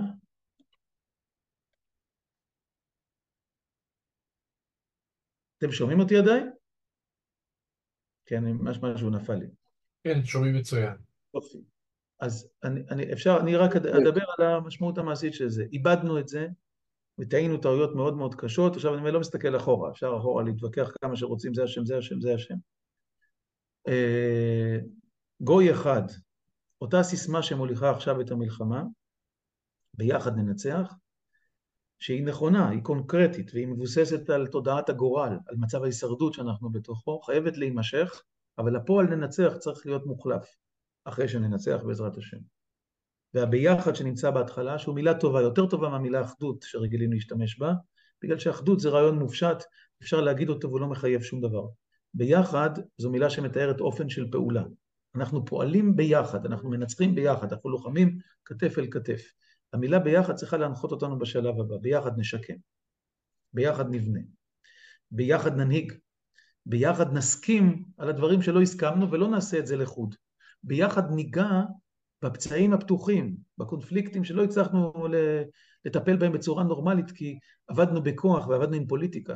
אתם 5.58 5.72
שומעים 5.72 6.00
אותי 6.00 6.16
עדיין? 6.18 6.52
כן, 8.26 8.44
משהו 8.82 9.10
נפל 9.10 9.36
לי. 9.36 9.48
כן, 10.04 10.26
שומעים 10.26 10.56
מצוין. 10.56 10.98
יופי. 11.34 11.64
אז 12.20 12.50
אני, 12.64 12.80
אני, 12.92 13.14
אפשר, 13.14 13.38
אני 13.42 13.56
רק 13.56 13.76
אדבר 13.76 14.24
על 14.38 14.46
המשמעות 14.46 14.98
המעשית 14.98 15.34
של 15.34 15.50
זה. 15.50 15.64
איבדנו 15.72 16.20
את 16.20 16.28
זה, 16.28 16.48
וטעינו 17.20 17.58
טעויות 17.58 17.96
מאוד 17.96 18.18
מאוד 18.18 18.36
קשות, 18.36 18.76
עכשיו 18.76 18.96
אני 18.96 19.12
לא 19.12 19.20
מסתכל 19.20 19.58
אחורה, 19.58 19.92
אפשר 19.92 20.16
אחורה 20.20 20.44
להתווכח 20.44 20.92
כמה 21.02 21.16
שרוצים, 21.16 21.54
זה 21.54 21.64
השם, 21.64 21.86
זה 21.86 21.98
השם, 21.98 22.22
זה 22.22 22.34
השם. 22.34 22.56
אה, 23.88 24.78
גוי 25.42 25.72
אחד, 25.72 26.02
אותה 26.82 27.04
סיסמה 27.04 27.44
שמוליכה 27.44 27.90
עכשיו 27.90 28.22
את 28.22 28.32
המלחמה, 28.32 28.84
ביחד 29.94 30.38
ננצח, 30.38 30.94
שהיא 32.00 32.26
נכונה, 32.26 32.70
היא 32.70 32.82
קונקרטית, 32.82 33.52
והיא 33.54 33.68
מבוססת 33.68 34.30
על 34.30 34.48
תודעת 34.48 34.90
הגורל, 34.90 35.38
על 35.48 35.56
מצב 35.60 35.84
ההישרדות 35.84 36.34
שאנחנו 36.34 36.70
בתוכו, 36.70 37.22
חייבת 37.22 37.58
להימשך, 37.58 38.22
אבל 38.58 38.76
הפועל 38.76 39.06
ננצח 39.06 39.54
צריך 39.60 39.86
להיות 39.86 40.06
מוחלף, 40.06 40.56
אחרי 41.06 41.28
שננצח 41.28 41.82
בעזרת 41.88 42.18
השם. 42.18 42.38
והביחד 43.34 43.96
שנמצא 43.96 44.32
בהתחלה, 44.32 44.80
שהוא 44.80 44.96
מילה 44.96 45.20
טובה, 45.20 45.42
יותר 45.42 45.66
טובה 45.66 45.90
מהמילה 45.90 46.22
אחדות 46.22 46.62
שרגילים 46.62 47.14
להשתמש 47.14 47.60
בה, 47.60 47.74
בגלל 48.24 48.40
שאחדות 48.40 48.80
זה 48.80 48.90
רעיון 48.90 49.20
מופשט, 49.20 49.64
אפשר 50.02 50.22
להגיד 50.22 50.50
אותו 50.50 50.70
והוא 50.70 50.82
לא 50.82 50.88
מחייב 50.88 51.22
שום 51.22 51.42
דבר. 51.42 51.68
ביחד 52.14 52.70
זו 52.98 53.10
מילה 53.10 53.30
שמתארת 53.30 53.80
אופן 53.80 54.10
של 54.10 54.32
פעולה. 54.32 54.64
אנחנו 55.16 55.46
פועלים 55.46 55.96
ביחד, 55.96 56.46
אנחנו 56.46 56.70
מנצחים 56.70 57.16
ביחד, 57.16 57.54
אנחנו 57.54 57.70
לוחמים 57.70 58.18
כתף 58.46 58.78
אל 58.78 58.88
כתף. 58.92 59.22
המילה 59.74 60.00
ביחד 60.00 60.36
צריכה 60.36 60.58
להנחות 60.58 60.92
אותנו 60.92 61.20
בשלב 61.20 61.60
הבא, 61.60 61.78
ביחד 61.78 62.20
נשקם, 62.20 62.54
ביחד 63.54 63.90
נבנה, 63.90 64.20
ביחד 65.12 65.56
ננהיג, 65.58 65.94
ביחד 66.66 67.14
נסכים 67.14 67.86
על 67.98 68.10
הדברים 68.10 68.42
שלא 68.42 68.62
הסכמנו 68.62 69.12
ולא 69.12 69.28
נעשה 69.28 69.60
את 69.60 69.68
זה 69.68 69.76
לחוד. 69.76 70.16
ביחד 70.64 71.12
ניגע 71.12 71.62
בפצעים 72.24 72.74
הפתוחים, 72.74 73.36
בקונפליקטים 73.58 74.24
שלא 74.24 74.44
הצלחנו 74.44 74.94
לטפל 75.86 76.18
בהם 76.18 76.32
בצורה 76.32 76.64
נורמלית 76.64 77.12
כי 77.12 77.40
עבדנו 77.68 78.04
בכוח 78.04 78.48
ועבדנו 78.48 78.76
עם 78.76 78.88
פוליטיקה. 78.88 79.36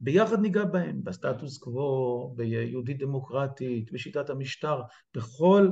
ביחד 0.00 0.40
ניגע 0.40 0.64
בהם, 0.64 1.04
בסטטוס 1.04 1.58
קוו, 1.58 2.32
ביהודית 2.36 2.98
דמוקרטית, 2.98 3.92
בשיטת 3.92 4.30
המשטר, 4.30 4.80
בכל 5.14 5.70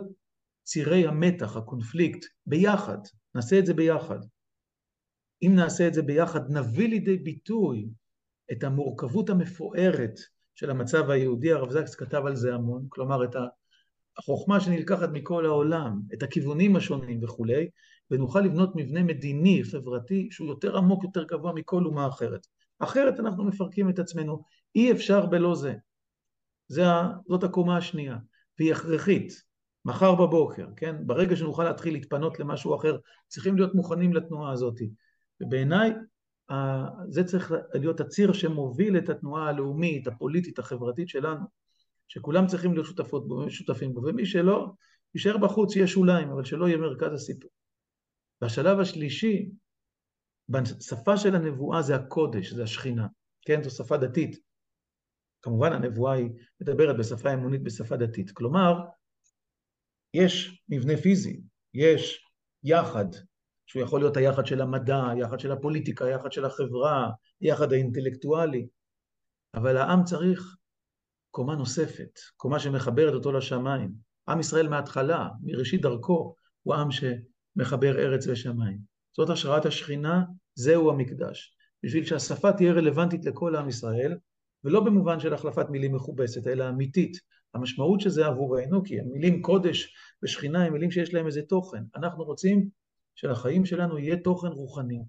צירי 0.65 1.07
המתח, 1.07 1.57
הקונפליקט, 1.57 2.25
ביחד, 2.47 2.99
נעשה 3.35 3.59
את 3.59 3.67
זה 3.67 3.75
ביחד. 3.75 4.19
אם 5.43 5.53
נעשה 5.55 5.89
את 5.89 5.95
זה 5.95 6.03
ביחד, 6.03 6.51
נביא 6.51 6.89
לידי 6.89 7.17
ביטוי 7.17 7.89
את 8.53 8.65
המורכבות 8.65 9.31
המפוארת 9.31 10.15
של 10.55 10.71
המצב 10.71 11.11
היהודי, 11.11 11.53
הרב 11.53 11.71
זקס 11.71 11.95
כתב 11.95 12.23
על 12.27 12.37
זה 12.37 12.55
המון, 12.55 12.87
כלומר 12.89 13.25
את 13.25 13.37
החוכמה 14.19 14.61
שנלקחת 14.61 15.09
מכל 15.13 15.47
העולם, 15.47 16.01
את 16.15 16.23
הכיוונים 16.23 16.77
השונים 16.77 17.25
וכולי, 17.25 17.69
ונוכל 18.11 18.41
לבנות 18.41 18.73
מבנה 18.77 19.03
מדיני, 19.03 19.65
חברתי, 19.65 20.29
שהוא 20.31 20.49
יותר 20.49 20.77
עמוק, 20.77 21.05
יותר 21.05 21.25
גבוה 21.25 21.53
מכל 21.53 21.85
אומה 21.85 22.09
אחרת. 22.09 22.47
אחרת 22.79 23.21
אנחנו 23.21 23.45
מפרקים 23.45 23.91
את 23.91 23.99
עצמנו, 23.99 24.43
אי 24.75 24.93
אפשר 24.93 25.27
בלא 25.27 25.55
זה. 25.55 25.75
זה, 26.69 26.85
זאת 27.29 27.45
הקומה 27.45 27.77
השנייה, 27.77 28.17
והיא 28.59 28.73
הכרחית, 28.73 29.43
מחר 29.85 30.15
בבוקר, 30.15 30.67
כן? 30.77 30.97
ברגע 31.07 31.37
שנוכל 31.37 31.65
להתחיל 31.65 31.95
להתפנות 31.95 32.41
למשהו 32.41 32.77
אחר, 32.77 32.97
צריכים 33.29 33.57
להיות 33.57 33.75
מוכנים 33.75 34.13
לתנועה 34.13 34.53
הזאת. 34.53 34.79
ובעיניי, 35.41 35.93
זה 37.09 37.25
צריך 37.25 37.53
להיות 37.75 38.01
הציר 38.01 38.33
שמוביל 38.33 38.99
את 38.99 39.09
התנועה 39.09 39.49
הלאומית, 39.49 40.07
הפוליטית, 40.07 40.59
החברתית 40.59 41.09
שלנו, 41.09 41.45
שכולם 42.09 42.47
צריכים 42.47 42.73
להיות 42.73 42.87
שותפות 42.87 43.29
בו, 43.29 43.51
שותפים 43.51 43.95
בו, 43.95 44.03
ומי 44.03 44.27
שלא, 44.27 44.73
יישאר 45.15 45.39
בחוץ, 45.39 45.77
יהיה 45.77 45.87
שוליים, 45.87 46.31
אבל 46.31 46.45
שלא 46.45 46.69
יהיה 46.69 46.79
מרכז 46.79 47.13
הסיפור. 47.13 47.51
והשלב 48.43 48.81
השלישי, 48.81 49.51
בשפה 50.49 51.17
של 51.17 51.35
הנבואה 51.35 51.83
זה 51.83 51.95
הקודש, 51.95 52.53
זה 52.53 52.63
השכינה, 52.63 53.07
כן? 53.43 53.63
זו 53.63 53.71
שפה 53.71 53.97
דתית. 53.97 54.37
כמובן 55.43 55.73
הנבואה 55.73 56.13
היא 56.13 56.31
מדברת 56.61 56.97
בשפה 56.97 57.35
אמונית, 57.35 57.63
בשפה 57.63 57.97
דתית. 57.97 58.31
כלומר, 58.31 58.75
יש 60.15 60.63
מבנה 60.69 60.97
פיזי, 60.97 61.43
יש 61.75 62.29
יחד, 62.65 63.07
שהוא 63.67 63.83
יכול 63.83 64.01
להיות 64.01 64.17
היחד 64.17 64.47
של 64.47 64.61
המדע, 64.61 65.09
היחד 65.11 65.41
של 65.41 65.53
הפוליטיקה, 65.53 66.05
היחד 66.05 66.33
של 66.33 66.45
החברה, 66.45 67.11
היחד 67.41 67.73
האינטלקטואלי, 67.73 68.69
אבל 69.55 69.77
העם 69.77 70.05
צריך 70.05 70.57
קומה 71.35 71.55
נוספת, 71.55 72.19
קומה 72.37 72.59
שמחברת 72.59 73.15
אותו 73.15 73.33
לשמיים. 73.33 73.93
עם 74.29 74.41
ישראל 74.41 74.69
מההתחלה, 74.69 75.29
מראשית 75.43 75.83
דרכו, 75.83 76.35
הוא 76.63 76.75
עם 76.75 76.89
שמחבר 76.91 77.99
ארץ 77.99 78.27
ושמיים. 78.27 78.79
זאת 79.17 79.31
השראת 79.31 79.67
השכינה, 79.67 80.25
זהו 80.55 80.91
המקדש. 80.91 81.57
בשביל 81.83 82.05
שהשפה 82.05 82.53
תהיה 82.53 82.73
רלוונטית 82.73 83.25
לכל 83.25 83.57
עם 83.57 83.69
ישראל, 83.69 84.19
ולא 84.65 84.85
במובן 84.85 85.21
של 85.21 85.35
החלפת 85.35 85.71
מילים 85.71 85.95
מכובסת, 85.95 86.47
אלא 86.47 86.69
אמיתית. 86.69 87.17
המשמעות 87.55 88.01
שזה 88.01 88.27
עבורנו, 88.27 88.85
כי 88.85 89.01
המילים 89.01 89.43
קודש 89.43 89.95
ושכינה 90.23 90.65
הם 90.65 90.73
מילים 90.73 90.91
שיש 90.91 91.15
להם 91.15 91.27
איזה 91.27 91.43
תוכן. 91.43 91.83
אנחנו 91.97 92.25
רוצים 92.25 92.69
שלחיים 93.15 93.67
שלנו 93.67 93.99
יהיה 93.99 94.17
תוכן 94.17 94.49
רוחני, 94.49 95.03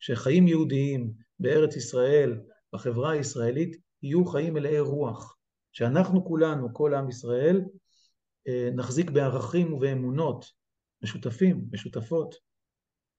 שחיים 0.00 0.48
יהודיים 0.48 1.12
בארץ 1.38 1.76
ישראל, 1.76 2.40
בחברה 2.72 3.10
הישראלית, 3.10 3.91
יהיו 4.02 4.26
חיים 4.26 4.54
מלאי 4.54 4.80
רוח, 4.80 5.36
שאנחנו 5.72 6.24
כולנו, 6.24 6.74
כל 6.74 6.94
עם 6.94 7.08
ישראל, 7.08 7.60
אה, 8.48 8.70
נחזיק 8.74 9.10
בערכים 9.10 9.72
ובאמונות 9.72 10.44
משותפים, 11.02 11.64
משותפות, 11.72 12.34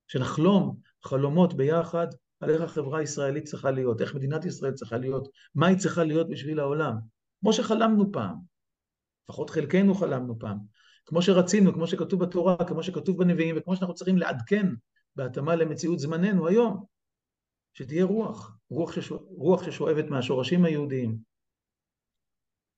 שנחלום 0.07 0.77
חלומות 1.03 1.53
ביחד 1.53 2.07
על 2.39 2.49
איך 2.49 2.61
החברה 2.61 2.99
הישראלית 2.99 3.45
צריכה 3.45 3.71
להיות, 3.71 4.01
איך 4.01 4.15
מדינת 4.15 4.45
ישראל 4.45 4.73
צריכה 4.73 4.97
להיות, 4.97 5.27
מה 5.55 5.67
היא 5.67 5.77
צריכה 5.77 6.03
להיות 6.03 6.29
בשביל 6.29 6.59
העולם, 6.59 6.93
כמו 7.41 7.53
שחלמנו 7.53 8.11
פעם, 8.11 8.35
לפחות 9.29 9.49
חלקנו 9.49 9.95
חלמנו 9.95 10.39
פעם, 10.39 10.57
כמו 11.05 11.21
שרצינו, 11.21 11.73
כמו 11.73 11.87
שכתוב 11.87 12.23
בתורה, 12.23 12.57
כמו 12.67 12.83
שכתוב 12.83 13.17
בנביאים, 13.17 13.55
וכמו 13.57 13.75
שאנחנו 13.75 13.93
צריכים 13.93 14.17
לעדכן 14.17 14.67
בהתאמה 15.15 15.55
למציאות 15.55 15.99
זמננו 15.99 16.47
היום, 16.47 16.85
שתהיה 17.73 18.05
רוח, 18.05 18.57
רוח, 18.69 18.91
ששואב, 18.91 19.21
רוח 19.27 19.63
ששואבת 19.63 20.05
מהשורשים 20.05 20.65
היהודיים, 20.65 21.17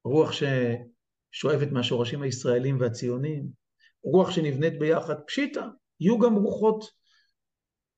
רוח 0.04 0.32
ששואבת 0.32 1.72
מהשורשים 1.72 2.22
הישראלים 2.22 2.80
והציוניים, 2.80 3.48
רוח 4.04 4.32
שנבנית 4.32 4.80
ביחד, 4.80 5.16
פשיטא, 5.28 5.66
יהיו 6.00 6.20
גם 6.20 6.36
רוחות 6.36 6.86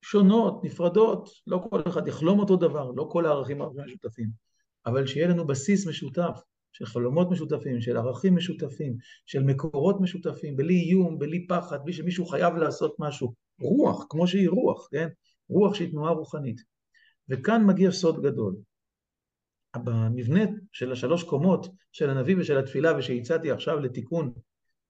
שונות, 0.02 0.64
נפרדות, 0.64 1.28
לא 1.46 1.66
כל 1.70 1.82
אחד 1.88 2.08
יחלום 2.08 2.38
אותו 2.38 2.56
דבר, 2.56 2.90
לא 2.90 3.08
כל 3.10 3.26
הערכים 3.26 3.62
המשותפים, 3.62 4.28
אבל 4.86 5.06
שיהיה 5.06 5.28
לנו 5.28 5.46
בסיס 5.46 5.86
משותף, 5.86 6.40
של 6.72 6.86
חלומות 6.86 7.30
משותפים, 7.30 7.80
של 7.80 7.96
ערכים 7.96 8.36
משותפים, 8.36 8.96
של 9.26 9.42
מקורות 9.42 10.00
משותפים, 10.00 10.56
בלי 10.56 10.74
איום, 10.74 11.18
בלי 11.18 11.46
פחד, 11.46 11.78
בלי 11.84 11.92
שמישהו 11.92 12.26
חייב 12.26 12.54
לעשות 12.54 12.96
משהו. 12.98 13.34
רוח, 13.60 14.06
כמו 14.08 14.26
שהיא 14.26 14.48
רוח, 14.48 14.88
כן? 14.90 15.08
רוח 15.48 15.74
שהיא 15.74 15.90
תנועה 15.90 16.12
רוחנית. 16.12 16.77
וכאן 17.30 17.64
מגיע 17.64 17.90
סוד 17.90 18.22
גדול. 18.22 18.56
במבנה 19.76 20.40
של 20.72 20.92
השלוש 20.92 21.22
קומות 21.22 21.66
של 21.92 22.10
הנביא 22.10 22.36
ושל 22.38 22.58
התפילה 22.58 22.98
ושהצעתי 22.98 23.50
עכשיו 23.50 23.78
לתיקון 23.78 24.32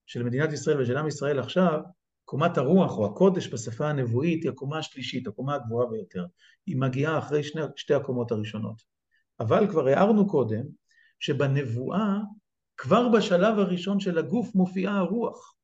של 0.06 0.22
מדינת 0.22 0.52
ישראל 0.52 0.80
ושל 0.80 0.96
עם 0.96 1.06
ישראל 1.06 1.38
עכשיו, 1.38 1.80
קומת 2.24 2.58
הרוח 2.58 2.98
או 2.98 3.06
הקודש 3.06 3.48
בשפה 3.48 3.88
הנבואית 3.88 4.42
היא 4.42 4.50
הקומה 4.50 4.78
השלישית, 4.78 5.26
הקומה 5.26 5.54
הגבוהה 5.54 5.86
ביותר. 5.90 6.26
היא 6.66 6.76
מגיעה 6.76 7.18
אחרי 7.18 7.42
שני, 7.42 7.62
שתי 7.76 7.94
הקומות 7.94 8.32
הראשונות. 8.32 8.82
אבל 9.40 9.70
כבר 9.70 9.86
הערנו 9.86 10.28
קודם 10.28 10.64
שבנבואה, 11.20 12.18
כבר 12.76 13.08
בשלב 13.08 13.58
הראשון 13.58 14.00
של 14.00 14.18
הגוף 14.18 14.54
מופיעה 14.54 14.98
הרוח. 14.98 15.54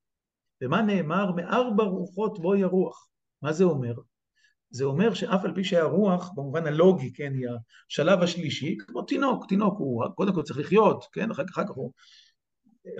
ומה 0.62 0.82
נאמר? 0.82 1.32
מארבע 1.32 1.84
רוחות 1.84 2.38
בואי 2.38 2.62
הרוח. 2.62 3.08
מה 3.42 3.52
זה 3.52 3.64
אומר? 3.64 3.94
זה 4.74 4.84
אומר 4.84 5.14
שאף 5.14 5.44
על 5.44 5.54
פי 5.54 5.64
שהרוח, 5.64 6.32
במובן 6.34 6.66
הלוגי, 6.66 7.12
כן, 7.12 7.32
היא 7.34 7.48
השלב 7.90 8.22
השלישי, 8.22 8.76
כמו 8.78 9.02
תינוק, 9.02 9.46
תינוק 9.48 9.78
הוא 9.78 10.04
קודם 10.14 10.34
כל 10.34 10.42
צריך 10.42 10.58
לחיות, 10.58 11.04
כן, 11.12 11.30
אחר, 11.30 11.42
כך 11.46 11.70
הוא 11.74 11.92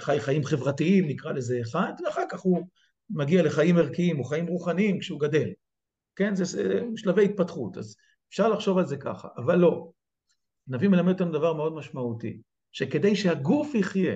חי 0.01 0.21
חיים 0.21 0.45
חברתיים, 0.45 1.09
נקרא 1.09 1.33
לזה 1.33 1.61
אחד, 1.61 1.93
ואחר 2.05 2.23
כך 2.31 2.41
הוא 2.41 2.67
מגיע 3.11 3.43
לחיים 3.43 3.77
ערכיים 3.77 4.19
או 4.19 4.25
חיים 4.25 4.47
רוחניים 4.47 4.99
כשהוא 4.99 5.21
גדל. 5.21 5.49
כן, 6.17 6.35
זה, 6.35 6.45
זה 6.45 6.81
שלבי 6.97 7.25
התפתחות, 7.25 7.79
אז 7.79 7.97
אפשר 8.29 8.49
לחשוב 8.49 8.79
על 8.79 8.87
זה 8.87 8.97
ככה, 8.97 9.29
אבל 9.37 9.59
לא. 9.59 9.91
הנביא 10.69 10.89
מלמד 10.89 11.13
אותנו 11.13 11.33
דבר 11.33 11.53
מאוד 11.53 11.75
משמעותי, 11.75 12.41
שכדי 12.73 13.17
שהגוף 13.17 13.75
יחיה, 13.75 14.15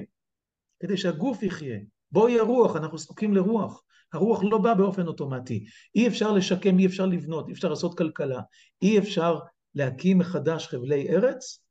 כדי 0.80 0.96
שהגוף 0.96 1.42
יחיה, 1.42 1.78
בואי 2.12 2.38
הרוח, 2.38 2.76
אנחנו 2.76 2.98
זקוקים 2.98 3.34
לרוח. 3.34 3.82
הרוח 4.12 4.40
לא 4.42 4.58
באה 4.58 4.74
באופן 4.74 5.06
אוטומטי. 5.06 5.64
אי 5.94 6.08
אפשר 6.08 6.32
לשקם, 6.32 6.78
אי 6.78 6.86
אפשר 6.86 7.06
לבנות, 7.06 7.48
אי 7.48 7.52
אפשר 7.52 7.68
לעשות 7.68 7.98
כלכלה, 7.98 8.40
אי 8.82 8.98
אפשר 8.98 9.38
להקים 9.74 10.18
מחדש 10.18 10.66
חבלי 10.66 11.08
ארץ 11.08 11.64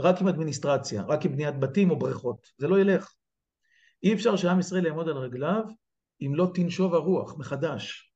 רק 0.00 0.20
עם 0.20 0.28
אדמיניסטרציה, 0.28 1.02
רק 1.02 1.24
עם 1.24 1.32
בניית 1.32 1.60
בתים 1.60 1.90
או 1.90 1.98
בריכות. 1.98 2.46
זה 2.58 2.68
לא 2.68 2.80
ילך. 2.80 3.14
אי 4.02 4.14
אפשר 4.14 4.36
שעם 4.36 4.60
ישראל 4.60 4.86
יעמוד 4.86 5.08
על 5.08 5.16
רגליו 5.16 5.62
אם 6.22 6.34
לא 6.34 6.50
תנשוב 6.54 6.94
הרוח 6.94 7.38
מחדש, 7.38 8.12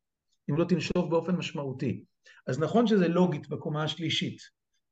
אם 0.50 0.56
לא 0.56 0.64
תנשוב 0.64 1.10
באופן 1.10 1.36
משמעותי. 1.36 2.04
אז 2.46 2.58
נכון 2.58 2.86
שזה 2.86 3.08
לוגית 3.08 3.48
בקומה 3.48 3.84
השלישית, 3.84 4.38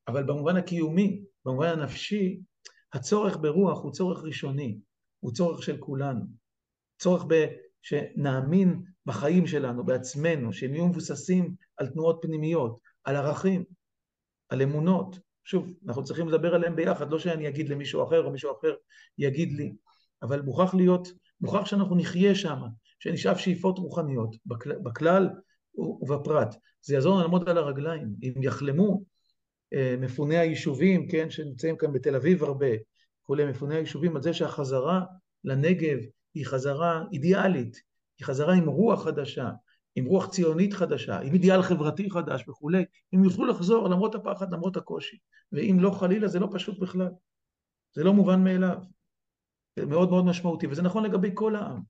אבל 0.09 0.23
במובן 0.23 0.57
הקיומי, 0.57 1.23
במובן 1.45 1.69
הנפשי, 1.69 2.41
הצורך 2.93 3.37
ברוח 3.37 3.83
הוא 3.83 3.93
צורך 3.93 4.25
ראשוני, 4.25 4.79
הוא 5.21 5.33
צורך 5.33 5.63
של 5.63 5.77
כולנו. 5.77 6.25
צורך. 6.99 7.25
שנאמין 7.83 8.83
בחיים 9.07 9.47
שלנו, 9.47 9.85
בעצמנו, 9.85 10.53
שהם 10.53 10.75
יהיו 10.75 10.87
מבוססים 10.89 11.55
על 11.77 11.87
תנועות 11.87 12.19
פנימיות, 12.23 12.79
על 13.05 13.17
ערכים, 13.17 13.65
על 14.49 14.63
אמונות. 14.63 15.19
שוב, 15.45 15.73
אנחנו 15.87 16.05
צריכים 16.05 16.29
לדבר 16.29 16.55
עליהם 16.55 16.77
ביחד, 16.77 17.11
לא 17.11 17.19
שאני 17.19 17.49
אגיד 17.49 17.69
למישהו 17.69 18.05
אחר 18.05 18.25
או 18.25 18.31
מישהו 18.31 18.53
אחר 18.59 18.75
יגיד 19.19 19.53
לי, 19.53 19.73
אבל 20.23 20.43
מוכרח 20.43 20.75
להיות, 20.75 21.09
מוכרח 21.41 21.67
שאנחנו 21.67 21.97
נחיה 21.97 22.35
שם, 22.35 22.59
שנשאף 22.99 23.39
שאיפות 23.39 23.79
רוחניות, 23.79 24.37
בכלל, 24.47 24.79
בכלל 24.79 25.29
ובפרט. 25.75 26.55
זה 26.83 26.95
יעזור 26.95 27.13
לנו 27.15 27.23
לעמוד 27.23 27.49
על 27.49 27.59
הרגליים. 27.59 28.15
אם 28.23 28.43
יחלמו 28.43 29.03
אה, 29.73 29.95
מפוני 29.99 30.39
היישובים, 30.39 31.09
כן, 31.09 31.31
שנמצאים 31.31 31.77
כאן 31.77 31.93
בתל 31.93 32.15
אביב 32.17 32.45
הרבה, 32.45 32.67
כולי 33.23 33.47
מפוני 33.47 33.75
היישובים, 33.75 34.17
על 34.17 34.23
זה 34.23 34.35
שהחזרה 34.35 35.01
לנגב 35.45 35.99
היא 36.35 36.47
חזרה 36.47 37.05
אידיאלית, 37.13 37.83
היא 38.19 38.27
חזרה 38.27 38.55
עם 38.55 38.69
רוח 38.69 39.05
חדשה, 39.05 39.51
עם 39.95 40.05
רוח 40.05 40.31
ציונית 40.31 40.73
חדשה, 40.73 41.21
עם 41.21 41.35
אידיאל 41.35 41.63
חברתי 41.63 42.11
חדש 42.11 42.49
וכולי, 42.49 42.85
הם 43.13 43.25
יוכלו 43.25 43.47
לחזור 43.47 43.89
למרות 43.89 44.15
הפחד, 44.15 44.53
למרות 44.53 44.77
הקושי. 44.77 45.19
ואם 45.53 45.77
לא 45.81 45.91
חלילה 45.91 46.29
זה 46.29 46.39
לא 46.39 46.49
פשוט 46.53 46.79
בכלל. 46.79 47.11
זה 47.95 48.05
לא 48.05 48.13
מובן 48.13 48.45
מאליו. 48.45 48.79
זה 49.79 49.87
מאוד 49.87 50.11
מאוד 50.11 50.25
משמעותי, 50.25 50.67
וזה 50.67 50.83
נכון 50.83 51.05
לגבי 51.05 51.31
כל 51.35 51.57
העם. 51.57 51.83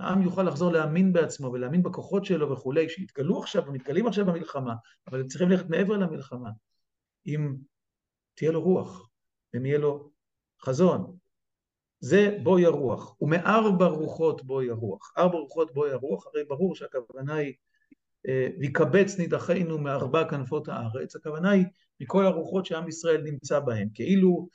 העם 0.00 0.22
יוכל 0.22 0.42
לחזור 0.42 0.72
להאמין 0.72 1.12
בעצמו 1.12 1.52
ולהאמין 1.52 1.82
בכוחות 1.82 2.24
שלו 2.24 2.50
וכולי, 2.50 2.88
שיתגלו 2.88 3.38
עכשיו 3.38 3.66
ומתגלים 3.66 4.06
עכשיו 4.06 4.26
במלחמה, 4.26 4.74
אבל 5.10 5.20
הם 5.20 5.26
צריכים 5.26 5.48
ללכת 5.48 5.70
מעבר 5.70 5.96
למלחמה. 5.96 6.50
אם 7.26 7.54
תהיה 8.34 8.52
לו 8.52 8.62
רוח, 8.62 9.10
אם 9.56 9.66
יהיה 9.66 9.78
לו 9.78 10.10
חזון, 10.62 11.16
זה 12.04 12.38
בואי 12.42 12.66
הרוח, 12.66 13.22
ומארבע 13.22 13.86
רוחות 13.86 14.44
בואי 14.44 14.70
הרוח. 14.70 15.12
ארבע 15.18 15.38
רוחות 15.38 15.74
בואי 15.74 15.90
הרוח, 15.90 16.26
הרי 16.26 16.44
ברור 16.44 16.74
שהכוונה 16.74 17.34
היא 17.34 17.54
ויקבץ 18.60 19.18
נידחינו 19.18 19.78
מארבע 19.78 20.24
כנפות 20.28 20.68
הארץ, 20.68 21.16
הכוונה 21.16 21.50
היא 21.50 21.64
מכל 22.00 22.26
הרוחות 22.26 22.66
שעם 22.66 22.88
ישראל 22.88 23.22
נמצא 23.22 23.60
בהן, 23.60 23.88
כאילו 23.94 24.48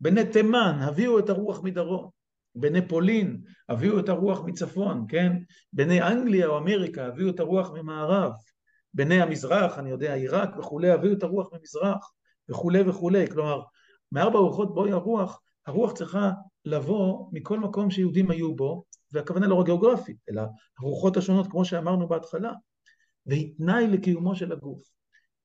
בני 0.00 0.24
תימן 0.32 0.78
הביאו 0.80 1.18
את 1.18 1.30
הרוח 1.30 1.62
מדרום, 1.62 2.10
בני 2.54 2.88
פולין 2.88 3.40
הביאו 3.68 3.98
את 3.98 4.08
הרוח 4.08 4.40
מצפון, 4.44 5.04
כן? 5.08 5.32
בני 5.72 6.02
אנגליה 6.02 6.46
או 6.46 6.58
אמריקה 6.58 7.06
הביאו 7.06 7.30
את 7.30 7.40
הרוח 7.40 7.70
ממערב, 7.70 8.32
בני 8.94 9.22
המזרח, 9.22 9.78
אני 9.78 9.90
יודע, 9.90 10.14
עיראק 10.14 10.56
וכולי, 10.58 10.90
הביאו 10.90 11.12
את 11.12 11.22
הרוח 11.22 11.48
ממזרח, 11.52 12.12
וכולי 12.50 12.82
וכולי, 12.86 13.26
כלומר, 13.26 13.60
מארבע 14.12 14.38
רוחות 14.38 14.74
בואי 14.74 14.92
הרוח, 14.92 15.40
הרוח 15.66 15.92
צריכה 15.92 16.30
לבוא 16.64 17.28
מכל 17.32 17.58
מקום 17.58 17.90
שיהודים 17.90 18.30
היו 18.30 18.56
בו, 18.56 18.84
והכוונה 19.12 19.46
לא 19.46 19.54
רק 19.54 19.66
גיאוגרפית, 19.66 20.16
אלא 20.30 20.42
הרוחות 20.78 21.16
השונות, 21.16 21.46
כמו 21.50 21.64
שאמרנו 21.64 22.08
בהתחלה, 22.08 22.52
והיא 23.26 23.54
תנאי 23.56 23.86
לקיומו 23.86 24.34
של 24.34 24.52
הגוף. 24.52 24.82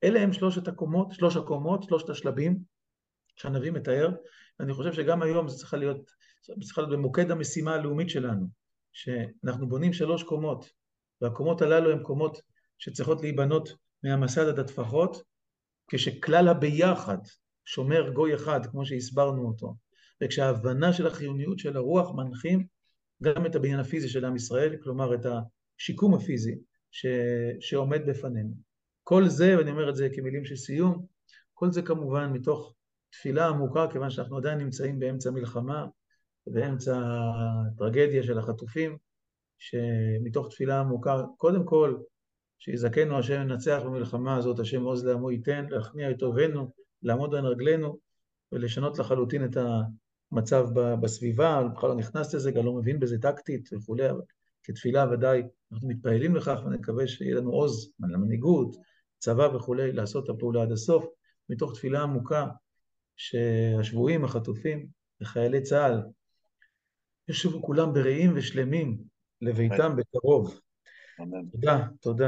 אלה 0.04 0.20
הם 0.20 0.34
שלושת 0.34 0.68
הקומות, 0.68 1.12
שלוש 1.12 1.38
הקומות, 1.38 1.84
שלושת 1.84 2.10
השלבים 2.10 2.60
שהנביא 3.36 3.72
מתאר, 3.72 4.10
ואני 4.60 4.74
חושב 4.74 4.94
שגם 4.94 5.22
היום 5.22 5.48
זה 5.48 5.58
צריכה 5.58 5.78
להיות, 5.78 6.12
צריכה 6.62 6.82
להיות 6.82 6.94
במוקד 6.94 7.32
המשימה 7.32 7.74
הלאומית 7.74 8.10
שלנו, 8.10 8.48
שאנחנו 8.94 9.68
בונים 9.68 9.94
שלוש 9.94 10.24
קומות, 10.24 10.70
והקומות 11.22 11.62
הללו 11.62 11.92
הן 11.92 12.04
קומות 12.04 12.42
שצריכות 12.78 13.22
להיבנות 13.22 13.70
מהמסד 14.04 14.48
עד 14.48 14.60
הטפחות, 14.60 15.22
כשכלל 15.88 16.48
הביחד 16.48 17.18
שומר 17.66 18.10
גוי 18.10 18.36
אחד, 18.36 18.66
כמו 18.66 18.86
שהסברנו 18.86 19.48
אותו, 19.48 19.76
וכשההבנה 20.24 20.94
של 20.94 21.08
החיוניות 21.08 21.60
של 21.60 21.78
הרוח 21.78 22.12
מנחים 22.16 22.66
גם 23.24 23.46
את 23.46 23.56
הבניין 23.56 23.80
הפיזי 23.80 24.10
של 24.10 24.26
עם 24.26 24.36
ישראל, 24.36 24.76
כלומר 24.84 25.16
את 25.16 25.26
השיקום 25.26 26.14
הפיזי 26.14 26.56
ש... 26.92 27.06
שעומד 27.60 28.02
בפנינו. 28.06 28.54
כל 29.04 29.28
זה, 29.28 29.58
ואני 29.58 29.72
אומר 29.72 29.90
את 29.90 29.96
זה 29.96 30.10
כמילים 30.16 30.46
של 30.46 30.56
סיום, 30.56 31.06
כל 31.54 31.72
זה 31.72 31.82
כמובן 31.82 32.32
מתוך 32.32 32.76
תפילה 33.10 33.48
עמוקה, 33.48 33.88
כיוון 33.92 34.10
שאנחנו 34.10 34.38
עדיין 34.38 34.58
נמצאים 34.58 35.00
באמצע 35.00 35.32
מלחמה, 35.32 35.86
באמצע 36.48 37.02
הטרגדיה 37.04 38.24
של 38.24 38.40
החטופים, 38.40 38.98
שמתוך 39.60 40.50
תפילה 40.50 40.80
עמוקה, 40.80 41.24
קודם 41.38 41.66
כל, 41.66 41.98
שיזכנו 42.60 43.20
השם 43.20 43.42
לנצח 43.42 43.82
במלחמה 43.86 44.36
הזאת, 44.36 44.60
השם 44.60 44.84
עוז 44.84 45.06
לעמו 45.06 45.32
ייתן, 45.32 45.66
להכניע 45.70 46.12
את 46.12 46.24
אויבינו, 46.24 46.72
לעמוד 47.06 47.36
על 47.36 47.46
רגלינו 47.46 48.00
ולשנות 48.52 49.00
לחלוטין 49.00 49.46
את 49.46 49.58
המצב 50.32 50.68
בסביבה, 50.74 51.60
אני 51.62 51.70
בכלל 51.70 51.90
לא 51.90 51.96
נכנס 51.96 52.36
לזה, 52.36 52.52
גם 52.52 52.66
לא 52.66 52.74
מבין 52.74 53.00
בזה 53.00 53.18
טקטית 53.22 53.70
וכולי, 53.74 54.10
אבל 54.10 54.22
כתפילה 54.64 55.12
ודאי 55.12 55.44
אנחנו 55.72 55.88
מתפעלים 55.88 56.36
לכך 56.36 56.60
ונקווה 56.66 57.08
שיהיה 57.08 57.36
לנו 57.36 57.52
עוז 57.52 57.94
למנהיגות, 58.00 58.76
צבא 59.20 59.56
וכולי, 59.56 59.92
לעשות 59.92 60.24
את 60.24 60.30
הפעולה 60.30 60.62
עד 60.62 60.72
הסוף, 60.72 61.06
מתוך 61.50 61.74
תפילה 61.74 62.02
עמוקה 62.02 62.48
שהשבויים, 63.16 64.26
החטופים 64.26 64.88
וחיילי 65.22 65.62
צה"ל 65.62 66.02
ישובו 67.28 67.62
כולם 67.62 67.94
בריאים 67.94 68.32
ושלמים 68.36 68.98
לביתם 69.42 69.96
בקרוב. 69.96 70.60
תודה, 71.52 71.88
תודה. 72.02 72.24